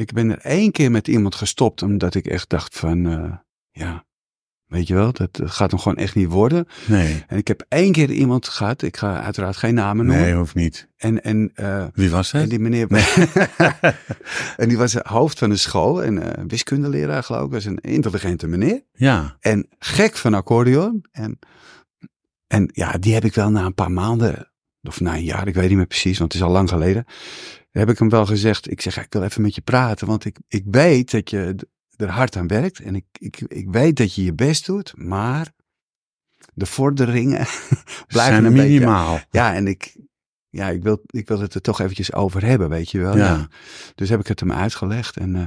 ik 0.00 0.12
ben 0.12 0.30
er 0.30 0.38
één 0.38 0.70
keer 0.72 0.90
met 0.90 1.08
iemand 1.08 1.34
gestopt 1.34 1.82
omdat 1.82 2.14
ik 2.14 2.26
echt 2.26 2.48
dacht 2.48 2.78
van, 2.78 3.00
ja, 3.70 4.04
weet 4.70 4.86
je 4.86 4.94
wel, 4.94 5.12
dat, 5.12 5.36
dat 5.36 5.50
gaat 5.50 5.70
hem 5.70 5.80
gewoon 5.80 5.98
echt 5.98 6.14
niet 6.14 6.28
worden. 6.28 6.66
Nee, 6.86 7.24
En 7.26 7.36
ik 7.36 7.48
heb 7.48 7.64
één 7.68 7.92
keer 7.92 8.10
iemand 8.10 8.48
gehad. 8.48 8.82
Ik 8.82 8.96
ga 8.96 9.22
uiteraard 9.22 9.56
geen 9.56 9.74
namen 9.74 10.06
noemen. 10.06 10.24
nee, 10.24 10.34
hoeft 10.34 10.54
niet. 10.54 10.88
En 10.96 11.22
en, 11.22 11.50
eh, 11.54 11.84
Wie 11.94 12.10
was 12.10 12.32
en 12.32 12.40
het? 12.40 12.50
die 12.50 12.58
meneer, 12.58 12.86
en 14.56 14.68
die 14.68 14.78
was 14.78 14.94
hoofd 14.94 15.38
van 15.38 15.50
de 15.50 15.56
school 15.56 16.02
en 16.02 16.36
eh, 16.36 16.44
wiskundeleraar 16.46 17.22
geloof 17.22 17.44
ik, 17.46 17.52
was 17.52 17.64
een 17.64 17.78
intelligente 17.80 18.46
meneer. 18.46 18.82
Ja, 18.92 19.36
En 19.40 19.66
gek 19.78 20.16
van 20.16 20.34
accordeon. 20.34 21.04
En, 21.12 21.38
en 22.46 22.70
ja, 22.72 22.92
die 22.92 23.14
heb 23.14 23.24
ik 23.24 23.34
wel 23.34 23.50
na 23.50 23.64
een 23.64 23.74
paar 23.74 23.92
maanden, 23.92 24.52
of 24.82 25.00
na 25.00 25.14
een 25.14 25.24
jaar, 25.24 25.48
ik 25.48 25.54
weet 25.54 25.68
niet 25.68 25.76
meer 25.76 25.86
precies, 25.86 26.18
want 26.18 26.32
het 26.32 26.40
is 26.42 26.46
al 26.48 26.52
lang 26.54 26.68
geleden. 26.68 27.04
Heb 27.70 27.90
ik 27.90 27.98
hem 27.98 28.08
wel 28.08 28.26
gezegd, 28.26 28.70
ik 28.70 28.80
zeg, 28.80 28.98
ik 28.98 29.12
wil 29.12 29.22
even 29.22 29.42
met 29.42 29.54
je 29.54 29.60
praten, 29.60 30.06
want 30.06 30.24
ik, 30.24 30.38
ik 30.48 30.64
weet 30.70 31.10
dat 31.10 31.30
je 31.30 31.54
er 32.00 32.10
hard 32.10 32.36
aan 32.36 32.46
werkt. 32.46 32.80
En 32.80 32.94
ik, 32.94 33.04
ik, 33.12 33.40
ik 33.40 33.70
weet 33.70 33.96
dat 33.96 34.14
je 34.14 34.24
je 34.24 34.34
best 34.34 34.66
doet, 34.66 34.92
maar 34.96 35.52
de 36.54 36.66
vorderingen 36.66 37.46
blijven 38.06 38.32
zijn 38.32 38.44
een 38.44 38.52
beetje... 38.52 38.68
minimaal. 38.68 39.20
Ja, 39.30 39.54
en 39.54 39.66
ik, 39.66 39.96
ja, 40.48 40.68
ik 40.68 40.82
wil, 40.82 41.02
ik 41.06 41.28
wil 41.28 41.40
het 41.40 41.54
er 41.54 41.60
toch 41.60 41.80
eventjes 41.80 42.12
over 42.12 42.44
hebben, 42.44 42.68
weet 42.68 42.90
je 42.90 42.98
wel. 42.98 43.16
Ja. 43.16 43.48
Dus 43.94 44.08
heb 44.08 44.20
ik 44.20 44.26
het 44.26 44.40
hem 44.40 44.52
uitgelegd. 44.52 45.16
En, 45.16 45.36
eh, 45.36 45.46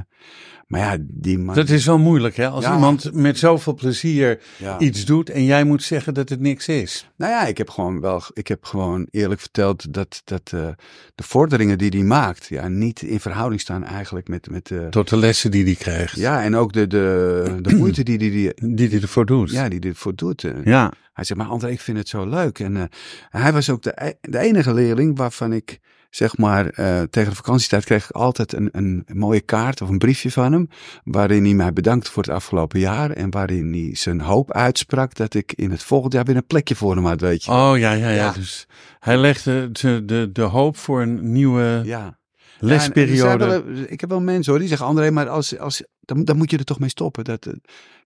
maar 0.66 0.80
ja, 0.80 0.96
die 1.00 1.38
man... 1.38 1.54
Dat 1.54 1.68
is 1.68 1.86
wel 1.86 1.98
moeilijk, 1.98 2.36
hè? 2.36 2.48
Als 2.48 2.64
Ja. 2.64 2.74
iemand 2.74 3.12
met 3.12 3.38
zoveel 3.38 3.74
plezier 3.74 4.40
ja. 4.58 4.78
iets 4.78 5.04
doet 5.04 5.30
en 5.30 5.44
jij 5.44 5.64
moet 5.64 5.82
zeggen 5.82 6.14
dat 6.14 6.28
het 6.28 6.40
niks 6.40 6.68
is. 6.68 7.10
Nou 7.16 7.32
ja, 7.32 7.46
ik 7.46 7.58
heb 7.58 7.70
gewoon 7.70 8.00
wel, 8.00 8.22
ik 8.32 8.48
heb 8.48 8.64
gewoon 8.64 9.06
eerlijk 9.10 9.40
verteld 9.40 9.92
dat, 9.94 10.22
dat 10.24 10.50
eh, 10.54 10.68
de 11.14 11.22
vorderingen 11.22 11.78
die 11.78 11.88
hij 11.90 12.02
maakt, 12.02 12.46
ja, 12.46 12.68
niet 12.68 13.02
in 13.02 13.20
verhouding 13.20 13.60
staan 13.60 13.84
eigenlijk 13.84 14.28
met, 14.28 14.50
met 14.50 14.70
eh, 14.70 14.86
Tot 14.86 15.08
de 15.08 15.16
lessen 15.16 15.50
die 15.50 15.64
hij 15.64 15.74
krijgt. 15.74 16.16
ja, 16.16 16.42
en 16.42 16.54
ook 16.56 16.72
de, 16.72 16.86
de, 16.86 17.58
de 17.62 17.74
moeite 17.76 18.02
die 18.02 18.18
hij, 18.18 18.30
die, 18.30 18.74
Die 18.76 18.88
hij 18.88 19.00
ervoor 19.00 19.26
doet. 19.26 19.50
ja, 19.50 19.68
die 19.68 19.80
ervoor 19.80 20.14
doet. 20.14 20.44
eh. 20.44 20.52
Ja. 20.64 20.92
Hij 21.12 21.24
zegt, 21.24 21.40
maar 21.40 21.48
André, 21.48 21.70
ik 21.70 21.80
vind 21.80 21.98
het 21.98 22.08
zo 22.08 22.28
leuk. 22.28 22.58
En 22.58 22.88
hij 23.30 23.52
was 23.52 23.70
ook 23.70 23.82
de, 23.82 23.92
e- 23.94 24.12
de 24.20 24.38
enige 24.38 24.74
leerling 24.74 25.16
waarvan 25.16 25.52
ik, 25.52 25.78
zeg 26.14 26.36
maar, 26.36 26.66
eh, 26.68 27.02
tegen 27.02 27.30
de 27.30 27.36
vakantietijd 27.36 27.84
kreeg 27.84 28.04
ik 28.04 28.10
altijd 28.10 28.52
een, 28.52 28.68
een 28.72 29.04
mooie 29.12 29.40
kaart 29.40 29.80
of 29.82 29.88
een 29.88 29.98
briefje 29.98 30.30
van 30.30 30.52
hem. 30.52 30.68
Waarin 31.04 31.44
hij 31.44 31.54
mij 31.54 31.72
bedankt 31.72 32.08
voor 32.08 32.22
het 32.22 32.32
afgelopen 32.32 32.80
jaar. 32.80 33.10
En 33.10 33.30
waarin 33.30 33.72
hij 33.72 33.94
zijn 33.94 34.20
hoop 34.20 34.52
uitsprak 34.52 35.14
dat 35.14 35.34
ik 35.34 35.52
in 35.52 35.70
het 35.70 35.82
volgend 35.82 36.12
jaar 36.12 36.24
weer 36.24 36.36
een 36.36 36.46
plekje 36.46 36.74
voor 36.76 36.94
hem 36.94 37.04
had, 37.06 37.20
weet 37.20 37.44
je. 37.44 37.50
Oh 37.50 37.72
ja, 37.78 37.92
ja, 37.92 38.08
ja. 38.08 38.10
Ja. 38.14 38.32
Dus 38.32 38.66
hij 38.98 39.16
legde 39.16 39.68
de, 39.72 40.04
de, 40.04 40.30
de 40.32 40.42
hoop 40.42 40.76
voor 40.76 41.02
een 41.02 41.32
nieuwe 41.32 41.80
Ja. 41.84 42.18
lesperiode. 42.58 43.44
Ja, 43.44 43.50
er 43.50 43.64
wel- 43.64 43.84
ik 43.88 44.00
heb 44.00 44.10
wel 44.10 44.20
mensen 44.20 44.50
hoor, 44.50 44.60
die 44.60 44.68
zeggen, 44.68 44.86
André, 44.86 45.10
maar 45.10 45.28
als, 45.28 45.58
als, 45.58 45.82
dan, 46.00 46.24
dan 46.24 46.36
moet 46.36 46.50
je 46.50 46.58
er 46.58 46.64
toch 46.64 46.78
mee 46.78 46.88
stoppen. 46.88 47.24
Dat, 47.24 47.46
eh, 47.46 47.52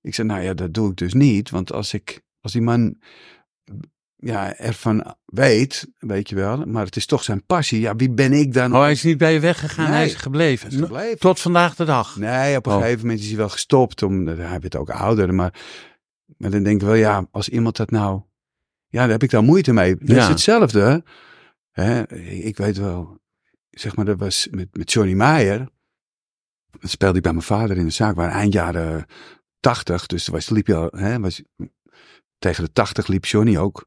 ik 0.02 0.14
zeg, 0.14 0.26
nou 0.26 0.40
ja, 0.42 0.54
dat 0.54 0.74
doe 0.74 0.90
ik 0.90 0.96
dus 0.96 1.12
niet. 1.14 1.50
Want 1.50 1.72
als 1.72 1.94
ik, 1.94 2.20
als 2.40 2.52
die 2.52 2.62
man 2.62 2.96
ja, 4.20 4.54
ervan 4.56 5.14
weet, 5.24 5.88
weet 5.98 6.28
je 6.28 6.34
wel, 6.34 6.66
maar 6.66 6.84
het 6.84 6.96
is 6.96 7.06
toch 7.06 7.22
zijn 7.24 7.44
passie. 7.46 7.80
Ja, 7.80 7.96
wie 7.96 8.10
ben 8.10 8.32
ik 8.32 8.52
dan? 8.52 8.74
Oh, 8.74 8.80
hij 8.80 8.90
is 8.90 9.02
niet 9.02 9.18
bij 9.18 9.32
je 9.32 9.40
weggegaan, 9.40 9.90
hij 9.90 10.04
is 10.04 10.14
gebleven. 10.14 10.70
Is 10.70 10.76
gebleven. 10.76 11.18
Tot 11.18 11.40
vandaag 11.40 11.74
de 11.74 11.84
dag. 11.84 12.16
Nee, 12.16 12.56
op 12.56 12.66
een 12.66 12.72
Oh. 12.72 12.78
gegeven 12.78 13.00
moment 13.00 13.20
is 13.20 13.28
hij 13.28 13.36
wel 13.36 13.48
gestopt. 13.48 14.02
Omdat 14.02 14.36
hij 14.36 14.60
werd 14.60 14.76
ook 14.76 14.90
ouder. 14.90 15.34
Maar, 15.34 15.54
maar 16.36 16.50
dan 16.50 16.62
denk 16.62 16.80
ik 16.80 16.86
wel, 16.86 16.94
ja, 16.96 17.26
als 17.30 17.48
iemand 17.48 17.76
dat 17.76 17.90
nou... 17.90 18.22
Ja, 18.88 19.00
daar 19.00 19.10
heb 19.10 19.22
ik 19.22 19.30
dan 19.30 19.44
moeite 19.44 19.72
mee. 19.72 19.96
Dat 19.96 20.16
is 20.16 20.26
hetzelfde. 20.26 21.04
Hè? 21.70 22.14
Ik 22.22 22.56
weet 22.56 22.78
wel, 22.78 23.18
zeg 23.70 23.96
maar, 23.96 24.04
dat 24.04 24.18
was 24.18 24.48
met, 24.50 24.68
met 24.76 24.92
Johnny 24.92 25.14
Meijer. 25.14 25.68
Dat 26.80 26.90
speelde 26.90 27.16
ik 27.16 27.22
bij 27.22 27.32
mijn 27.32 27.44
vader 27.44 27.76
in 27.76 27.84
de 27.84 27.90
zaak. 27.90 28.14
waar 28.14 28.30
eind 28.30 28.52
jaren 28.52 29.06
tachtig. 29.60 30.06
Dus 30.06 30.26
was, 30.28 30.48
liep 30.48 30.66
je 30.66 30.74
al, 30.74 30.88
hè, 30.96 31.20
was, 31.20 31.42
tegen 32.38 32.64
de 32.64 32.72
tachtig 32.72 33.06
liep 33.06 33.24
Johnny 33.24 33.56
ook. 33.56 33.86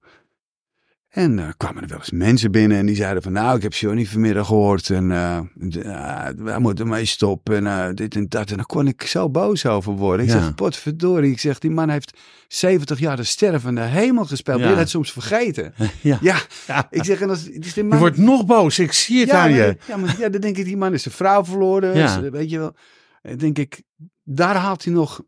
En 1.12 1.40
eh, 1.40 1.48
kwamen 1.58 1.82
er 1.84 1.90
wel 1.90 1.98
eens 1.98 2.12
mensen 2.12 2.52
binnen 2.52 2.78
en 2.78 2.86
die 2.86 2.96
zeiden 2.96 3.24
van 3.24 3.32
nou, 3.32 3.56
ik 3.58 3.62
heb 3.64 3.74
Johnny 3.74 4.06
vanmiddag 4.06 4.48
gehoord 4.48 4.90
en 4.90 5.12
eh 5.12 5.40
uh, 5.60 6.28
wij 6.38 6.60
moeten 6.60 6.88
mee 6.88 7.06
stoppen 7.06 7.56
en 7.56 7.68
eh, 7.88 7.94
dit 7.94 8.16
en 8.16 8.26
dat. 8.30 8.50
En 8.50 8.56
daar 8.56 8.66
kon 8.66 8.88
ik 8.88 9.02
zo 9.04 9.30
boos 9.30 9.66
over 9.66 9.94
worden. 9.94 10.26
Ik 10.26 10.32
Ja. 10.32 10.42
zeg, 10.44 10.56
potverdorie, 10.56 11.32
ik 11.32 11.40
zeg, 11.40 11.60
die 11.60 11.72
man 11.72 11.90
heeft 11.90 12.18
70 12.48 13.00
jaar 13.00 13.16
de 13.16 13.24
stervende 13.24 13.82
hemel 13.82 14.26
gespeeld. 14.26 14.60
Ja. 14.60 14.70
Je 14.70 14.76
dat 14.76 14.90
soms 14.90 15.12
vergeten? 15.12 15.74
Ja. 16.02 16.18
Ja, 16.22 16.38
Ja. 16.68 16.88
ik 16.90 17.04
zeg, 17.04 17.22
en 17.22 17.30
als, 17.30 17.42
het 17.54 17.66
is 17.66 17.74
de 17.74 17.82
Je 17.82 17.88
man... 17.88 18.00
wordt 18.00 18.18
nog 18.18 18.46
boos, 18.46 18.80
ik 18.80 18.92
zie 18.92 19.20
het 19.20 19.30
aan 19.30 19.52
je. 19.54 19.78
Ja, 19.88 19.98
maar 19.98 20.16
ja, 20.20 20.30
dan 20.30 20.42
denk 20.42 20.58
ik, 20.58 20.66
die 20.66 20.78
man 20.78 20.94
is 20.94 21.02
zijn 21.04 21.14
vrouw 21.14 21.46
verloren. 21.46 21.98
Ja. 21.98 22.18
is- 22.22 22.30
weet 22.30 22.50
je 22.50 22.58
wel. 22.58 22.76
En 23.22 23.38
denk 23.38 23.58
ik, 23.58 23.82
daar 24.24 24.56
haalt 24.56 24.84
hij 24.84 24.94
nog 24.94 25.22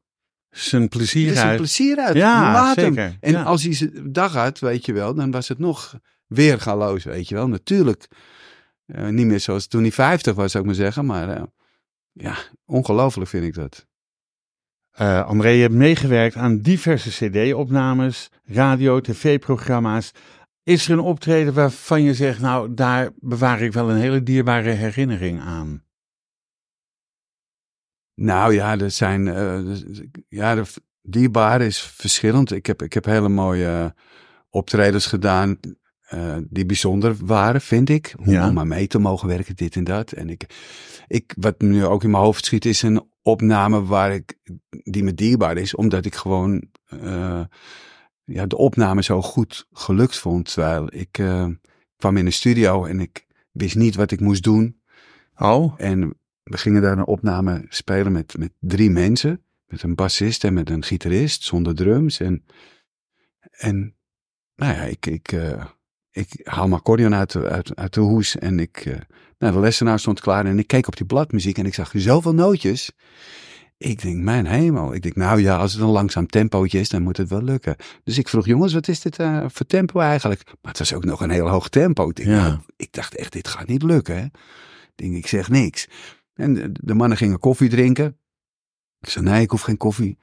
Zijn 0.53 0.87
plezier 0.89 1.33
zijn 1.33 1.47
uit. 1.47 1.57
plezier 1.57 1.97
uit. 1.97 2.15
Ja, 2.15 2.53
Laat 2.53 2.75
hem. 2.75 2.93
zeker. 2.93 3.17
En 3.19 3.31
Ja. 3.31 3.43
als 3.43 3.63
hij 3.63 3.73
zijn 3.73 4.11
dag 4.11 4.33
had, 4.33 4.59
weet 4.59 4.85
je 4.85 4.93
wel, 4.93 5.13
dan 5.13 5.31
was 5.31 5.47
het 5.47 5.59
nog 5.59 5.95
weergaloos, 6.27 7.03
weet 7.03 7.27
je 7.27 7.35
wel. 7.35 7.47
Natuurlijk, 7.47 8.07
eh, 8.85 9.07
niet 9.07 9.25
meer 9.25 9.39
zoals 9.39 9.67
toen 9.67 9.81
hij 9.81 9.91
50 9.91 10.35
was, 10.35 10.51
zou 10.51 10.63
ik 10.63 10.69
maar 10.69 10.79
zeggen. 10.79 11.05
Maar 11.05 11.29
eh, 11.29 11.43
ja, 12.11 12.35
ongelooflijk 12.65 13.29
vind 13.29 13.43
ik 13.45 13.53
dat. 13.53 13.85
Eh, 14.91 15.25
André, 15.25 15.49
je 15.49 15.61
hebt 15.61 15.73
meegewerkt 15.73 16.35
aan 16.35 16.57
diverse 16.57 17.09
cd-opnames, 17.29 18.29
radio, 18.43 18.99
tv-programma's. 19.01 20.11
Is 20.63 20.85
er 20.85 20.91
een 20.91 20.99
optreden 20.99 21.53
waarvan 21.53 22.01
je 22.03 22.13
zegt, 22.13 22.39
nou, 22.39 22.73
daar 22.73 23.09
bewaar 23.15 23.61
ik 23.61 23.73
wel 23.73 23.89
een 23.89 23.97
hele 23.97 24.23
dierbare 24.23 24.69
herinnering 24.69 25.41
aan? 25.41 25.83
Nou 28.15 28.53
ja, 28.53 28.77
er 28.79 28.91
zijn, 28.91 29.27
eh, 29.27 29.63
dus- 29.65 29.83
ja, 30.29 30.55
de 30.55 30.63
dierbaar 31.01 31.61
is 31.61 31.81
verschillend. 31.81 32.51
Ik 32.51 32.65
heb, 32.65 32.81
ik 32.81 32.93
heb 32.93 33.05
hele 33.05 33.29
mooie 33.29 33.67
eh, 33.67 33.85
optredens 34.49 35.05
gedaan. 35.05 35.59
eh, 36.03 36.37
die 36.49 36.65
bijzonder 36.65 37.15
waren, 37.25 37.61
vind 37.61 37.89
ik. 37.89 38.13
Om, 38.19 38.29
Ja. 38.29 38.47
om 38.47 38.53
maar 38.53 38.67
mee 38.67 38.87
te 38.87 38.99
mogen 38.99 39.27
werken, 39.27 39.55
dit 39.55 39.75
en 39.75 39.83
dat. 39.83 40.11
En 40.11 40.29
ik, 40.29 40.45
ik, 41.07 41.33
wat 41.39 41.61
nu 41.61 41.85
ook 41.85 42.03
in 42.03 42.09
mijn 42.11 42.23
hoofd 42.23 42.45
schiet, 42.45 42.65
is 42.65 42.81
een 42.81 43.09
opname 43.21 43.83
waar 43.85 44.13
ik, 44.13 44.37
die 44.69 45.03
me 45.03 45.13
dierbaar 45.13 45.57
is, 45.57 45.75
omdat 45.75 46.05
ik 46.05 46.15
gewoon 46.15 46.63
ja, 48.25 48.45
de 48.45 48.57
opname 48.57 49.03
zo 49.03 49.21
goed 49.21 49.67
gelukt 49.71 50.17
vond. 50.17 50.53
Terwijl 50.53 50.87
ik 50.93 51.11
kwam 51.97 52.17
in 52.17 52.25
de 52.25 52.31
studio 52.31 52.85
en 52.85 52.99
ik 52.99 53.25
wist 53.51 53.75
niet 53.75 53.95
wat 53.95 54.11
ik 54.11 54.19
moest 54.19 54.43
doen. 54.43 54.81
Oh, 55.35 55.73
En 55.77 56.17
we 56.43 56.57
gingen 56.57 56.81
daar 56.81 56.97
een 56.97 57.05
opname 57.05 57.65
spelen 57.69 58.11
met, 58.11 58.37
met 58.37 58.51
drie 58.59 58.89
mensen. 58.89 59.41
Met 59.67 59.83
een 59.83 59.95
bassist 59.95 60.43
en 60.43 60.53
met 60.53 60.69
een 60.69 60.83
gitarist 60.83 61.43
zonder 61.43 61.75
drums. 61.75 62.19
En, 62.19 62.45
en 63.51 63.95
nou 64.55 64.73
ja, 64.73 64.81
ik, 64.81 65.05
ik, 65.05 65.31
eh, 65.31 65.65
ik 66.11 66.39
haal 66.43 66.67
mijn 66.67 66.79
accordeon 66.79 67.15
uit, 67.15 67.31
de- 67.31 67.47
uit, 67.49 67.75
uit 67.75 67.93
de 67.93 67.99
hoes. 68.01 68.37
En 68.37 68.59
ik, 68.59 68.77
eh, 68.77 68.97
nou, 69.37 69.53
de 69.53 69.59
lessenaar 69.59 69.99
stond 69.99 70.19
klaar. 70.19 70.45
En 70.45 70.59
ik 70.59 70.67
keek 70.67 70.87
op 70.87 70.95
die 70.95 71.05
bladmuziek 71.05 71.57
en 71.57 71.65
ik 71.65 71.73
zag 71.73 71.91
zoveel 71.95 72.33
nootjes. 72.33 72.91
Ik 73.77 74.01
denk, 74.01 74.17
mijn 74.17 74.45
hemel. 74.45 74.93
Ik 74.93 75.01
denk, 75.01 75.15
nou 75.15 75.41
ja, 75.41 75.57
als 75.57 75.73
het 75.73 75.81
een 75.81 75.87
langzaam 75.87 76.27
tempootje 76.27 76.79
is, 76.79 76.89
dan 76.89 77.01
moet 77.01 77.17
het 77.17 77.29
wel 77.29 77.41
lukken. 77.43 77.75
Dus 78.03 78.17
ik 78.17 78.27
vroeg, 78.29 78.45
jongens, 78.45 78.73
wat 78.73 78.87
is 78.87 78.99
dit 79.01 79.17
eh, 79.19 79.45
voor 79.47 79.65
tempo 79.65 79.99
eigenlijk? 79.99 80.45
Maar 80.45 80.71
het 80.71 80.77
was 80.79 80.93
ook 80.93 81.05
nog 81.05 81.21
een 81.21 81.29
heel 81.29 81.49
hoog 81.49 81.69
tempo. 81.69 82.09
Ik, 82.09 82.15
denk, 82.15 82.29
Ja. 82.29 82.47
nou, 82.47 82.59
ik 82.75 82.91
dacht 82.91 83.15
echt, 83.15 83.31
dit 83.31 83.47
gaat 83.47 83.67
niet 83.67 83.83
lukken. 83.83 84.15
Hè? 84.17 84.23
Ik 84.23 84.91
denk, 84.95 85.15
ik 85.15 85.27
zeg 85.27 85.49
niks. 85.49 85.87
En 86.33 86.73
de, 86.81 86.93
mannen 86.93 87.17
gingen 87.17 87.39
koffie 87.39 87.69
drinken. 87.69 88.17
Ik 88.99 89.09
zei, 89.09 89.25
nee, 89.25 89.41
ik 89.41 89.49
hoef 89.49 89.61
geen 89.61 89.77
koffie. 89.77 90.17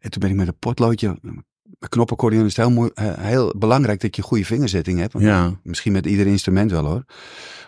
En 0.00 0.10
toen 0.10 0.20
ben 0.20 0.30
ik 0.30 0.36
met 0.36 0.46
een 0.48 0.58
potloodje... 0.58 1.18
Een 1.22 1.44
knoppenaccordeon 1.88 2.44
is 2.44 2.56
het 2.56 2.66
heel, 2.66 2.90
eh, 2.94 3.12
heel 3.18 3.54
belangrijk 3.58 4.00
dat 4.00 4.16
je 4.16 4.22
goede 4.22 4.44
vingerzetting 4.44 4.98
hebt. 4.98 5.14
Ja. 5.18 5.60
Misschien 5.62 5.92
met 5.92 6.06
ieder 6.06 6.26
instrument 6.26 6.70
wel 6.70 6.84
hoor. 6.84 7.04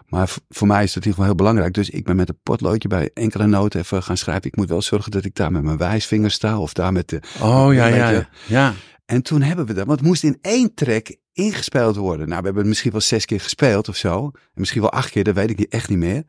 Maar 0.09 0.35
voor 0.49 0.67
mij 0.67 0.83
is 0.83 0.93
dat 0.93 1.05
in 1.05 1.11
ieder 1.11 1.11
geval 1.11 1.25
heel 1.25 1.35
belangrijk. 1.35 1.75
Dus 1.75 1.91
ik 1.91 2.05
ben 2.05 2.17
met 2.17 2.29
een 2.29 2.39
potloodje 2.43 2.89
bij 2.89 3.11
enkele 3.15 3.47
noten 3.47 3.81
even 3.81 4.03
gaan 4.03 4.17
schrijven. 4.17 4.45
Ik 4.45 4.57
moet 4.57 4.69
wel 4.69 4.83
zorgen 4.83 5.11
dat 5.11 5.25
ik 5.25 5.35
daar 5.35 5.53
met 5.53 5.63
mijn 5.63 5.77
wijsvinger 5.77 6.31
sta. 6.31 6.59
Of 6.59 6.73
daar 6.73 6.93
met 6.93 7.09
de... 7.09 7.21
Oh, 7.41 7.75
ja, 7.75 7.87
ja. 7.87 8.29
Ja, 8.47 8.75
En 9.05 9.23
toen 9.23 9.43
hebben 9.43 9.67
we 9.67 9.73
dat. 9.73 9.87
Want 9.87 9.99
het 9.99 10.09
moest 10.09 10.25
in 10.25 10.39
één 10.41 10.75
track 10.75 11.17
ingespeeld 11.33 11.97
worden. 11.97 12.29
Nou, 12.29 12.39
we 12.39 12.45
hebben 12.45 12.63
het 12.63 12.67
misschien 12.67 12.93
wel 12.93 13.01
zes 13.01 13.25
keer 13.25 13.41
gespeeld 13.41 13.89
of 13.89 13.97
zo. 13.97 14.31
En 14.33 14.41
misschien 14.55 14.81
wel 14.81 14.93
acht 14.93 15.11
keer, 15.11 15.25
dat 15.25 15.35
weet 15.35 15.51
ik 15.51 15.61
echt 15.61 15.89
niet 15.89 15.99
meer. 15.99 16.25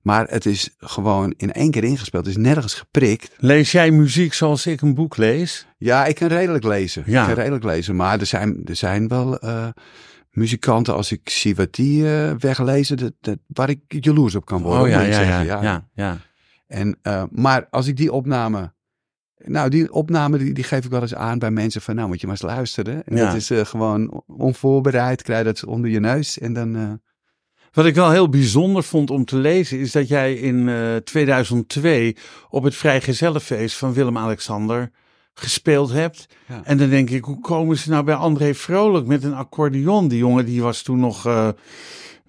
Maar 0.00 0.26
het 0.28 0.46
is 0.46 0.74
gewoon 0.78 1.34
in 1.36 1.52
één 1.52 1.70
keer 1.70 1.84
ingespeeld. 1.84 2.26
Het 2.26 2.36
is 2.36 2.42
nergens 2.42 2.74
geprikt. 2.74 3.34
Lees 3.36 3.72
jij 3.72 3.90
muziek 3.90 4.34
zoals 4.34 4.66
ik 4.66 4.80
een 4.80 4.94
boek 4.94 5.16
lees? 5.16 5.66
Ja, 5.78 6.06
ik 6.06 6.14
kan 6.14 6.28
redelijk 6.28 6.64
lezen. 6.64 7.02
Ja. 7.06 7.20
Ik 7.20 7.26
kan 7.26 7.36
redelijk 7.36 7.64
lezen. 7.64 7.96
Maar 7.96 8.20
er 8.20 8.26
zijn, 8.26 8.60
er 8.64 8.76
zijn 8.76 9.08
wel 9.08 9.38
eh, 9.38 9.68
muzikanten, 10.30 10.94
als 10.94 11.12
ik 11.12 11.30
zie 11.30 11.54
wat 11.54 11.74
die 11.74 12.14
eh, 12.14 12.34
weglezen, 12.38 12.96
dat, 12.96 13.12
dat, 13.20 13.38
waar 13.46 13.70
ik 13.70 13.80
jaloers 13.86 14.34
op 14.34 14.44
kan 14.44 14.62
worden. 14.62 14.82
Oh 14.82 14.88
ja, 14.88 15.00
ja, 15.00 15.20
ja, 15.20 15.62
ja, 15.62 15.88
ja. 15.94 16.18
En, 16.66 16.98
eh, 17.02 17.22
maar 17.30 17.66
als 17.70 17.86
ik 17.86 17.96
die 17.96 18.12
opname... 18.12 18.72
Nou, 19.44 19.68
die 19.68 19.92
opname 19.92 20.38
die, 20.38 20.52
die 20.52 20.64
geef 20.64 20.84
ik 20.84 20.90
wel 20.90 21.00
eens 21.00 21.14
aan 21.14 21.38
bij 21.38 21.50
mensen 21.50 21.80
van... 21.80 21.94
Nou, 21.94 22.08
moet 22.08 22.20
je 22.20 22.26
maar 22.26 22.36
eens 22.40 22.54
luisteren. 22.54 23.04
En 23.04 23.16
dat 23.16 23.34
is 23.34 23.50
gewoon 23.68 24.22
onvoorbereid. 24.26 25.22
Krijg 25.22 25.38
je 25.38 25.44
dat 25.44 25.64
onder 25.64 25.90
je 25.90 26.00
neus. 26.00 26.38
En 26.38 26.52
dan... 26.52 27.00
eh, 27.70 27.76
Wat 27.76 27.86
ik 27.86 27.94
wel 27.94 28.10
heel 28.10 28.28
bijzonder 28.28 28.82
vond 28.82 29.10
om 29.10 29.24
te 29.24 29.36
lezen, 29.36 29.78
is 29.78 29.92
dat 29.92 30.08
jij 30.08 30.34
in 30.34 30.68
eh, 30.68 30.96
2002 30.96 32.16
op 32.48 32.62
het 32.62 32.74
Vrijgezellenfeest 32.74 33.76
van 33.76 33.92
Willem-Alexander 33.92 34.90
gespeeld 35.34 35.92
hebt. 35.92 36.26
Ja. 36.48 36.60
En 36.64 36.78
dan 36.78 36.88
denk 36.88 37.10
ik, 37.10 37.24
hoe 37.24 37.40
komen 37.40 37.76
ze 37.76 37.90
nou 37.90 38.04
bij 38.04 38.14
André 38.14 38.54
Vrolijk 38.54 39.06
met 39.06 39.24
een 39.24 39.34
accordeon? 39.34 40.08
Die 40.08 40.18
jongen 40.18 40.44
die 40.44 40.62
was 40.62 40.82
toen 40.82 41.00
nog, 41.00 41.26
eh, 41.26 41.48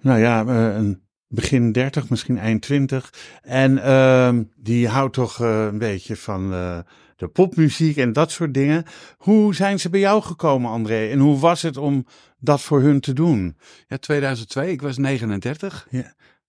nou 0.00 0.20
ja, 0.20 0.46
eh, 0.46 0.76
een 0.76 1.02
begin 1.32 1.72
30, 1.72 2.08
misschien 2.10 2.38
eind 2.38 2.62
20. 2.62 3.12
En 3.42 3.82
ehm, 3.82 4.42
die 4.56 4.88
houdt 4.88 5.14
toch 5.14 5.40
eh, 5.40 5.64
een 5.64 5.78
beetje 5.78 6.16
van 6.16 6.52
eh, 6.52 6.78
de 7.16 7.28
popmuziek 7.28 7.96
en 7.96 8.12
dat 8.12 8.30
soort 8.30 8.54
dingen. 8.54 8.84
Hoe 9.16 9.54
zijn 9.54 9.80
ze 9.80 9.90
bij 9.90 10.00
jou 10.00 10.22
gekomen, 10.22 10.70
André? 10.70 11.08
En 11.08 11.18
hoe 11.18 11.38
was 11.38 11.62
het 11.62 11.76
om 11.76 12.06
dat 12.42 12.60
voor 12.60 12.80
hun 12.80 13.00
te 13.00 13.12
doen? 13.12 13.56
ja, 13.88 13.96
2002. 13.96 14.70
Ik 14.70 14.82
was 14.82 14.96
39. 14.98 15.86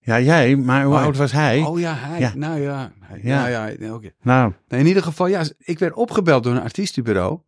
Ja, 0.00 0.20
jij, 0.20 0.56
maar 0.56 0.84
hoe 0.84 0.92
Oh 0.94 0.98
ja. 1.00 1.04
oud 1.04 1.16
was 1.16 1.32
hij? 1.32 1.60
Oh 1.60 1.78
ja, 1.80 1.94
hij. 1.94 2.20
Ja. 2.20 2.32
Nou 2.34 2.60
ja. 2.60 2.92
hij- 3.00 3.20
Ja. 3.22 3.48
Ja, 3.48 3.66
ja. 3.66 3.74
ja, 3.78 3.94
oké. 3.94 4.10
Nou, 4.22 4.52
Nee, 4.68 4.80
in 4.80 4.86
ieder 4.86 5.02
geval, 5.02 5.26
ja, 5.26 5.42
ik 5.58 5.78
werd 5.78 5.94
opgebeld 5.94 6.42
door 6.44 6.54
een 6.54 6.60
artiestenbureau. 6.62 7.40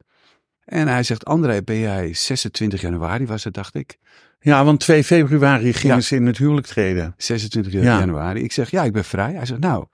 En 0.65 0.89
hij 0.89 1.03
zegt, 1.03 1.25
André, 1.25 1.63
ben 1.63 1.79
jij 1.79 2.15
26 2.15 2.81
januari 2.81 3.27
was 3.27 3.45
het, 3.45 3.55
dacht 3.55 3.75
ik. 3.75 3.99
Ja, 4.41 4.65
want 4.65 4.81
2 4.81 5.05
februari 5.05 5.73
gingen 5.73 5.97
Ja. 5.97 6.03
ze 6.03 6.15
in 6.17 6.27
het 6.27 6.39
huwelijk 6.39 6.67
treden. 6.67 7.15
26 7.17 7.73
Ja. 7.73 7.99
januari. 7.99 8.43
Ik 8.43 8.53
zeg, 8.53 8.71
ja, 8.71 8.85
ik 8.85 8.93
ben 8.93 9.05
vrij. 9.05 9.33
Hij 9.33 9.47
zegt, 9.47 9.61
nou, 9.61 9.87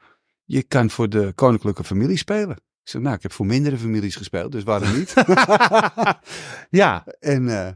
je 0.45 0.63
kan 0.63 0.91
voor 0.91 1.09
de 1.09 1.33
koninklijke 1.35 1.85
familie 1.85 2.17
spelen. 2.17 2.57
Ik 2.57 2.89
zeg, 2.89 3.03
nou, 3.03 3.15
ik 3.17 3.23
heb 3.23 3.33
voor 3.33 3.47
mindere 3.47 3.79
families 3.79 4.17
gespeeld, 4.17 4.53
dus 4.53 4.63
waarom 4.63 4.93
niet? 4.99 5.15
Ja, 6.71 7.05
en 7.21 7.49
eh, 7.49 7.69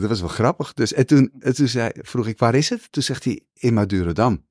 dat 0.00 0.08
was 0.08 0.20
wel 0.20 0.28
grappig. 0.28 0.72
Dus, 0.72 0.92
en 0.92 1.06
toen, 1.06 1.32
en 1.38 1.54
toen 1.54 1.68
zei, 1.68 1.90
vroeg 1.94 2.26
ik, 2.26 2.38
waar 2.38 2.54
is 2.54 2.68
het? 2.68 2.92
Toen 2.92 3.02
zegt 3.02 3.24
hij, 3.24 3.40
in 3.54 3.74
Madurodam. 3.74 4.44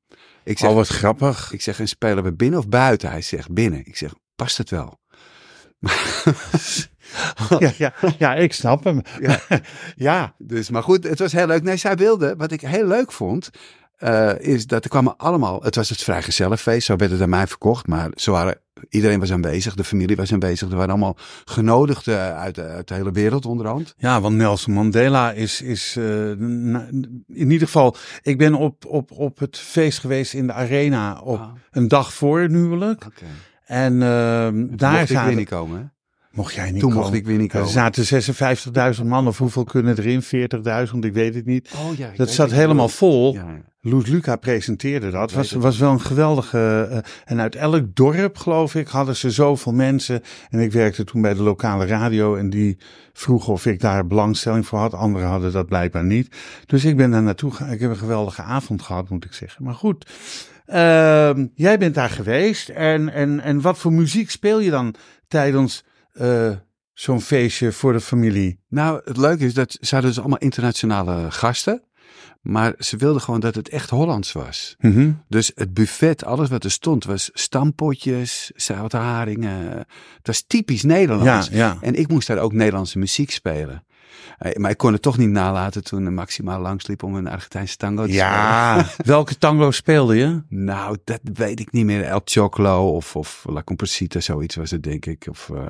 Ik 0.44 0.58
zeg, 0.58 0.70
oh 0.70 0.76
wat 0.76 0.88
grappig. 0.88 1.52
ik 1.54 1.62
zeg, 1.62 1.80
en 1.80 1.88
spelen 1.88 2.24
we 2.24 2.34
binnen 2.34 2.60
of 2.60 2.68
buiten? 2.68 3.10
Hij 3.10 3.22
zegt, 3.22 3.54
binnen. 3.54 3.86
Ik 3.86 3.98
zeg, 3.98 4.14
past 4.36 4.58
het 4.58 4.70
wel? 4.70 5.00
Ja, 7.60 7.72
ja, 7.78 7.94
ja, 8.18 8.36
ik 8.36 8.54
snap 8.54 8.84
hem. 8.84 9.02
Ja. 9.22 9.40
ja. 9.96 10.36
Dus, 10.38 10.70
maar 10.70 10.84
goed, 10.84 11.04
het 11.04 11.20
was 11.20 11.32
heel 11.32 11.48
leuk. 11.48 11.64
Nee, 11.64 11.78
zij 11.78 11.96
wilde, 11.96 12.36
wat 12.38 12.52
ik 12.52 12.62
heel 12.62 12.86
leuk 12.86 13.12
vond, 13.12 13.50
eh, 13.96 14.40
is 14.40 14.68
dat 14.68 14.84
er 14.84 14.90
kwamen 14.90 15.18
allemaal, 15.18 15.62
het 15.64 15.76
was 15.76 15.90
het 15.90 16.04
vrijgezellenfeest, 16.04 16.86
zo 16.86 16.96
werd 16.96 17.12
het 17.12 17.22
aan 17.22 17.30
mij 17.30 17.48
verkocht, 17.48 17.88
maar 17.88 18.10
ze 18.16 18.32
waren, 18.32 18.62
iedereen 18.90 19.20
was 19.20 19.32
aanwezig, 19.32 19.76
de 19.76 19.84
familie 19.84 20.16
was 20.16 20.34
aanwezig, 20.34 20.70
er 20.70 20.76
waren 20.76 20.90
allemaal 20.90 21.18
genodigden 21.46 22.36
uit, 22.36 22.56
de- 22.56 22.62
uit 22.68 22.88
de 22.88 22.94
hele 22.94 23.12
wereld 23.12 23.46
onderhand. 23.46 23.94
Ja, 23.98 24.22
want 24.22 24.36
Nelson 24.36 24.74
Mandela 24.74 25.32
is, 25.32 25.62
is 25.62 25.96
eh, 25.98 26.30
in 26.30 27.24
ieder 27.28 27.60
geval. 27.68 27.96
Ik 28.22 28.38
ben 28.38 28.54
op, 28.54 28.86
op, 28.86 29.12
op 29.12 29.40
het 29.40 29.58
feest 29.58 30.00
geweest 30.00 30.34
in 30.34 30.48
de 30.48 30.54
arena 30.54 31.20
op 31.20 31.40
Ah. 31.40 31.48
een 31.72 31.88
dag 31.88 32.14
voor 32.14 32.40
het 32.40 32.52
huwelijk. 32.52 33.06
Oké. 33.06 33.26
En 33.66 33.94
ehm, 33.94 34.68
daar 34.76 34.92
Mocht 34.92 35.02
ik 35.02 35.08
zaten. 35.08 35.28
weer 35.28 35.36
niet 35.36 35.50
komen, 35.50 35.80
hè? 35.80 35.86
Mocht 36.32 36.54
jij 36.54 36.72
niet 36.72 36.80
Toen 36.80 36.90
komen. 36.90 37.04
mocht 37.06 37.16
ik 37.18 37.26
weer 37.26 37.38
niet 37.38 37.52
Er 37.54 37.58
komen. 37.58 37.74
zaten 37.74 38.06
56.000 39.00 39.04
man, 39.06 39.28
of 39.28 39.38
hoeveel 39.38 39.64
kunnen 39.64 39.98
erin? 39.98 40.22
40.000, 40.92 41.06
ik 41.06 41.14
weet 41.14 41.36
het 41.36 41.46
niet. 41.46 41.70
Oh 41.76 41.98
ja, 41.98 42.08
ik 42.10 42.18
Dat 42.18 42.30
zat 42.32 42.52
helemaal 42.52 42.90
vol. 42.90 43.34
Ja, 43.34 43.40
ja. 43.42 43.62
Loes 43.82 44.06
Luca 44.06 44.36
presenteerde 44.36 45.10
dat. 45.10 45.32
Was, 45.32 45.52
was 45.52 45.78
wel 45.78 45.92
een 45.92 46.02
geweldige. 46.02 46.88
eh, 46.92 46.98
en 47.26 47.40
uit 47.40 47.56
elk 47.56 47.96
dorp, 47.96 48.38
geloof 48.38 48.76
ik, 48.76 48.88
hadden 48.88 49.16
ze 49.16 49.32
zoveel 49.32 49.74
mensen. 49.74 50.22
En 50.50 50.60
ik 50.60 50.72
werkte 50.72 51.04
toen 51.04 51.22
bij 51.22 51.34
de 51.34 51.42
lokale 51.44 51.86
radio. 51.86 52.36
En 52.36 52.50
die 52.50 52.78
vroegen 53.14 53.54
of 53.54 53.66
ik 53.66 53.80
daar 53.80 54.08
belangstelling 54.08 54.66
voor 54.66 54.80
had. 54.80 54.94
Anderen 54.94 55.28
hadden 55.28 55.52
dat 55.52 55.66
blijkbaar 55.66 56.04
niet. 56.04 56.36
Dus 56.66 56.86
ik 56.86 56.98
ben 56.98 57.12
daar 57.12 57.24
naartoe 57.24 57.52
gegaan. 57.52 57.72
Ik 57.72 57.80
heb 57.80 57.90
een 57.90 57.98
geweldige 57.98 58.42
avond 58.42 58.82
gehad, 58.82 59.10
moet 59.10 59.26
ik 59.26 59.34
zeggen. 59.34 59.64
Maar 59.64 59.76
goed. 59.76 60.06
ehm, 60.66 61.48
jij 61.56 61.78
bent 61.78 61.96
daar 61.96 62.10
geweest. 62.10 62.70
En, 62.70 63.10
en, 63.10 63.40
en 63.40 63.62
wat 63.62 63.78
voor 63.78 63.94
muziek 63.94 64.30
speel 64.32 64.60
je 64.60 64.70
dan 64.70 64.96
tijdens 65.28 65.84
eh, 66.14 66.52
zo'n 66.94 67.22
feestje 67.22 67.72
voor 67.72 67.94
de 67.94 68.02
familie? 68.02 68.60
Nou, 68.70 69.02
het 69.06 69.18
leuke 69.18 69.46
is 69.46 69.54
dat 69.54 69.78
ze 69.82 69.94
hadden 69.94 70.12
dus 70.12 70.20
allemaal 70.20 70.40
internationale 70.40 71.32
gasten. 71.32 71.84
Maar 72.42 72.74
ze 72.78 72.98
wilden 72.98 73.22
gewoon 73.22 73.40
dat 73.40 73.56
het 73.56 73.70
echt 73.70 73.90
Hollands 73.90 74.32
was. 74.32 74.76
Mhm. 74.80 75.12
Dus 75.28 75.52
het 75.56 75.74
buffet, 75.74 76.24
alles 76.26 76.50
wat 76.50 76.64
er 76.64 76.72
stond, 76.72 77.04
was 77.06 77.30
stampotjes, 77.34 78.52
zoute 78.56 78.98
haringen. 78.98 79.70
Het 80.18 80.28
was 80.28 80.44
typisch 80.48 80.84
Nederlands. 80.84 81.48
ja. 81.52 81.78
En 81.82 81.96
ik 81.96 82.08
moest 82.08 82.28
daar 82.28 82.38
ook 82.38 82.54
Nederlandse 82.54 83.00
muziek 83.00 83.32
spelen. 83.32 83.84
Eh, 84.38 84.56
Maar 84.56 84.72
ik 84.72 84.78
kon 84.78 84.94
het 84.94 85.02
toch 85.02 85.18
niet 85.18 85.30
nalaten 85.30 85.84
toen 85.84 86.14
Maximaal 86.14 86.60
langsliep 86.62 87.04
om 87.04 87.16
een 87.16 87.28
Argentijnse 87.28 87.78
tango 87.78 88.06
te 88.06 88.12
spelen. 88.12 88.28
Ja, 88.28 88.86
welke 88.98 89.38
tango 89.38 89.72
speelde 89.72 90.16
je? 90.16 90.42
Nou, 90.50 90.98
dat 91.04 91.20
weet 91.34 91.60
ik 91.60 91.72
niet 91.72 91.86
meer. 91.86 92.04
El 92.04 92.22
Choclo 92.24 92.96
of, 92.96 93.16
of 93.16 93.46
La 93.50 93.64
Composita, 93.64 94.20
zoiets 94.20 94.56
was 94.56 94.72
het 94.72 94.84
denk 94.84 95.06
ik. 95.06 95.26
Of, 95.30 95.50
eh, 95.54 95.62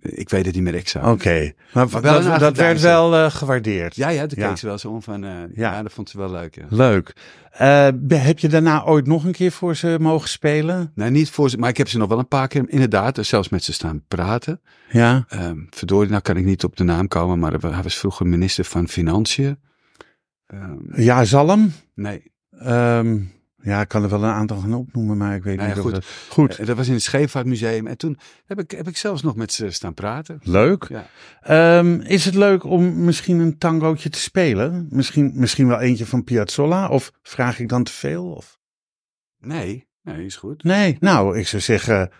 ik 0.00 0.28
weet 0.28 0.46
het 0.46 0.54
niet 0.54 0.62
meer 0.64 0.74
exact. 0.74 1.06
Oké, 1.06 1.52
maar, 1.72 1.88
Maar 1.90 2.02
wel 2.02 2.38
dat, 2.38 2.56
werd 2.56 2.80
wel 2.80 3.14
eh, 3.14 3.30
gewaardeerd. 3.30 3.96
Ja, 3.96 4.08
ja, 4.08 4.26
toen 4.26 4.38
Ja. 4.40 4.48
keek 4.48 4.56
ze 4.56 4.66
wel 4.66 4.78
zo 4.78 4.88
om 4.90 5.02
van, 5.02 5.24
eh, 5.24 5.30
Ja. 5.30 5.72
ja. 5.72 5.82
dat 5.82 5.92
vond 5.92 6.10
ze 6.10 6.18
wel 6.18 6.30
leuk. 6.30 6.54
Ja. 6.54 6.64
Leuk. 6.68 7.12
Eh, 7.50 7.88
heb 8.08 8.38
je 8.38 8.48
daarna 8.48 8.84
ooit 8.84 9.06
nog 9.06 9.24
een 9.24 9.32
keer 9.32 9.50
voor 9.52 9.76
ze 9.76 9.96
mogen 10.00 10.28
spelen? 10.28 10.92
Nou, 10.94 11.10
niet 11.10 11.30
voor 11.30 11.50
ze, 11.50 11.58
maar 11.58 11.68
ik 11.70 11.76
heb 11.76 11.88
ze 11.88 11.98
nog 11.98 12.08
wel 12.08 12.18
een 12.18 12.28
paar 12.28 12.48
keer 12.48 12.64
inderdaad, 12.68 13.14
dus 13.14 13.28
zelfs 13.28 13.48
met 13.48 13.64
ze 13.64 13.72
staan 13.72 14.04
praten. 14.08 14.60
Ja. 14.90 15.24
Verdorie, 15.70 16.10
nou 16.10 16.22
kan 16.22 16.36
ik 16.36 16.44
niet 16.44 16.64
op 16.64 16.76
de 16.76 16.84
naam 16.84 17.08
komen, 17.08 17.38
maar 17.38 17.52
hij 17.60 17.82
was 17.82 17.98
vroeger 17.98 18.26
minister 18.26 18.64
van 18.64 18.88
Financiën. 18.88 19.58
Ehm, 20.46 20.76
Ja, 21.02 21.24
Zalm. 21.24 21.72
nee, 21.94 22.34
Ehm, 22.58 23.18
ja, 23.62 23.80
ik 23.80 23.88
kan 23.88 24.02
er 24.02 24.08
wel 24.08 24.22
een 24.24 24.30
aantal 24.30 24.56
gaan 24.56 24.74
opnoemen, 24.74 25.16
maar 25.16 25.34
ik 25.34 25.42
weet 25.42 25.56
Nou 25.56 25.68
ja, 25.68 25.74
niet 25.74 25.84
of 25.84 25.90
dat... 25.92 26.04
Goed, 26.28 26.58
Eh, 26.58 26.66
dat 26.66 26.76
was 26.76 26.86
in 26.86 26.92
het 26.92 27.02
Scheepvaartmuseum. 27.02 27.86
En 27.86 27.96
toen 27.96 28.18
heb 28.46 28.60
ik, 28.60 28.70
heb 28.70 28.88
ik 28.88 28.96
zelfs 28.96 29.22
nog 29.22 29.36
met 29.36 29.52
ze 29.52 29.70
staan 29.70 29.94
praten. 29.94 30.38
leuk. 30.42 30.86
Ja. 30.88 31.06
Ehm, 31.40 32.00
is 32.00 32.24
het 32.24 32.34
leuk 32.34 32.64
om 32.64 33.04
misschien 33.04 33.38
een 33.38 33.58
tangootje 33.58 34.08
te 34.08 34.18
spelen? 34.20 34.86
Misschien, 34.90 35.32
misschien 35.34 35.66
wel 35.68 35.80
eentje 35.80 36.06
van 36.06 36.24
Piazzolla? 36.24 36.88
Of 36.88 37.12
vraag 37.22 37.58
ik 37.58 37.68
dan 37.68 37.84
te 37.84 37.92
veel? 37.92 38.24
Of... 38.32 38.58
Nee, 39.38 39.86
nee, 40.02 40.24
is 40.24 40.36
goed. 40.36 40.62
Nee, 40.62 40.96
nou, 41.00 41.38
ik 41.38 41.46
zou 41.46 41.62
zeggen... 41.62 42.10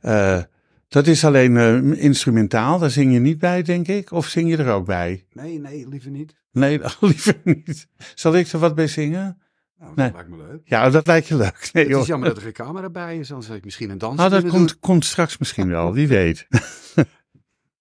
eh, 0.00 0.42
dat 0.88 1.06
is 1.06 1.24
alleen 1.24 1.56
eh, 1.56 2.02
instrumentaal, 2.02 2.78
daar 2.78 2.90
zing 2.90 3.12
je 3.12 3.18
niet 3.18 3.38
bij, 3.38 3.62
denk 3.62 3.88
ik. 3.88 4.10
Of 4.10 4.26
zing 4.26 4.48
je 4.50 4.56
er 4.56 4.72
ook 4.72 4.86
bij? 4.86 5.26
Nee, 5.32 5.58
nee, 5.58 5.88
liever 5.88 6.10
niet. 6.10 6.34
Nee, 6.50 6.80
liever 7.00 7.40
niet. 7.44 7.88
Zal 8.14 8.34
ik 8.36 8.48
er 8.48 8.58
wat 8.58 8.74
bij 8.74 8.86
zingen? 8.86 9.42
Nou, 9.82 9.94
Nee. 9.94 10.06
dat 10.06 10.14
lijkt 10.14 10.28
me 10.30 10.36
leuk. 10.36 10.60
Ja, 10.64 10.90
dat 10.90 11.06
lijkt 11.06 11.26
je 11.28 11.36
leuk. 11.36 11.70
Nee, 11.72 11.82
Het 11.82 11.92
joh. 11.92 12.00
is 12.00 12.06
jammer 12.06 12.28
dat 12.28 12.36
er 12.36 12.42
geen 12.42 12.52
camera 12.52 12.90
bij 12.90 13.18
is, 13.18 13.30
anders 13.30 13.48
had 13.48 13.56
ik 13.56 13.64
misschien 13.64 13.90
een 13.90 13.98
dans 13.98 14.16
Nou, 14.16 14.30
dat 14.30 14.48
komt, 14.48 14.78
komt 14.78 15.04
straks 15.04 15.38
misschien 15.38 15.68
wel, 15.68 15.92
wie 15.92 16.08
weet. 16.08 16.46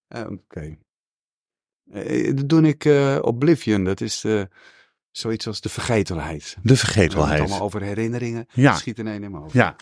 Eh, 0.07 0.25
Oké. 0.29 0.77
Eh, 1.91 2.35
dat 2.35 2.49
doe 2.49 2.61
ik 2.67 2.85
eh, 2.85 3.17
Oblivion. 3.21 3.83
Dat 3.83 4.01
is 4.01 4.23
eh, 4.23 4.41
zoiets 5.11 5.47
als 5.47 5.61
de 5.61 5.69
vergetelheid. 5.69 6.41
De 6.41 6.47
We 6.47 6.53
hebben 6.55 6.71
het 6.71 6.79
vergetelheid. 6.79 7.39
allemaal 7.39 7.61
over 7.61 7.81
herinneringen. 7.81 8.45
Ja. 8.53 8.75
Schiet 8.75 8.99
in 8.99 9.07
één 9.07 9.23
in 9.23 9.31
mijn 9.31 9.43
hoofd. 9.43 9.53
Ja. 9.53 9.75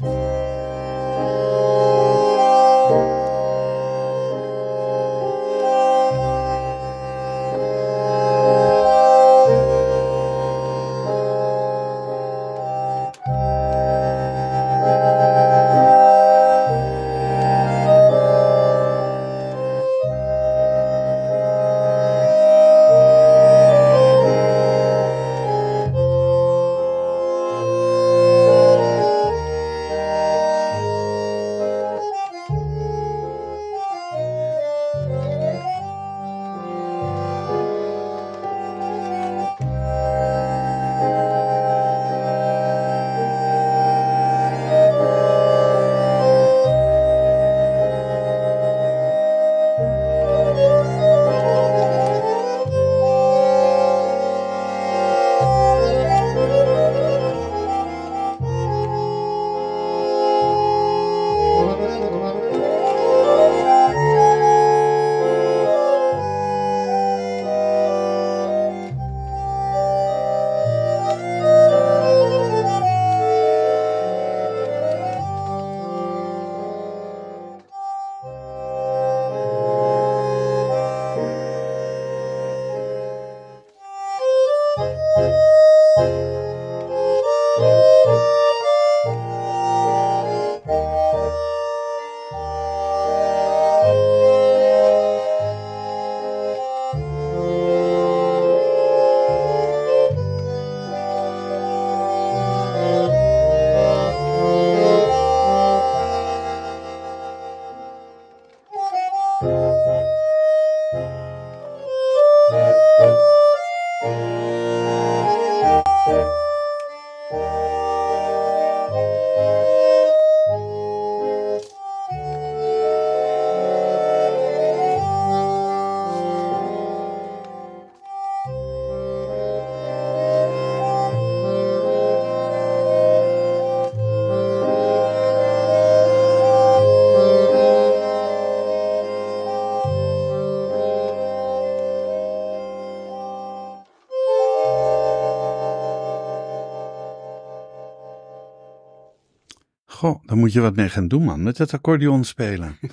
Dan 150.29 150.37
moet 150.37 150.53
je 150.53 150.61
wat 150.61 150.75
mee 150.75 150.89
gaan 150.89 151.07
doen, 151.07 151.23
man. 151.23 151.43
Met 151.43 151.57
het 151.57 151.73
accordeon 151.73 152.23
spelen. 152.23 152.77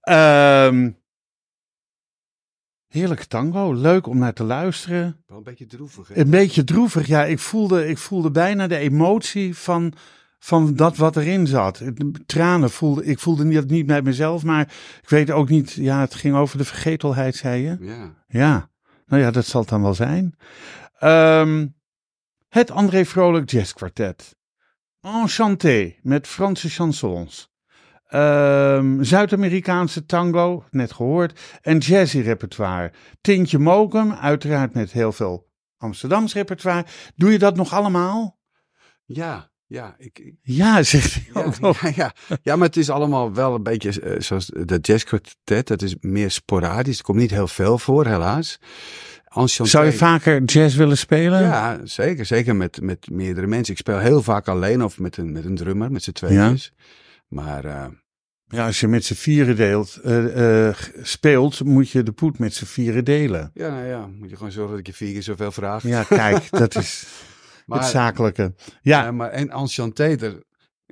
Ehm 0.00 0.90
heerlijke 2.88 3.26
tango. 3.26 3.72
Leuk 3.72 4.06
om 4.06 4.18
naar 4.18 4.32
te 4.32 4.44
luisteren. 4.44 5.22
Wel 5.26 5.36
een 5.36 5.42
beetje 5.42 5.66
droevig, 5.66 6.08
hè? 6.08 6.16
Een 6.16 6.30
beetje 6.30 6.64
droevig. 6.64 7.06
Ja, 7.06 7.24
ik 7.24 7.38
voelde, 7.38 7.88
ik 7.88 7.98
voelde 7.98 8.30
bijna 8.30 8.66
de 8.66 8.76
emotie 8.76 9.56
van, 9.56 9.92
van 10.38 10.74
dat 10.74 10.96
wat 10.96 11.16
erin 11.16 11.46
zat. 11.46 11.82
Tranen 12.26 12.70
voelde 12.70 13.04
ik. 13.04 13.18
voelde 13.18 13.44
niet, 13.44 13.70
niet 13.70 13.86
bij 13.86 14.02
mezelf, 14.02 14.44
maar 14.44 14.74
ik 15.02 15.08
weet 15.08 15.30
ook 15.30 15.48
niet. 15.48 15.72
Ja, 15.72 16.00
het 16.00 16.14
ging 16.14 16.34
over 16.34 16.58
de 16.58 16.64
vergetelheid, 16.64 17.36
zei 17.36 17.62
je. 17.62 17.76
Ja. 17.80 18.14
Ja, 18.28 18.70
nou 19.06 19.22
ja, 19.22 19.30
dat 19.30 19.46
zal 19.46 19.60
het 19.60 19.70
dan 19.70 19.82
wel 19.82 19.94
zijn. 19.94 20.34
Ehm, 20.98 21.66
het 22.48 22.70
André 22.70 23.04
Vrolijk 23.04 23.50
Jazz 23.50 23.72
Quartet. 23.72 24.36
Enchanté 25.14 25.94
met 26.02 26.26
Franse 26.26 26.68
chansons. 26.68 27.48
Ehm, 28.06 29.02
Zuid-Amerikaanse 29.02 30.06
tango, 30.06 30.64
net 30.70 30.92
gehoord. 30.92 31.40
En 31.62 31.78
jazzy 31.78 32.20
repertoire. 32.20 32.92
Tintje 33.20 33.58
Mokum, 33.58 34.12
uiteraard 34.12 34.74
met 34.74 34.92
heel 34.92 35.12
veel 35.12 35.46
Amsterdams 35.76 36.34
repertoire. 36.34 36.84
Doe 37.16 37.32
je 37.32 37.38
dat 37.38 37.56
nog 37.56 37.72
allemaal? 37.72 38.38
Ja, 39.04 39.50
ja. 39.66 39.94
Ik, 39.98 40.18
ik- 40.18 40.34
Ja, 40.42 40.82
zegt 40.82 41.14
hij 41.14 41.24
ja, 41.34 41.42
ook 41.42 41.58
nog. 41.60 41.80
ja, 41.80 41.92
ja. 41.94 42.12
ja, 42.42 42.56
maar 42.56 42.66
het 42.66 42.76
is 42.76 42.90
allemaal 42.90 43.34
wel 43.34 43.54
een 43.54 43.62
beetje 43.62 44.00
eh, 44.00 44.20
zoals 44.20 44.46
de 44.46 44.78
jazzquartet. 44.82 45.66
Dat 45.66 45.82
is 45.82 45.96
meer 46.00 46.30
sporadisch. 46.30 46.98
Er 46.98 47.04
komt 47.04 47.18
niet 47.18 47.30
heel 47.30 47.48
veel 47.48 47.78
voor, 47.78 48.06
helaas. 48.06 48.58
Enchanté- 49.34 49.70
Zou 49.70 49.84
je 49.84 49.92
vaker 49.92 50.42
jazz 50.44 50.76
willen 50.76 50.98
spelen? 50.98 51.40
Ja, 51.42 51.78
zeker. 51.84 52.26
Zeker 52.26 52.56
met, 52.56 52.80
met 52.80 53.10
meerdere 53.10 53.46
mensen. 53.46 53.72
Ik 53.72 53.78
speel 53.78 53.98
heel 53.98 54.22
vaak 54.22 54.48
alleen 54.48 54.82
of 54.84 54.98
met 54.98 55.16
een, 55.16 55.32
met 55.32 55.44
een 55.44 55.54
drummer, 55.56 55.92
met 55.92 56.02
z'n 56.02 56.12
tweeën. 56.12 56.58
Maar 57.28 57.64
eh, 57.64 57.84
Ja, 58.48 58.66
als 58.66 58.80
je 58.80 58.88
met 58.88 59.04
z'n 59.04 59.14
vieren 59.14 59.56
deelt, 59.56 59.96
eh, 60.04 60.66
eh, 60.68 60.74
speelt, 61.02 61.64
moet 61.64 61.90
je 61.90 62.02
de 62.02 62.12
poet 62.12 62.38
met 62.38 62.54
z'n 62.54 62.64
vieren 62.64 63.04
delen. 63.04 63.50
ja, 63.54 63.68
nou 63.70 63.86
ja, 63.86 64.06
moet 64.06 64.30
je 64.30 64.36
gewoon 64.36 64.52
zorgen 64.52 64.70
dat 64.70 64.80
ik 64.80 64.86
je 64.86 64.92
vier 64.92 65.12
keer 65.12 65.22
zoveel 65.22 65.52
vraag. 65.52 65.82
Ja, 65.82 66.02
kijk, 66.02 66.50
dat 66.50 66.74
is 66.76 67.06
maar, 67.66 67.78
het 67.78 67.88
zakelijke. 67.88 68.54
Ja, 68.82 69.04
Ja, 69.04 69.10
maar 69.12 69.30
en 69.30 69.50
Enchanté, 69.50 70.16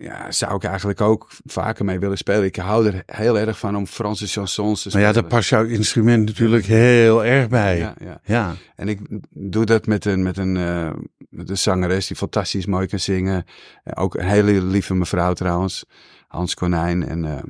ja, 0.00 0.30
zou 0.32 0.54
ik 0.54 0.64
eigenlijk 0.64 1.00
ook 1.00 1.28
vaker 1.44 1.84
mee 1.84 1.98
willen 1.98 2.16
spelen. 2.16 2.44
Ik 2.44 2.56
hou 2.56 2.86
er 2.86 3.02
heel 3.06 3.38
erg 3.38 3.58
van 3.58 3.76
om 3.76 3.86
Franse 3.86 4.26
chansons 4.26 4.82
te 4.82 4.88
maar 4.88 4.98
spelen. 4.98 5.06
ja, 5.06 5.12
daar 5.12 5.30
past 5.30 5.48
jouw 5.48 5.64
instrument 5.64 6.24
natuurlijk 6.24 6.64
heel 6.64 7.24
erg 7.24 7.48
bij. 7.48 7.78
Ja, 7.78 7.94
Ja, 7.98 8.20
ja. 8.24 8.54
En 8.74 8.88
ik 8.88 9.00
doe 9.30 9.64
dat 9.64 9.86
met 9.86 10.04
een, 10.04 10.22
met 10.22 10.38
een, 10.38 10.56
eh, 10.56 10.92
met 11.28 11.50
een 11.50 11.58
zangeres 11.58 12.06
die 12.06 12.16
fantastisch 12.16 12.66
mooi 12.66 12.86
kan 12.86 12.98
zingen. 12.98 13.44
Eh, 13.82 14.02
ook 14.02 14.14
een 14.14 14.28
hele 14.28 14.62
lieve 14.62 14.94
mevrouw 14.94 15.32
trouwens, 15.32 15.84
Hans 16.28 16.54
Konijn. 16.54 17.08
En 17.08 17.24
eh, 17.24 17.42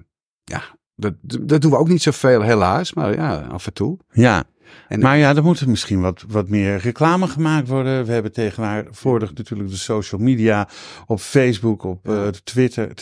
ja, 0.44 0.62
dat, 0.94 1.14
dat 1.22 1.60
doen 1.60 1.70
we 1.70 1.78
ook 1.78 1.88
niet 1.88 2.02
zoveel 2.02 2.42
helaas, 2.42 2.92
maar 2.92 3.14
ja, 3.14 3.40
af 3.40 3.66
en 3.66 3.72
toe. 3.72 3.98
ja. 4.12 4.44
En- 4.88 5.00
maar 5.00 5.16
ja, 5.16 5.36
er 5.36 5.42
moet 5.42 5.66
misschien 5.66 6.00
wat, 6.00 6.24
wat 6.28 6.48
meer 6.48 6.76
reclame 6.76 7.26
gemaakt 7.26 7.68
worden. 7.68 8.04
We 8.04 8.12
hebben 8.12 8.32
tegenwoordig 8.32 9.34
natuurlijk 9.34 9.70
de 9.70 9.76
social 9.76 10.20
media 10.20 10.68
op 11.06 11.20
Facebook, 11.20 11.84
op 11.84 12.08
eh, 12.08 12.26
Twitter. 12.26 12.94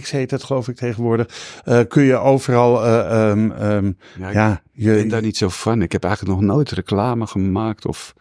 X 0.00 0.10
heet 0.10 0.30
dat 0.30 0.44
geloof 0.44 0.68
ik 0.68 0.76
tegenwoordig. 0.76 1.60
Eh, 1.64 1.80
kun 1.88 2.02
je 2.02 2.16
overal, 2.16 2.84
eh, 2.84 3.30
ehm, 3.30 3.50
ehm, 3.50 3.92
Ja, 4.18 4.28
ik 4.28 4.34
ja, 4.34 4.62
ben 4.72 4.98
je, 4.98 5.06
daar 5.06 5.22
niet 5.22 5.36
zo 5.36 5.48
van. 5.48 5.82
Ik 5.82 5.92
heb 5.92 6.04
eigenlijk 6.04 6.40
nog 6.40 6.48
nooit 6.48 6.70
reclame 6.70 7.26
gemaakt 7.26 7.86
of 7.86 8.14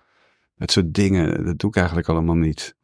dat 0.58 0.72
soort 0.72 0.94
dingen. 0.94 1.46
Dat 1.46 1.60
doe 1.60 1.70
ik 1.70 1.76
eigenlijk 1.76 2.08
allemaal 2.08 2.36
niet. 2.36 2.76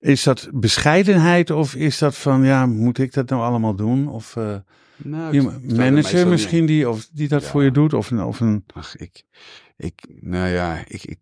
is 0.00 0.22
dat 0.22 0.48
bescheidenheid 0.52 1.50
of 1.50 1.74
is 1.74 1.98
dat 1.98 2.16
van, 2.16 2.44
ja, 2.44 2.66
moet 2.66 2.98
ik 2.98 3.12
dat 3.12 3.28
nou 3.28 3.42
allemaal 3.42 3.74
doen? 3.74 4.08
Of 4.08 4.36
Nou, 4.96 5.36
ik 5.36 5.42
er 5.44 5.76
manager 5.76 6.18
niet- 6.18 6.26
misschien 6.26 6.66
die, 6.66 6.88
of 6.88 7.08
die 7.12 7.28
dat 7.28 7.42
Ja. 7.42 7.48
voor 7.48 7.62
je 7.64 7.70
doet? 7.70 7.94
Of 7.94 8.10
een, 8.10 8.22
of 8.22 8.40
een 8.40 8.64
Ach, 8.74 8.96
ik, 8.96 9.22
ik, 9.76 10.06
nou 10.20 10.48
ja, 10.48 10.84
ik, 10.86 11.04
ik, 11.04 11.18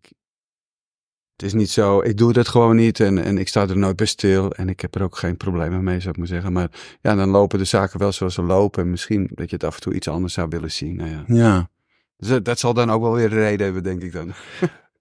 het 1.35 1.45
is 1.45 1.53
niet 1.53 1.69
zo, 1.69 2.01
ik 2.01 2.17
doe 2.17 2.33
dat 2.33 2.47
gewoon 2.47 2.75
niet 2.75 2.99
en, 2.99 3.17
en 3.23 3.37
ik 3.37 3.47
sta 3.47 3.67
er 3.67 3.77
nooit 3.77 3.95
bij 3.95 4.05
stil 4.05 4.51
en 4.53 4.69
ik 4.69 4.79
heb 4.79 4.95
er 4.95 5.03
ook 5.03 5.17
geen 5.17 5.37
problemen 5.37 5.83
mee, 5.83 5.99
zou 5.99 6.09
ik 6.11 6.17
maar 6.17 6.27
zeggen. 6.27 6.53
Maar 6.53 6.69
ja, 7.01 7.15
dan 7.15 7.29
lopen 7.29 7.59
de 7.59 7.65
zaken 7.65 7.99
wel 7.99 8.11
zoals 8.11 8.33
ze 8.33 8.41
lopen 8.41 8.83
en 8.83 8.89
misschien 8.89 9.29
dat 9.33 9.49
je 9.49 9.55
het 9.55 9.65
af 9.65 9.75
en 9.75 9.81
toe 9.81 9.93
iets 9.93 10.07
anders 10.07 10.33
zou 10.33 10.47
willen 10.49 10.71
zien. 10.71 10.95
Nou 10.95 11.09
ja. 11.09 11.23
ja. 11.27 11.69
Dus 12.17 12.27
dat, 12.27 12.45
dat 12.45 12.59
zal 12.59 12.73
dan 12.73 12.89
ook 12.91 13.01
wel 13.01 13.13
weer 13.13 13.31
een 13.31 13.37
reden 13.39 13.65
hebben, 13.65 13.83
denk 13.83 14.01
ik 14.01 14.11
dan. 14.11 14.31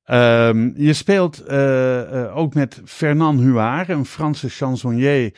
Ehm, 0.04 0.70
je 0.76 0.92
speelt 0.92 1.40
eh, 1.44 2.22
eh, 2.24 2.36
ook 2.36 2.54
met 2.54 2.80
Fernand 2.84 3.40
Huard, 3.40 3.88
een 3.88 4.04
Franse 4.04 4.48
chansonnier, 4.48 5.34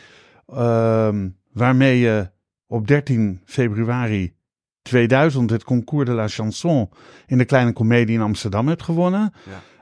ehm, 0.46 1.28
waarmee 1.52 1.98
je 1.98 2.30
op 2.66 2.86
13 2.86 3.40
februari 3.44 4.34
2000 4.82 5.50
het 5.50 5.64
Concours 5.64 6.06
de 6.06 6.14
la 6.14 6.28
Chanson 6.28 6.88
in 7.26 7.38
de 7.38 7.44
Kleine 7.44 7.72
Comedie 7.72 8.14
in 8.14 8.20
Amsterdam 8.22 8.68
hebt 8.68 8.82
gewonnen. 8.82 9.32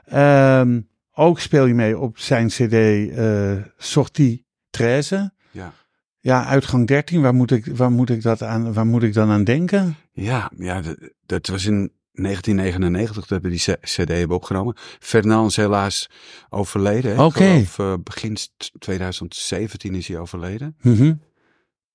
Ehm, 0.05 0.81
ook 1.11 1.39
speel 1.39 1.65
je 1.65 1.73
mee 1.73 1.97
op 1.97 2.17
zijn 2.17 2.47
cd 2.47 2.73
eh 2.73 3.55
Sortie 3.77 4.45
13. 4.69 5.31
Ja. 5.51 5.73
Ja, 6.19 6.45
uitgang 6.45 6.87
13, 6.87 7.21
waar 7.21 7.35
moet 7.35 7.51
ik, 7.51 7.65
waar 7.65 7.91
moet 7.91 8.09
ik, 8.09 8.21
dat 8.21 8.43
aan, 8.43 8.73
waar 8.73 8.85
moet 8.85 9.03
ik 9.03 9.13
dan 9.13 9.29
aan 9.29 9.43
denken? 9.43 9.95
Ja, 10.11 10.51
ja 10.57 10.81
dat, 10.81 10.97
dat 11.25 11.47
was 11.47 11.65
in 11.65 11.91
1999 12.11 13.27
dat 13.27 13.41
we 13.41 13.49
die 13.49 13.77
CD 13.81 14.07
hebben 14.07 14.35
opgenomen. 14.35 14.75
Fernand 14.99 15.49
is 15.49 15.55
helaas 15.55 16.09
overleden. 16.49 17.19
Oké. 17.19 17.63
eh, 17.77 17.93
begin 18.03 18.37
2017 18.79 19.95
is 19.95 20.07
hij 20.07 20.19
overleden. 20.19 20.75
Mhm. 20.81 21.13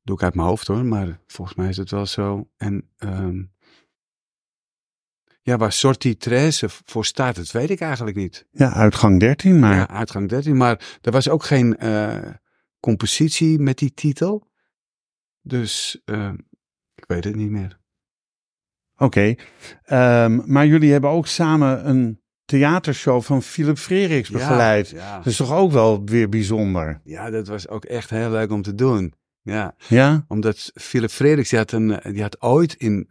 Doe 0.03 0.16
ik 0.16 0.22
uit 0.22 0.34
mijn 0.34 0.48
hoofd 0.48 0.66
hoor, 0.66 0.84
maar 0.84 1.20
volgens 1.26 1.57
mij 1.57 1.68
is 1.68 1.76
het 1.76 1.90
wel 1.90 2.07
zo. 2.07 2.48
En 2.57 2.90
ehm, 2.96 3.42
ja, 5.42 5.57
waar 5.57 5.72
Sortie 5.72 6.16
13 6.16 6.68
voor 6.84 7.05
staat, 7.05 7.36
dat 7.36 7.51
weet 7.51 7.70
ik 7.70 7.80
eigenlijk 7.80 8.16
niet. 8.16 8.46
Ja, 8.51 8.72
uitgang 8.72 9.20
13, 9.20 9.59
maar 9.59 9.74
Ja, 9.74 9.88
uitgang 9.88 10.28
13, 10.28 10.57
maar 10.57 10.98
er 11.01 11.12
was 11.12 11.28
ook 11.28 11.44
geen 11.44 11.76
eh, 11.76 12.30
compositie 12.80 13.59
met 13.59 13.78
die 13.78 13.94
titel. 13.94 14.48
Dus 15.42 16.01
eh, 16.05 16.32
ik 16.94 17.05
weet 17.07 17.24
het 17.24 17.34
niet 17.36 17.51
meer. 17.51 17.78
Oké, 18.96 19.34
Ehm, 19.82 20.53
maar 20.53 20.66
jullie 20.66 20.92
hebben 20.92 21.11
ook 21.11 21.26
samen 21.26 21.88
een 21.88 22.20
theatershow 22.44 23.22
van 23.22 23.42
Philip 23.42 23.78
Freriks 23.78 24.30
begeleid. 24.30 24.88
Ja, 24.88 25.16
Dat 25.16 25.26
is 25.26 25.36
toch 25.36 25.53
ook 25.53 25.72
wel 25.72 26.05
weer 26.05 26.28
bijzonder? 26.28 27.01
ja, 27.05 27.30
dat 27.30 27.46
was 27.46 27.68
ook 27.68 27.84
echt 27.84 28.11
heel 28.11 28.30
leuk 28.30 28.51
om 28.51 28.62
te 28.62 28.74
doen. 28.74 29.14
Ja, 29.43 29.74
Ja? 29.88 30.24
omdat 30.28 30.70
Philip 30.74 31.11
Frederiks, 31.11 31.49
die 31.49 31.59
had, 31.59 31.72
een, 31.72 32.01
die 32.12 32.22
had 32.22 32.43
ooit 32.43 32.74
in 32.74 33.09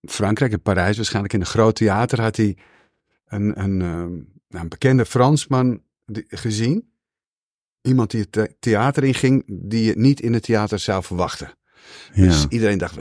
Frankrijk, 0.00 0.52
in 0.52 0.62
Parijs 0.62 0.96
waarschijnlijk, 0.96 1.34
in 1.34 1.40
een 1.40 1.46
groot 1.46 1.74
theater, 1.76 2.20
had 2.20 2.36
hij 2.36 2.56
een, 3.26 3.60
een, 3.60 3.80
ehm, 3.82 4.60
een 4.62 4.68
bekende 4.68 5.06
Fransman 5.06 5.82
gezien. 6.28 6.92
Iemand 7.82 8.10
die 8.10 8.20
het 8.20 8.32
the- 8.32 8.56
theater 8.58 9.04
inging, 9.04 9.44
die 9.46 9.84
je 9.84 9.96
niet 9.96 10.20
in 10.20 10.32
het 10.32 10.42
theater 10.42 10.78
zou 10.78 11.02
verwachten. 11.02 11.54
Ja. 12.12 12.24
Dus 12.24 12.46
iedereen 12.48 12.78
dacht, 12.78 12.96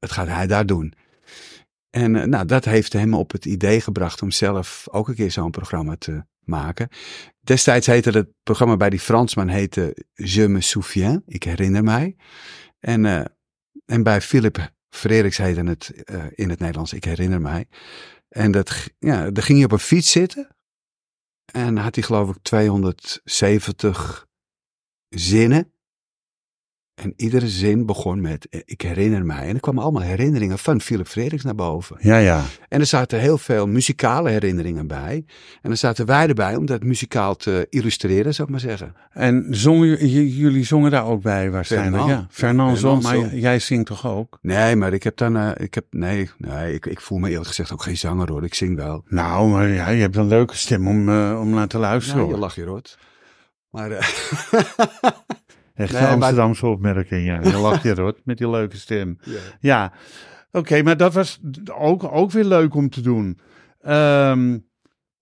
wat 0.00 0.12
gaat 0.12 0.28
hij 0.28 0.46
daar 0.46 0.66
doen? 0.66 0.92
En 1.90 2.16
eh, 2.16 2.24
nou, 2.26 2.46
dat 2.46 2.64
heeft 2.64 2.92
hem 2.92 3.14
op 3.14 3.32
het 3.32 3.44
idee 3.44 3.80
gebracht 3.80 4.22
om 4.22 4.30
zelf 4.30 4.86
ook 4.90 5.08
een 5.08 5.14
keer 5.14 5.30
zo'n 5.30 5.50
programma 5.50 5.96
te 5.96 6.24
maken. 6.46 6.88
Destijds 7.40 7.86
heette 7.86 8.10
het 8.10 8.28
programma 8.42 8.76
bij 8.76 8.90
die 8.90 9.00
Fransman 9.00 9.48
heette 9.48 9.96
Je 10.14 10.48
me 10.48 10.60
souviens, 10.60 11.20
ik 11.26 11.42
herinner 11.42 11.84
mij. 11.84 12.16
En, 12.78 13.04
eh, 13.04 13.24
en 13.86 14.02
bij 14.02 14.20
Philip 14.20 14.72
Frederiks 14.88 15.36
heette 15.36 15.62
het 15.62 16.04
eh, 16.04 16.24
in 16.30 16.50
het 16.50 16.58
Nederlands, 16.58 16.92
ik 16.92 17.04
herinner 17.04 17.40
mij. 17.40 17.66
En 18.28 18.50
dat, 18.50 18.90
ja, 18.98 19.30
daar 19.30 19.42
ging 19.42 19.58
hij 19.58 19.66
op 19.66 19.72
een 19.72 19.78
fiets 19.78 20.10
zitten. 20.10 20.56
En 21.52 21.76
had 21.76 21.94
hij 21.94 22.04
geloof 22.04 22.30
ik 22.30 22.42
270 22.42 24.26
zinnen. 25.08 25.73
En 26.94 27.12
iedere 27.16 27.48
zin 27.48 27.86
begon 27.86 28.20
met, 28.20 28.46
eh, 28.48 28.60
ik 28.64 28.80
herinner 28.80 29.24
mij. 29.24 29.46
En 29.48 29.54
er 29.54 29.60
kwamen 29.60 29.82
allemaal 29.82 30.02
herinneringen 30.02 30.58
van 30.58 30.80
Philip 30.80 31.06
Frederiks 31.06 31.44
naar 31.44 31.54
boven. 31.54 31.96
ja, 32.00 32.16
ja. 32.16 32.42
En 32.68 32.80
er 32.80 32.86
zaten 32.86 33.20
heel 33.20 33.38
veel 33.38 33.66
muzikale 33.66 34.30
herinneringen 34.30 34.86
bij. 34.86 35.24
En 35.62 35.70
er 35.70 35.76
zaten 35.76 36.06
wij 36.06 36.28
erbij 36.28 36.56
om 36.56 36.66
dat 36.66 36.82
muzikaal 36.82 37.36
te 37.36 37.66
illustreren, 37.70 38.34
zou 38.34 38.48
ik 38.48 38.52
maar 38.52 38.62
zeggen. 38.62 38.94
En 39.10 39.46
zongen, 39.50 40.08
jullie 40.28 40.64
zongen 40.64 40.90
daar 40.90 41.06
ook 41.06 41.22
bij 41.22 41.50
waarschijnlijk? 41.50 41.96
Fernand. 41.96 42.20
Ja, 42.20 42.26
Fernand 42.30 42.78
zong, 42.78 43.02
maar 43.02 43.34
jij 43.34 43.58
zingt 43.58 43.86
toch 43.86 44.06
ook? 44.06 44.38
Nee, 44.42 44.76
maar 44.76 44.92
ik 44.92 45.02
heb 45.02 45.16
dan, 45.16 45.36
eh, 45.36 45.50
ik 45.54 45.74
heb, 45.74 45.84
nee, 45.90 46.30
nee 46.38 46.74
ik, 46.74 46.86
ik 46.86 47.00
voel 47.00 47.18
me 47.18 47.28
eerlijk 47.28 47.48
gezegd 47.48 47.72
ook 47.72 47.82
geen 47.82 47.96
zanger 47.96 48.30
hoor. 48.30 48.44
Ik 48.44 48.54
zing 48.54 48.76
wel. 48.76 49.04
Nou, 49.08 49.48
maar 49.48 49.68
ja, 49.68 49.88
je 49.88 50.00
hebt 50.00 50.16
een 50.16 50.28
leuke 50.28 50.56
stem 50.56 50.88
om, 50.88 51.08
eh, 51.08 51.40
om 51.40 51.50
naar 51.50 51.68
te 51.68 51.78
luisteren. 51.78 52.24
Ja, 52.24 52.30
je 52.30 52.38
lacht 52.38 52.54
je 52.54 52.64
rot. 52.64 52.98
Maar, 53.70 53.90
eh, 53.90 54.06
Echt 55.74 55.92
Nee, 55.92 56.00
een 56.00 56.06
maar- 56.06 56.14
Amsterdamse 56.16 56.66
opmerking, 56.66 57.26
ja. 57.26 57.40
Je 57.42 57.56
lacht 57.58 57.82
je 57.82 58.00
hoor, 58.00 58.20
met 58.24 58.38
die 58.38 58.50
leuke 58.50 58.76
stem. 58.76 59.18
ja. 59.22 59.38
Ja, 59.60 59.92
oké, 60.52 60.82
maar 60.82 60.96
dat 60.96 61.14
was 61.14 61.40
ook, 61.72 62.04
ook 62.04 62.30
weer 62.30 62.44
leuk 62.44 62.74
om 62.74 62.90
te 62.90 63.00
doen. 63.00 63.38
Ehm, 63.80 64.58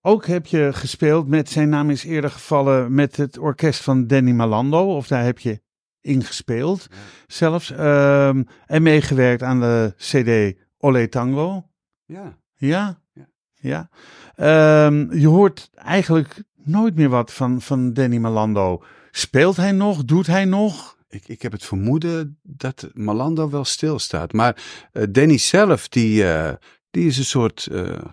ook 0.01 0.25
heb 0.25 0.45
je 0.45 0.69
gespeeld 0.73 1.27
met, 1.27 1.49
zijn 1.49 1.69
naam 1.69 1.89
is 1.89 2.03
eerder 2.03 2.29
gevallen, 2.29 2.93
met 2.93 3.15
het 3.17 3.37
orkest 3.37 3.83
van 3.83 4.07
Danny 4.07 4.31
Malando. 4.31 4.95
Of 4.95 5.07
daar 5.07 5.23
heb 5.23 5.39
je 5.39 5.61
ingespeeld 6.01 6.87
zelfs. 7.27 7.71
Ehm, 7.71 8.43
en 8.65 8.81
meegewerkt 8.83 9.43
aan 9.43 9.59
de 9.59 9.93
CD 9.97 10.59
Ole 10.77 11.09
Tango. 11.09 11.69
Ja. 12.05 12.37
Ja? 12.55 13.01
Ja. 13.13 13.27
Ja. 13.53 13.89
Ehm, 14.35 15.17
je 15.17 15.27
hoort 15.27 15.69
eigenlijk 15.73 16.43
nooit 16.63 16.95
meer 16.95 17.09
wat 17.09 17.33
van, 17.33 17.61
van 17.61 17.93
Danny 17.93 18.17
Malando. 18.17 18.83
Speelt 19.15 19.57
hij 19.57 19.71
nog? 19.71 20.05
Doet 20.05 20.27
hij 20.27 20.45
nog? 20.45 20.97
Ik, 21.07 21.27
ik 21.27 21.41
heb 21.41 21.51
het 21.51 21.63
vermoeden 21.63 22.39
dat 22.43 22.89
Malando 22.93 23.49
wel 23.49 23.65
stilstaat. 23.65 24.33
Maar 24.33 24.63
eh, 24.91 25.03
Danny 25.09 25.37
zelf, 25.37 25.87
die, 25.87 26.31
eh, 26.31 26.53
die 26.91 27.07
is 27.07 27.17
een 27.17 27.25
soort 27.25 27.67
eh, 27.71 28.05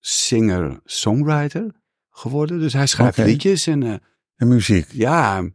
singer-songwriter 0.00 1.74
geworden. 2.10 2.58
Dus 2.58 2.72
hij 2.72 2.86
schrijft 2.86 3.18
liedjes 3.18 3.66
en 3.66 3.80
De 4.36 4.44
muziek. 4.44 4.92
ja, 4.92 5.48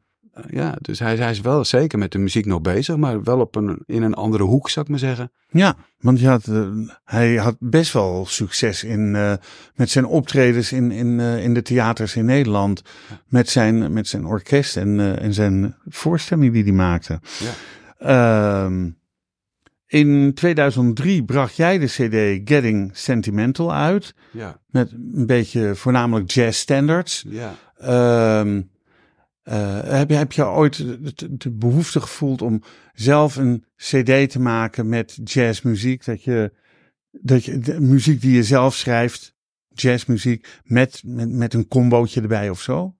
ja, 0.50 0.76
dus 0.82 1.00
hij, 1.00 1.16
hij 1.16 1.32
is 1.32 1.42
wel 1.42 1.66
zeker 1.66 2.00
met 2.00 2.12
de 2.12 2.18
muziek 2.18 2.46
nog 2.46 2.62
bezig, 2.62 2.98
maar 2.98 3.24
wel 3.24 3.40
op 3.40 3.56
een, 3.56 3.84
in 3.86 4.02
een 4.04 4.14
andere 4.14 4.44
hoek, 4.44 4.70
zou 4.70 4.86
ik 4.86 4.92
maar 4.92 5.00
zeggen. 5.00 5.32
Ja, 5.50 5.76
want 6.00 6.20
je 6.20 6.28
had, 6.28 6.48
eh, 6.48 6.68
hij 7.04 7.36
had 7.36 7.56
best 7.60 7.94
wel 7.94 8.26
succes 8.26 8.84
in, 8.84 9.16
eh, 9.16 9.34
met 9.76 9.90
zijn 9.90 10.06
optredens 10.06 10.72
in, 10.72 10.92
in, 10.92 11.20
eh, 11.20 11.44
in 11.44 11.54
de 11.54 11.62
theaters 11.62 12.16
in 12.16 12.26
Nederland. 12.26 12.82
Met 13.28 13.50
zijn, 13.50 13.94
met 13.94 14.08
zijn 14.08 14.26
orkest 14.26 14.78
en, 14.78 15.20
en 15.20 15.34
zijn 15.34 15.76
voorstelling 15.88 16.54
die 16.54 16.64
hij 16.64 16.72
maakte. 16.72 17.20
Ja. 17.40 17.52
Ehm, 18.66 18.90
in 19.88 20.34
2003 20.34 21.24
bracht 21.24 21.56
jij 21.56 21.78
de 21.80 21.86
CD 21.86 22.50
Getting 22.50 22.90
Sentimental 22.94 23.74
uit. 23.74 24.14
Ja, 24.32 24.60
Met 24.70 24.92
een 24.92 25.26
beetje 25.26 25.76
voornamelijk 25.76 26.32
jazz 26.32 26.60
standards. 26.60 27.26
ja. 27.28 27.56
Ehm, 27.78 28.62
eh, 29.44 29.80
heb, 29.84 30.10
je, 30.10 30.16
heb 30.16 30.32
je 30.32 30.46
ooit 30.46 30.78
de, 31.42 31.52
behoefte 31.52 32.02
gevoeld 32.02 32.42
om 32.42 32.62
zelf 32.94 33.36
een 33.36 33.66
CD 33.76 34.30
te 34.32 34.40
maken 34.40 34.90
met 34.90 35.18
jazzmuziek? 35.24 36.06
Dat 36.06 36.24
je, 36.24 36.52
dat 37.12 37.46
je 37.46 37.60
de 37.60 37.80
muziek 37.82 38.22
die 38.22 38.36
je 38.36 38.44
zelf 38.44 38.76
schrijft, 38.76 39.36
jazzmuziek, 39.68 40.48
met, 40.64 41.02
met, 41.06 41.30
met 41.32 41.54
een 41.54 41.68
combootje 41.68 42.22
erbij 42.22 42.50
of 42.50 42.62
zo? 42.62 42.96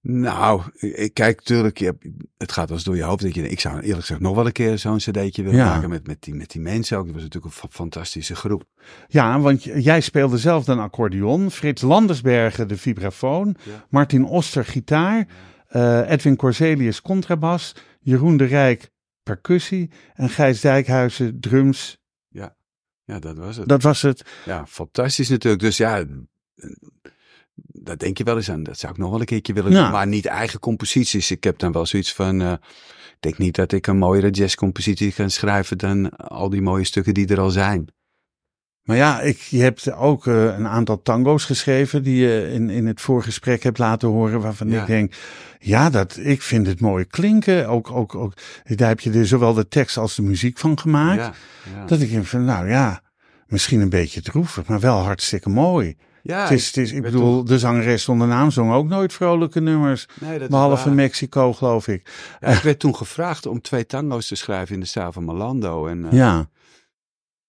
Nou, 0.00 0.62
ik 0.80 1.14
kijk 1.14 1.36
natuurlijk, 1.36 1.92
het 2.36 2.52
gaat 2.52 2.70
eens 2.70 2.84
door 2.84 2.96
je 2.96 3.02
hoofd. 3.02 3.22
Dat 3.22 3.34
je, 3.34 3.48
ik 3.48 3.60
zou 3.60 3.74
eerlijk 3.80 4.00
gezegd 4.00 4.20
nog 4.20 4.34
wel 4.34 4.46
een 4.46 4.52
keer 4.52 4.78
zo'n 4.78 4.96
cd'tje 4.96 5.42
willen 5.42 5.58
Ja. 5.58 5.74
maken 5.74 5.88
met, 5.90 6.06
met, 6.06 6.22
die, 6.22 6.34
met 6.34 6.50
die 6.50 6.60
mensen 6.60 6.98
ook. 6.98 7.04
Dat 7.04 7.14
was 7.14 7.22
natuurlijk 7.22 7.54
een 7.54 7.60
fa- 7.60 7.68
fantastische 7.70 8.34
groep. 8.36 8.64
Ja, 9.08 9.40
want 9.40 9.62
jij 9.62 10.00
speelde 10.00 10.38
zelf 10.38 10.64
dan 10.64 10.78
accordeon, 10.78 11.50
Frits 11.50 11.82
Landersbergen 11.82 12.68
de 12.68 12.76
vibrafoon, 12.76 13.56
Ja. 13.64 13.84
Martin 13.90 14.24
Oster 14.24 14.64
gitaar, 14.64 15.26
eh, 15.74 16.10
Edwin 16.10 16.36
Corselius 16.36 17.00
contrabas, 17.02 17.74
Jeroen 18.00 18.36
de 18.36 18.44
Rijk 18.44 18.90
percussie 19.22 19.90
en 20.14 20.28
Gijs 20.28 20.60
Dijkhuizen 20.60 21.40
drums. 21.40 21.98
Ja, 23.06 23.18
dat 23.18 23.36
was 23.36 23.56
het. 23.56 23.68
Dat 23.68 23.82
was 23.82 24.02
het. 24.02 24.24
Ja, 24.44 24.66
fantastisch 24.66 25.28
natuurlijk. 25.28 25.62
Dus 25.62 25.76
ja, 25.76 26.04
daar 27.56 27.96
denk 27.98 28.18
je 28.18 28.24
wel 28.24 28.36
eens 28.36 28.50
aan. 28.50 28.62
Dat 28.62 28.78
zou 28.78 28.92
ik 28.92 28.98
nog 28.98 29.10
wel 29.10 29.20
een 29.20 29.26
keertje 29.26 29.52
willen 29.52 29.72
Ja. 29.72 29.82
doen. 29.82 29.90
Maar 29.90 30.06
niet 30.06 30.26
eigen 30.26 30.58
composities. 30.60 31.30
Ik 31.30 31.44
heb 31.44 31.58
dan 31.58 31.72
wel 31.72 31.86
zoiets 31.86 32.12
van... 32.12 32.40
eh, 32.40 32.52
ik 33.10 33.16
denk 33.20 33.38
niet 33.38 33.54
dat 33.54 33.72
ik 33.72 33.86
een 33.86 33.98
mooiere 33.98 34.30
jazzcompositie 34.30 35.12
kan 35.12 35.30
schrijven... 35.30 35.78
dan 35.78 36.16
al 36.16 36.48
die 36.50 36.62
mooie 36.62 36.84
stukken 36.84 37.14
die 37.14 37.26
er 37.26 37.40
al 37.40 37.50
zijn. 37.50 37.86
Maar 38.84 38.96
ja, 38.96 39.20
ik, 39.20 39.38
je 39.38 39.60
hebt 39.62 39.92
ook 39.92 40.26
eh, 40.26 40.44
een 40.44 40.68
aantal 40.68 41.02
tango's 41.02 41.44
geschreven 41.44 42.02
die 42.02 42.16
je 42.26 42.50
in, 42.52 42.70
in 42.70 42.86
het 42.86 43.00
voorgesprek 43.00 43.62
hebt 43.62 43.78
laten 43.78 44.08
horen. 44.08 44.40
Waarvan 44.40 44.70
Ja. 44.70 44.80
ik 44.80 44.86
denk, 44.86 45.14
ja, 45.58 45.90
dat, 45.90 46.16
ik 46.20 46.42
vind 46.42 46.66
het 46.66 46.80
mooi 46.80 47.04
klinken. 47.04 47.68
Ook, 47.68 47.90
ook, 47.90 48.14
ook, 48.14 48.32
daar 48.64 48.88
heb 48.88 49.00
je 49.00 49.10
er 49.12 49.26
zowel 49.26 49.54
de 49.54 49.68
tekst 49.68 49.96
als 49.96 50.14
de 50.14 50.22
muziek 50.22 50.58
van 50.58 50.78
gemaakt. 50.78 51.20
Ja, 51.20 51.32
ja. 51.76 51.86
Dat 51.86 52.00
ik 52.00 52.10
denk 52.10 52.26
van, 52.26 52.44
nou 52.44 52.68
ja, 52.68 53.00
misschien 53.46 53.80
een 53.80 53.88
beetje 53.88 54.22
droevig, 54.22 54.66
maar 54.66 54.80
wel 54.80 54.98
hartstikke 54.98 55.48
mooi. 55.48 55.96
ja 56.22 56.42
het 56.42 56.50
is, 56.50 56.66
het 56.66 56.76
is, 56.76 56.92
ik 56.92 57.02
bedoel, 57.02 57.44
de 57.44 57.58
zangeres 57.58 58.02
zonder 58.02 58.28
naam 58.28 58.50
zong 58.50 58.72
ook 58.72 58.88
nooit 58.88 59.12
vrolijke 59.12 59.60
nummers. 59.60 60.06
nee, 60.20 60.48
Behalve. 60.48 60.90
Mexico, 60.90 61.52
geloof 61.52 61.88
ik. 61.88 62.10
Ja, 62.40 62.48
ik 62.48 62.62
werd 62.62 62.78
toen 62.78 62.96
gevraagd 62.96 63.46
om 63.46 63.60
twee 63.60 63.86
tango's 63.86 64.26
te 64.28 64.34
schrijven 64.34 64.74
in 64.74 64.80
de 64.80 64.86
stijl 64.86 65.12
van 65.12 65.24
Malando. 65.24 65.86
En 65.86 66.04
eh, 66.04 66.12
Ja, 66.12 66.48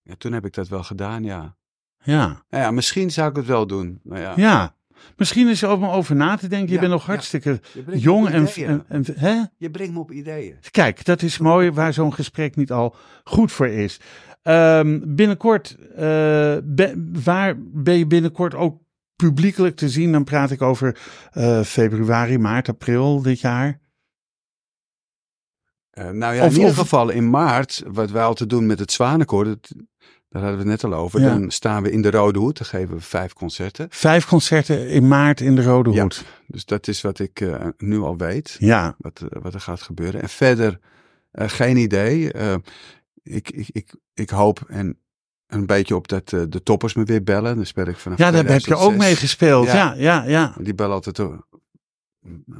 ja, 0.05 0.15
toen 0.17 0.31
heb 0.33 0.45
ik 0.45 0.53
dat 0.53 0.67
wel 0.67 0.83
gedaan, 0.83 1.23
ja. 1.23 1.55
ja, 2.03 2.27
Nou 2.49 2.63
ja, 2.63 2.71
misschien 2.71 3.11
zou 3.11 3.29
ik 3.29 3.35
het 3.35 3.45
wel 3.45 3.67
doen. 3.67 3.99
Nou 4.03 4.21
ja, 4.21 4.33
ja. 4.35 4.75
Misschien 5.17 5.47
is 5.47 5.61
er 5.61 5.71
om 5.71 5.85
over 5.85 6.15
na 6.15 6.35
te 6.37 6.47
denken. 6.47 6.67
Je 6.67 6.73
Ja, 6.73 6.79
bent 6.79 6.91
nog 6.91 7.05
hartstikke 7.05 7.61
jong 7.93 8.29
en, 8.29 8.47
en, 8.47 8.83
en 8.87 9.03
hè? 9.15 9.41
Je 9.57 9.69
brengt 9.71 9.93
me 9.93 9.99
op 9.99 10.11
ideeën. 10.11 10.57
Kijk, 10.71 11.05
dat 11.05 11.21
is 11.21 11.37
mooi 11.37 11.71
waar 11.71 11.93
zo'n 11.93 12.13
gesprek 12.13 12.55
niet 12.55 12.71
al 12.71 12.95
goed 13.23 13.51
voor 13.51 13.67
is. 13.67 13.99
Ehm, 14.41 14.99
binnenkort, 15.03 15.75
eh, 15.95 15.97
be- 16.63 17.09
waar 17.23 17.55
ben 17.59 17.97
je 17.97 18.07
binnenkort 18.07 18.55
ook 18.55 18.81
publiekelijk 19.15 19.75
te 19.75 19.89
zien? 19.89 20.11
Dan 20.11 20.23
praat 20.23 20.51
ik 20.51 20.61
over 20.61 20.97
eh, 21.31 21.61
februari, 21.61 22.37
maart, 22.37 22.69
april 22.69 23.21
dit 23.21 23.39
jaar. 23.39 23.79
Eh, 25.89 26.09
nou 26.09 26.33
ja, 26.35 26.41
Of- 26.45 26.51
in 26.51 26.55
ieder 26.57 26.71
of- 26.71 26.77
geval 26.77 27.09
in 27.09 27.29
maart, 27.29 27.83
wat 27.87 28.11
wij 28.11 28.23
altijd 28.23 28.49
doen 28.49 28.65
met 28.65 28.79
het 28.79 28.91
Zwanenkoor, 28.91 29.43
dat, 29.45 29.71
daar 30.41 30.43
hadden 30.43 30.65
we 30.65 30.71
het 30.71 30.81
net 30.81 30.91
al 30.91 30.99
over. 30.99 31.19
Ja. 31.21 31.27
Dan 31.27 31.51
staan 31.51 31.83
we 31.83 31.91
in 31.91 32.01
de 32.01 32.11
Rode 32.11 32.39
Hoed, 32.39 32.57
dan 32.57 32.67
geven 32.67 32.95
we 32.95 33.01
vijf 33.01 33.33
concerten. 33.33 33.87
Vijf 33.89 34.25
concerten 34.25 34.87
in 34.89 35.07
maart 35.07 35.41
in 35.41 35.55
de 35.55 35.63
Rode 35.63 35.91
Ja. 35.91 36.01
Hoed. 36.01 36.25
Dus 36.47 36.65
dat 36.65 36.87
is 36.87 37.01
wat 37.01 37.19
ik 37.19 37.41
eh, 37.41 37.65
nu 37.77 37.99
al 37.99 38.17
weet, 38.17 38.55
Ja, 38.59 38.95
wat, 38.97 39.21
eh, 39.29 39.41
wat 39.41 39.53
er 39.53 39.59
gaat 39.59 39.81
gebeuren. 39.81 40.21
En 40.21 40.29
verder, 40.29 40.79
eh, 41.31 41.49
geen 41.49 41.77
idee. 41.77 42.31
Ik, 43.23 43.49
ik, 43.51 43.67
ik, 43.71 43.93
ik 44.13 44.29
hoop 44.29 44.63
en 44.67 44.97
een 45.47 45.65
beetje 45.65 45.95
op 45.95 46.07
dat 46.07 46.29
de 46.29 46.63
toppers 46.63 46.93
me 46.93 47.03
weer 47.03 47.23
bellen. 47.23 47.55
Dan 47.55 47.65
speel 47.65 47.87
ik 47.87 47.97
vanaf 47.97 48.17
ja 48.17 48.31
daar 48.31 48.45
heb 48.45 48.59
je 48.59 48.73
ook 48.75 48.79
2006. 48.79 49.05
mee 49.07 49.15
gespeeld. 49.15 49.65
Ja, 49.65 49.73
Ja. 49.73 49.93
ja, 49.97 50.23
ja. 50.23 50.53
Die 50.59 50.75
bellen 50.75 50.93
altijd 50.93 51.19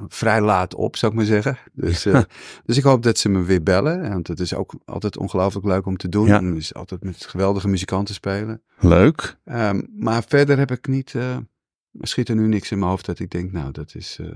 vrij 0.08 0.42
laat 0.42 0.76
op, 0.76 0.96
zou 0.96 1.12
ik 1.12 1.18
maar 1.18 1.28
zeggen. 1.28 1.58
Dus, 1.74 2.06
eh, 2.06 2.22
dus 2.66 2.78
ik 2.78 2.84
hoop 2.84 3.04
dat 3.04 3.18
ze 3.18 3.30
me 3.30 3.44
weer 3.44 3.64
bellen. 3.64 4.10
Want 4.10 4.28
het 4.28 4.40
is 4.40 4.54
ook 4.54 4.74
altijd 4.86 5.18
ongelooflijk 5.18 5.66
leuk 5.66 5.86
om 5.86 5.98
te 5.98 6.10
doen. 6.10 6.28
Ja. 6.28 6.38
En 6.38 6.46
het 6.46 6.58
is 6.58 6.74
altijd 6.74 7.04
met 7.04 7.26
geweldige 7.26 7.68
muzikanten 7.68 8.14
spelen. 8.16 8.62
Leuk. 8.80 9.38
Ehm, 9.44 9.82
maar 9.96 10.24
verder 10.28 10.58
heb 10.58 10.72
ik 10.72 10.88
niet... 10.88 11.14
er 11.14 11.44
schiet 12.02 12.30
er 12.30 12.36
nu 12.36 12.48
niks 12.48 12.72
in 12.72 12.78
mijn 12.80 12.90
hoofd 12.90 13.06
dat 13.06 13.20
ik 13.20 13.30
denk, 13.32 13.52
nou, 13.52 13.72
dat 13.72 13.96
is... 13.96 14.18
eh, 14.22 14.28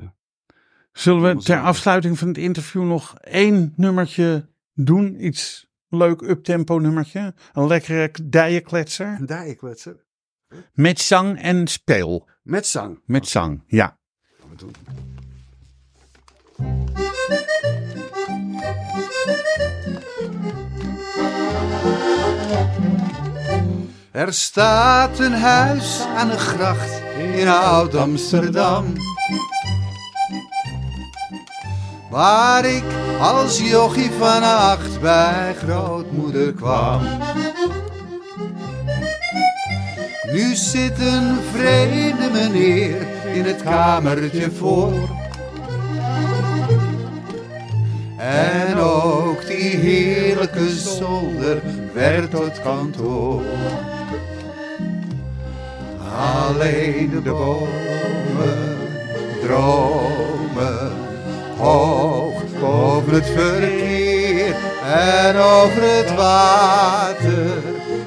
Zullen 0.91 1.35
we 1.35 1.43
ter 1.43 1.61
afsluiting 1.61 2.17
van 2.19 2.27
het 2.27 2.37
interview 2.37 2.83
nog 2.83 3.17
één 3.19 3.73
nummertje 3.75 4.49
doen? 4.73 5.25
Iets 5.25 5.67
leuk 5.89 6.21
uptempo 6.21 6.79
nummertje? 6.79 7.33
Een 7.53 7.67
lekkere 7.67 8.11
dijenkletser? 8.23 9.17
een 9.19 9.25
dijenkletser. 9.25 10.05
Met 10.73 10.99
zang 10.99 11.41
en 11.41 11.67
speel. 11.67 12.27
Met 12.43 12.65
zang. 12.67 13.01
Met 13.05 13.27
zang, 13.27 13.63
ja. 13.67 13.99
Gaan 14.39 14.49
we 14.49 14.55
doen. 14.55 14.71
Er 24.11 24.33
staat 24.33 25.19
een 25.19 25.33
huis 25.33 26.01
aan 26.17 26.27
de 26.27 26.37
gracht 26.37 27.01
in 27.35 27.47
Oud-Amsterdam. 27.47 28.93
Waar 32.09 32.65
ik 32.65 32.83
als 33.19 33.59
jochie 33.59 34.11
van 34.11 34.43
acht 34.43 35.01
bij 35.01 35.55
grootmoeder 35.63 36.53
kwam. 36.53 37.01
Nu 40.31 40.55
zit 40.55 40.99
een 40.99 41.37
vreemde 41.53 42.29
meneer 42.31 43.07
in 43.33 43.45
het 43.45 43.63
kamertje 43.63 44.51
voor. 44.51 44.93
En 48.19 48.77
ook 48.77 49.47
die 49.47 49.77
heerlijke 49.77 50.69
zolder 50.69 51.61
werd 51.93 52.31
tot 52.31 52.61
kantoor. 52.61 53.41
Alleen 56.17 57.09
de 57.09 57.21
bomen 57.21 58.77
dromen 59.41 60.91
hoog 61.57 62.41
boven 62.59 63.13
het 63.13 63.29
verkeer 63.29 64.55
en 64.85 65.35
over 65.35 65.81
het 65.81 66.15
water 66.15 67.63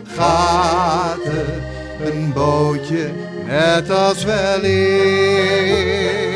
gaat 0.07 1.25
er 1.25 1.63
een 2.07 2.33
bootje 2.33 3.11
net 3.47 3.91
als 3.91 4.25
wel 4.25 4.65
eer. 4.65 6.32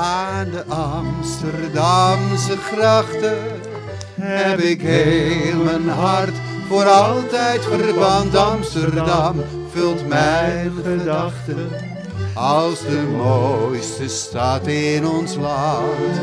Aan 0.00 0.50
de 0.50 0.64
Amsterdamse 0.64 2.56
grachten 2.56 3.38
heb 4.20 4.58
ik 4.58 4.80
heel 4.82 5.64
mijn 5.64 5.88
hart 5.88 6.34
voor 6.68 6.84
altijd 6.84 7.64
verband 7.64 8.36
Amsterdam 8.36 9.34
vult 9.72 10.08
mijn 10.08 10.72
gedachten 10.84 11.68
als 12.34 12.80
de 12.80 13.14
mooiste 13.16 14.08
stad 14.08 14.66
in 14.66 15.06
ons 15.06 15.34
land. 15.34 16.20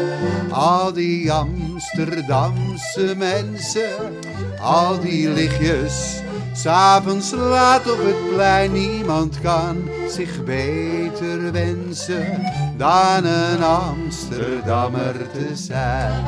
Al 0.50 0.94
die 0.94 1.32
Amsterdamse 1.32 3.16
mensen, 3.18 4.20
al 4.60 5.00
die 5.00 5.30
lichtjes, 5.30 6.22
s'avonds 6.54 7.32
laat 7.32 7.92
op 7.92 7.98
het 7.98 8.34
plein. 8.34 8.72
Niemand 8.72 9.42
kan 9.42 9.90
zich 10.10 10.44
beter 10.44 11.52
wensen 11.52 12.42
dan 12.78 13.26
een 13.26 13.64
Amsterdammer 13.64 15.14
te 15.32 15.52
zijn. 15.54 16.24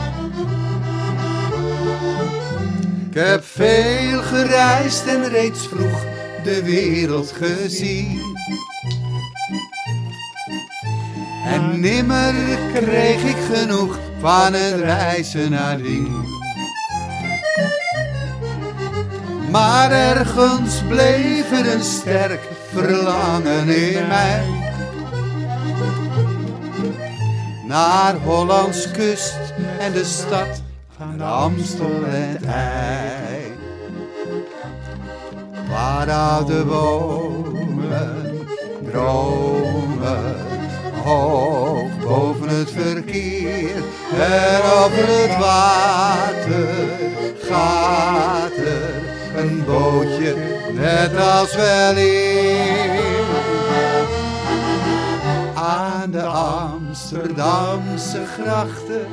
Ik 3.09 3.15
heb 3.15 3.43
veel 3.45 4.21
gereisd 4.21 5.07
en 5.07 5.29
reeds 5.29 5.67
vroeg 5.67 6.03
de 6.43 6.63
wereld 6.63 7.31
gezien. 7.31 8.21
En 11.45 11.79
nimmer 11.79 12.33
kreeg 12.73 13.23
ik 13.23 13.37
genoeg 13.55 13.97
van 14.19 14.53
het 14.53 14.79
reizen 14.79 15.51
nadien. 15.51 16.27
Maar 19.51 19.91
ergens 19.91 20.83
bleef 20.87 21.51
er 21.51 21.73
een 21.73 21.83
sterk 21.83 22.41
verlangen 22.73 23.67
in 23.67 24.07
mij. 24.07 24.68
Naar 27.69 28.15
Hollands 28.15 28.91
kust 28.91 29.37
en 29.79 29.91
de 29.91 30.03
stad 30.03 30.61
van 30.97 31.17
de 31.17 31.23
Amstel 31.23 32.05
en 32.05 32.43
IJ. 32.43 33.53
Waar 35.69 36.09
oude 36.09 36.63
bomen 36.63 38.47
dromen 38.91 40.35
hoog 41.03 41.99
boven 42.03 42.49
het 42.49 42.71
verkeer 42.71 43.75
en 44.19 44.61
over 44.61 45.07
het 45.07 45.37
water 45.37 46.67
gaat 47.49 48.57
er 48.57 48.93
een 49.35 49.65
bootje 49.65 50.35
net 50.73 51.17
als 51.17 51.55
wel 51.55 51.97
eer. 51.97 53.28
Amsterdamse 56.29 58.25
grachten 58.25 59.07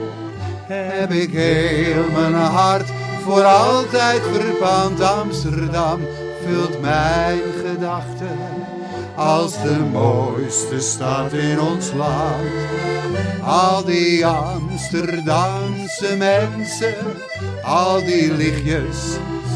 heb 0.67 1.11
ik 1.11 1.33
heel 1.33 2.11
mijn 2.13 2.35
hart 2.35 2.89
voor 3.25 3.45
altijd 3.45 4.23
verpand. 4.33 5.01
Amsterdam 5.01 6.01
vult 6.47 6.81
mijn 6.81 7.41
gedachten 7.65 8.39
als 9.17 9.53
de 9.53 9.79
mooiste 9.93 10.81
stad 10.81 11.33
in 11.33 11.61
ons 11.61 11.93
land. 11.93 12.49
Al 13.43 13.85
die 13.85 14.27
Amsterdamse 14.27 16.17
mensen, 16.19 16.95
al 17.63 18.05
die 18.05 18.33
lichtjes, 18.33 18.97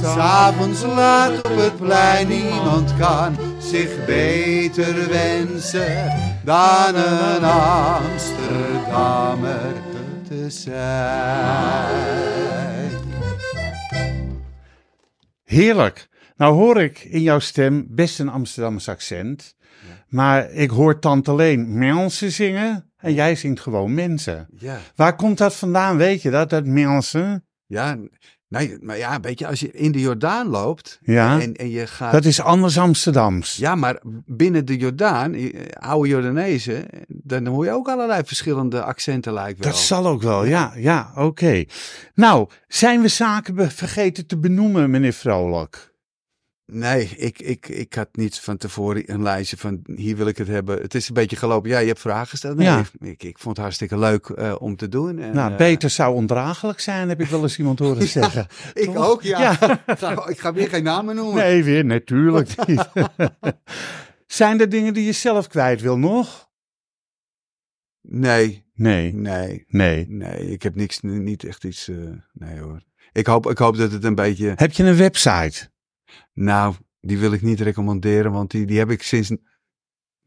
s'avonds 0.02 0.82
laat 0.82 1.36
op 1.36 1.56
het 1.56 1.76
plein. 1.76 2.28
Niemand 2.28 2.92
kan 2.98 3.36
zich 3.60 4.04
beter 4.06 5.08
wensen 5.08 6.12
dan 6.44 6.94
een 6.94 7.44
Amsterdammer 7.44 9.72
te 10.28 10.50
zijn. 10.50 12.00
Heerlijk. 15.44 16.08
Nou 16.36 16.54
hoor 16.54 16.80
ik 16.80 16.98
in 16.98 17.22
jouw 17.22 17.38
stem 17.38 17.86
best 17.88 18.20
een 18.20 18.28
Amsterdamse 18.28 18.90
accent. 18.90 19.54
Maar 20.08 20.50
ik 20.50 20.70
hoor 20.70 20.98
Tante 20.98 21.34
Leen 21.34 21.78
mensen 21.78 22.32
zingen 22.32 22.90
en 22.96 23.14
jij 23.14 23.34
zingt 23.34 23.60
gewoon 23.60 23.94
mensen. 23.94 24.48
Ja. 24.58 24.78
Waar 24.94 25.16
komt 25.16 25.38
dat 25.38 25.54
vandaan, 25.54 25.96
weet 25.96 26.22
je 26.22 26.30
dat, 26.30 26.50
dat 26.50 26.64
mensen? 26.64 27.44
Ja, 27.66 27.98
nee, 28.50 28.76
maar 28.80 28.98
ja, 28.98 29.20
weet 29.20 29.38
je, 29.38 29.46
als 29.46 29.60
je 29.60 29.70
in 29.72 29.92
de 29.92 30.00
Jordaan 30.00 30.46
loopt 30.46 30.98
Ja, 31.02 31.40
en, 31.40 31.54
en 31.54 31.70
je 31.70 31.86
gaat... 31.86 32.12
dat 32.12 32.24
is 32.24 32.40
anders 32.40 32.78
Amsterdams. 32.78 33.56
Ja, 33.56 33.74
maar 33.74 34.00
binnen 34.26 34.64
de 34.64 34.76
Jordaan, 34.76 35.34
eh, 35.34 35.50
oude 35.72 36.08
Jordanezen, 36.08 36.86
dan 37.08 37.46
hoor 37.46 37.64
je 37.64 37.70
ook 37.70 37.88
allerlei 37.88 38.22
verschillende 38.24 38.82
accenten 38.82 39.32
lijkt 39.32 39.64
wel. 39.64 39.72
Dat 39.72 39.80
zal 39.80 40.06
ook 40.06 40.22
wel, 40.22 40.44
ja, 40.44 40.72
ja, 40.76 41.12
oké. 41.16 41.64
Nou, 42.14 42.48
zijn 42.68 43.00
we 43.00 43.08
zaken 43.08 43.70
vergeten 43.70 44.26
te 44.26 44.38
benoemen, 44.38 44.90
meneer 44.90 45.12
Vrolijk? 45.12 45.89
Nee, 46.72 47.04
ik, 47.16 47.38
ik, 47.40 47.68
ik 47.68 47.94
had 47.94 48.08
niet 48.12 48.38
van 48.38 48.56
tevoren 48.56 49.12
een 49.12 49.22
lijstje 49.22 49.56
van 49.56 49.80
hier 49.94 50.16
wil 50.16 50.26
ik 50.26 50.36
het 50.38 50.48
hebben. 50.48 50.80
Het 50.80 50.94
is 50.94 51.08
een 51.08 51.14
beetje 51.14 51.36
gelopen. 51.36 51.70
Ja, 51.70 51.78
je 51.78 51.86
hebt 51.86 52.00
vragen 52.00 52.26
gesteld. 52.28 52.56
Nee, 52.56 52.66
Ja. 52.66 52.84
ik, 53.00 53.22
ik 53.22 53.38
vond 53.38 53.54
het 53.56 53.64
hartstikke 53.64 53.98
leuk 53.98 54.26
eh, 54.28 54.54
om 54.58 54.76
te 54.76 54.88
doen. 54.88 55.18
En, 55.18 55.34
nou, 55.34 55.50
eh, 55.52 55.56
beter 55.56 55.90
zou 55.90 56.14
ondraaglijk 56.14 56.80
zijn, 56.80 57.08
heb 57.08 57.20
ik 57.20 57.26
wel 57.28 57.42
eens 57.42 57.58
iemand 57.58 57.78
horen 57.78 58.08
zeggen. 58.18 58.46
Ik 58.74 58.84
Toch? 58.84 59.08
ook, 59.08 59.22
ja. 59.22 59.54
Ga, 59.86 60.26
ik 60.28 60.38
ga 60.40 60.52
weer 60.52 60.68
geen 60.68 60.82
namen 60.84 61.14
noemen. 61.14 61.34
Nee, 61.34 61.64
weer, 61.64 61.84
natuurlijk 61.84 62.66
niet. 62.66 62.88
zijn 64.26 64.60
er 64.60 64.68
dingen 64.68 64.94
die 64.94 65.04
je 65.04 65.12
zelf 65.12 65.46
kwijt 65.48 65.80
wil 65.80 65.98
nog? 65.98 66.48
Nee, 68.00 68.68
Nee, 68.74 69.14
nee, 69.14 69.64
nee. 69.68 70.06
nee. 70.08 70.50
Ik 70.50 70.62
heb 70.62 70.74
niks, 70.74 71.00
niet 71.00 71.44
echt 71.44 71.64
iets. 71.64 71.88
eh, 71.88 71.96
nee 72.32 72.58
hoor. 72.60 72.82
Ik 73.12 73.26
hoop, 73.26 73.50
ik 73.50 73.58
hoop 73.58 73.76
dat 73.76 73.92
het 73.92 74.04
een 74.04 74.14
beetje. 74.14 74.52
Heb 74.56 74.72
je 74.72 74.82
een 74.84 74.96
website? 74.96 75.69
Nou, 76.34 76.74
die 77.00 77.18
wil 77.18 77.32
ik 77.32 77.42
niet 77.42 77.60
recommenderen, 77.60 78.32
want 78.32 78.50
die, 78.50 78.66
die 78.66 78.78
heb 78.78 78.90
ik 78.90 79.02
sinds 79.02 79.30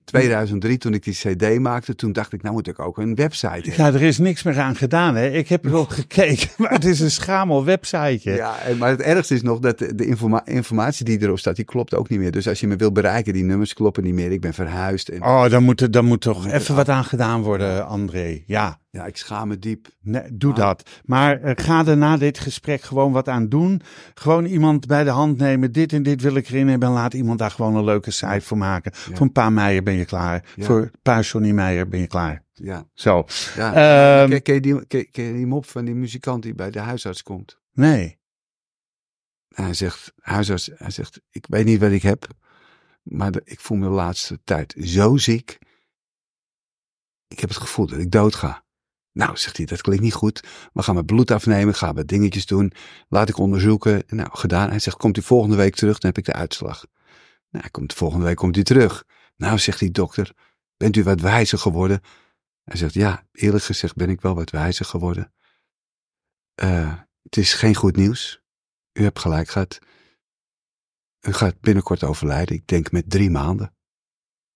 2003 0.04 0.78
toen 0.78 0.94
ik 0.94 1.04
die 1.04 1.14
CD 1.14 1.60
maakte. 1.60 1.96
Toen 1.96 2.12
dacht 2.12 2.34
ik, 2.34 2.42
nou 2.42 2.54
moet 2.56 2.68
ik 2.68 2.80
ook 2.80 2.98
een 2.98 3.16
website 3.16 3.48
hebben. 3.48 3.74
Ja, 3.76 3.86
er 3.94 4.02
is 4.02 4.18
niks 4.18 4.44
meer 4.44 4.60
aan 4.60 4.76
gedaan, 4.76 5.16
hè? 5.16 5.30
Ik 5.30 5.48
heb 5.50 5.66
er 5.66 5.76
ook 5.76 5.92
gekeken, 6.02 6.50
maar 6.58 6.72
het 6.72 6.86
is 6.86 7.00
een 7.00 7.12
schamel 7.12 7.66
websiteje. 7.66 8.32
Ja, 8.36 8.56
maar 8.78 8.90
het 8.90 9.02
ergste 9.02 9.34
is 9.34 9.42
nog 9.42 9.60
dat 9.60 9.80
de 9.80 9.96
de 9.96 10.06
informa- 10.06 10.46
informatie 10.46 11.06
die 11.06 11.22
erop 11.22 11.40
staat, 11.40 11.56
die 11.56 11.66
klopt 11.66 11.94
ook 11.94 12.10
niet 12.10 12.20
meer. 12.20 12.32
Dus 12.32 12.48
als 12.48 12.60
je 12.60 12.68
me 12.68 12.76
wil 12.76 12.92
bereiken, 12.92 13.34
die 13.34 13.44
nummers 13.44 13.74
kloppen 13.74 14.04
niet 14.04 14.14
meer. 14.14 14.32
Ik 14.32 14.42
ben 14.42 14.54
verhuisd 14.54 15.10
en 15.10 15.22
Oh, 15.24 15.50
dan 15.50 15.64
moet, 15.64 15.82
er, 15.82 15.92
dan 15.92 16.06
moet 16.06 16.22
toch 16.22 16.48
even 16.48 16.76
wat 16.76 16.90
aan 16.90 17.06
gedaan 17.06 17.42
worden, 17.42 17.88
André. 17.88 18.44
Ja, 18.46 18.80
ja, 18.98 19.06
ik 19.06 19.18
schaam 19.18 19.48
me 19.48 19.60
diep. 19.60 19.88
nee, 20.02 20.24
doe 20.38 20.52
Ah. 20.52 20.58
dat. 20.58 20.90
Maar 21.06 21.42
eh, 21.42 21.52
ga 21.66 21.86
er 21.86 21.98
na 21.98 22.18
dit 22.18 22.40
gesprek 22.40 22.82
gewoon 22.82 23.12
wat 23.12 23.28
aan 23.30 23.50
doen. 23.50 23.82
Gewoon 24.14 24.46
iemand 24.46 24.88
bij 24.88 25.04
de 25.04 25.10
hand 25.10 25.38
nemen. 25.38 25.72
Dit 25.72 25.94
en 25.94 26.04
dit 26.04 26.22
wil 26.22 26.36
ik 26.36 26.48
erin 26.48 26.68
hebben. 26.68 26.88
En 26.88 26.94
laat 26.94 27.14
iemand 27.14 27.40
daar 27.40 27.52
gewoon 27.52 27.76
een 27.76 27.84
leuke 27.84 28.12
site 28.12 28.42
voor 28.42 28.58
maken. 28.58 28.92
Ja. 28.96 29.00
Voor 29.16 29.26
een 29.26 29.32
paar 29.32 29.54
Meijer 29.54 29.84
ben 29.84 29.94
je 29.94 30.06
klaar. 30.06 30.46
Ja. 30.56 30.66
Voor 30.66 30.82
een 30.82 30.92
paar 31.02 31.22
Johnny 31.24 31.52
Meijer 31.52 31.88
ben 31.88 32.00
je 32.00 32.08
klaar. 32.08 32.44
Ja, 32.54 32.88
Zo. 32.94 33.26
ja. 33.56 33.74
Ehm, 34.22 34.30
ken, 34.30 34.42
ken 34.42 34.54
je 34.54 34.62
die, 34.62 34.86
ken, 34.88 35.12
ken 35.12 35.24
je 35.24 35.34
die 35.34 35.48
mop 35.48 35.66
van 35.66 35.86
die 35.86 35.96
muzikant 35.96 36.44
die 36.44 36.56
bij 36.56 36.72
de 36.72 36.80
huisarts 36.80 37.24
komt? 37.24 37.60
nee. 37.72 38.22
En 39.56 39.64
hij 39.64 39.74
zegt, 39.74 40.14
huisarts, 40.20 40.70
hij 40.76 40.90
zegt, 40.92 41.22
ik 41.30 41.46
weet 41.50 41.66
niet 41.66 41.80
wat 41.80 41.92
ik 41.92 42.02
heb, 42.02 42.28
maar 43.04 43.32
de- 43.32 43.42
ik 43.46 43.60
voel 43.60 43.78
me 43.78 43.84
de 43.88 43.92
laatste 43.94 44.40
tijd 44.44 44.76
zo 44.80 45.18
ziek. 45.18 45.58
Ik 47.28 47.40
heb 47.40 47.50
het 47.50 47.58
gevoel 47.58 47.88
dat 47.88 48.00
ik 48.00 48.12
dood 48.12 48.36
ga. 48.36 48.63
Nou, 49.14 49.38
zegt 49.38 49.58
hij, 49.58 49.66
dat 49.66 49.82
klinkt 49.82 50.04
niet 50.04 50.14
goed. 50.14 50.44
We 50.74 50.84
gaan 50.84 50.94
mijn 50.94 51.06
bloed 51.06 51.32
afnemen, 51.32 51.76
gaan 51.76 51.96
wat 51.96 52.08
dingetjes 52.08 52.46
doen. 52.46 52.74
Laat 53.08 53.30
ik 53.30 53.38
onderzoeken. 53.38 54.04
Nou, 54.08 54.30
gedaan. 54.32 54.70
Hij 54.70 54.80
zegt, 54.80 54.98
komt 54.98 55.18
u 55.18 55.22
volgende 55.22 55.56
week 55.56 55.76
terug, 55.76 55.98
dan 55.98 56.12
heb 56.14 56.18
ik 56.18 56.34
de 56.34 56.40
uitslag. 56.40 56.86
Nou, 57.50 57.70
komt, 57.70 57.94
volgende 57.94 58.26
week 58.26 58.36
komt 58.36 58.56
hij 58.56 58.64
terug. 58.64 59.04
Nou, 59.36 59.58
zegt 59.58 59.80
die 59.80 59.92
dokter, 59.92 60.34
bent 60.78 60.96
u 60.96 61.04
wat 61.04 61.22
wijzer 61.22 61.58
geworden? 61.58 62.02
Hij 62.64 62.78
zegt, 62.78 62.94
ja, 62.94 63.28
eerlijk 63.32 63.64
gezegd 63.64 63.96
ben 63.96 64.10
ik 64.10 64.22
wel 64.22 64.36
wat 64.36 64.50
wijzer 64.50 64.86
geworden. 64.86 65.34
Eh, 66.56 67.00
het 67.24 67.38
is 67.38 67.54
geen 67.54 67.76
goed 67.76 67.96
nieuws. 67.96 68.42
U 68.94 69.04
hebt 69.04 69.20
gelijk 69.20 69.50
gehad. 69.50 69.80
U 71.22 71.34
gaat 71.34 71.60
binnenkort 71.60 72.04
overlijden. 72.04 72.56
Ik 72.56 72.68
denk 72.68 72.92
met 72.92 73.10
drie 73.10 73.30
maanden. 73.30 73.76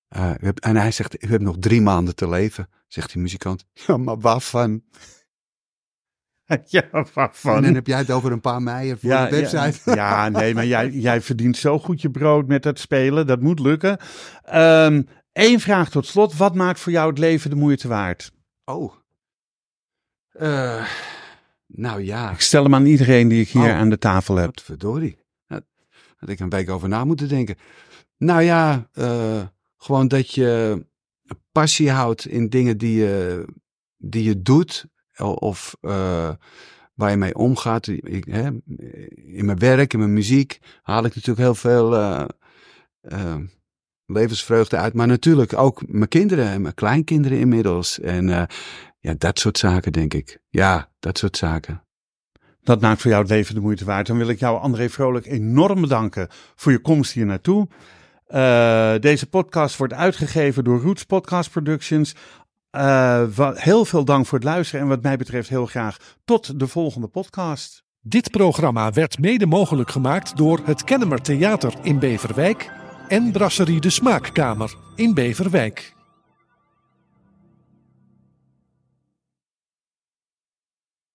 Eh, 0.07 0.31
en 0.59 0.75
hij 0.75 0.91
zegt, 0.91 1.23
u 1.23 1.27
hebt 1.27 1.43
nog 1.43 1.55
drie 1.59 1.81
maanden 1.81 2.15
te 2.15 2.29
leven, 2.29 2.69
zegt 2.87 3.11
die 3.13 3.21
muzikant. 3.21 3.65
Ja, 3.73 3.97
maar 3.97 4.19
waarvan? 4.19 4.81
Ja, 6.65 6.89
waarvan? 7.13 7.55
En 7.55 7.61
dan 7.63 7.73
heb 7.73 7.87
jij 7.87 7.97
het 7.97 8.11
over 8.11 8.31
een 8.31 8.41
paar 8.41 8.61
meijer 8.61 8.97
voor 8.97 9.09
de 9.09 9.27
website. 9.29 9.79
Ja, 9.85 9.95
ja, 9.95 10.29
nee, 10.29 10.53
maar 10.53 10.65
jij, 10.65 10.89
jij 11.09 11.21
verdient 11.21 11.57
zo 11.57 11.79
goed 11.79 12.01
je 12.01 12.11
brood 12.11 12.47
met 12.47 12.63
dat 12.63 12.79
spelen. 12.79 13.27
Dat 13.27 13.41
moet 13.41 13.59
lukken. 13.59 13.97
Eén 15.33 15.59
vraag 15.59 15.89
tot 15.89 16.05
slot. 16.05 16.37
Wat 16.37 16.55
maakt 16.55 16.79
voor 16.79 16.91
jou 16.91 17.09
het 17.09 17.17
leven 17.17 17.49
de 17.49 17.55
moeite 17.55 17.87
waard? 17.87 18.31
Oh. 18.65 18.93
Eh, 20.29 20.85
nou 21.67 22.01
ja, 22.01 22.31
Ik 22.31 22.41
stel 22.41 22.63
hem 22.63 22.75
aan 22.75 22.85
iedereen 22.85 23.27
die 23.27 23.41
ik 23.41 23.49
hier 23.49 23.61
Oh. 23.71 23.77
aan 23.77 23.89
de 23.89 23.97
tafel 23.97 24.35
heb. 24.35 24.45
wat 24.45 24.61
verdorie. 24.61 25.17
Had 26.17 26.29
ik 26.29 26.39
een 26.39 26.49
week 26.49 26.69
over 26.69 26.89
na 26.89 27.05
moeten 27.05 27.27
denken. 27.27 27.55
Nou 28.17 28.41
ja, 28.41 28.89
eh, 28.93 29.41
gewoon 29.77 30.07
dat 30.07 30.33
je 30.33 30.85
passie 31.51 31.91
houdt 31.91 32.27
in 32.27 32.49
dingen 32.49 32.77
die 32.77 32.97
je, 32.97 33.45
die 33.97 34.23
je 34.23 34.41
doet. 34.41 34.85
Of 35.39 35.75
eh, 35.81 36.29
waar 36.97 37.09
je 37.09 37.17
mee 37.17 37.35
omgaat. 37.35 37.85
Hè, 37.85 38.49
in 39.15 39.45
mijn 39.45 39.59
werk, 39.59 39.93
in 39.93 39.99
mijn 39.99 40.13
muziek 40.13 40.59
haal 40.81 41.05
ik 41.05 41.15
natuurlijk 41.15 41.39
heel 41.39 41.55
veel 41.55 41.95
eh, 41.95 42.25
eh, 43.01 43.35
levensvreugde 44.05 44.77
uit. 44.77 44.93
Maar 44.93 45.07
natuurlijk 45.07 45.53
ook 45.57 45.87
mijn 45.87 46.07
kinderen 46.07 46.47
en 46.47 46.61
mijn 46.61 46.73
kleinkinderen 46.73 47.39
inmiddels. 47.39 47.99
En 47.99 48.29
eh, 48.29 48.43
ja, 48.99 49.13
dat 49.17 49.39
soort 49.39 49.57
zaken, 49.57 49.91
denk 49.91 50.13
ik. 50.13 50.39
Ja, 50.49 50.89
dat 50.99 51.17
soort 51.17 51.37
zaken. 51.37 51.83
Dat 52.63 52.81
maakt 52.81 53.01
voor 53.01 53.11
jou 53.11 53.23
het 53.23 53.31
leven 53.31 53.55
de 53.55 53.61
moeite 53.61 53.85
waard. 53.85 54.07
Dan 54.07 54.17
wil 54.17 54.29
ik 54.29 54.39
jou, 54.39 54.59
André 54.59 54.89
Vrolijk, 54.89 55.25
enorm 55.25 55.81
bedanken 55.81 56.27
voor 56.55 56.71
je 56.71 56.79
komst 56.79 57.13
hier 57.13 57.25
naartoe. 57.25 57.67
Uh, 58.29 58.93
deze 58.99 59.29
podcast 59.29 59.77
wordt 59.77 59.93
uitgegeven 59.93 60.63
door 60.63 60.81
Roots 60.81 61.03
Podcast 61.03 61.51
Productions. 61.51 62.15
Uh, 62.71 63.23
heel 63.53 63.85
veel 63.85 64.05
dank 64.05 64.25
voor 64.25 64.37
het 64.37 64.47
luisteren 64.47 64.81
en 64.81 64.87
wat 64.87 65.01
mij 65.01 65.17
betreft 65.17 65.49
heel 65.49 65.65
graag 65.65 65.97
tot 66.25 66.59
de 66.59 66.67
volgende 66.67 67.07
podcast. 67.07 67.83
Dit 68.01 68.31
programma 68.31 68.91
werd 68.91 69.19
mede 69.19 69.45
mogelijk 69.45 69.91
gemaakt 69.91 70.37
door 70.37 70.59
het 70.63 70.83
Kennemer 70.83 71.21
Theater 71.21 71.73
in 71.81 71.99
Beverwijk 71.99 72.71
en 73.07 73.31
Brasserie 73.31 73.81
de 73.81 73.89
Smaakkamer 73.89 74.75
in 74.95 75.13
Beverwijk. 75.13 75.96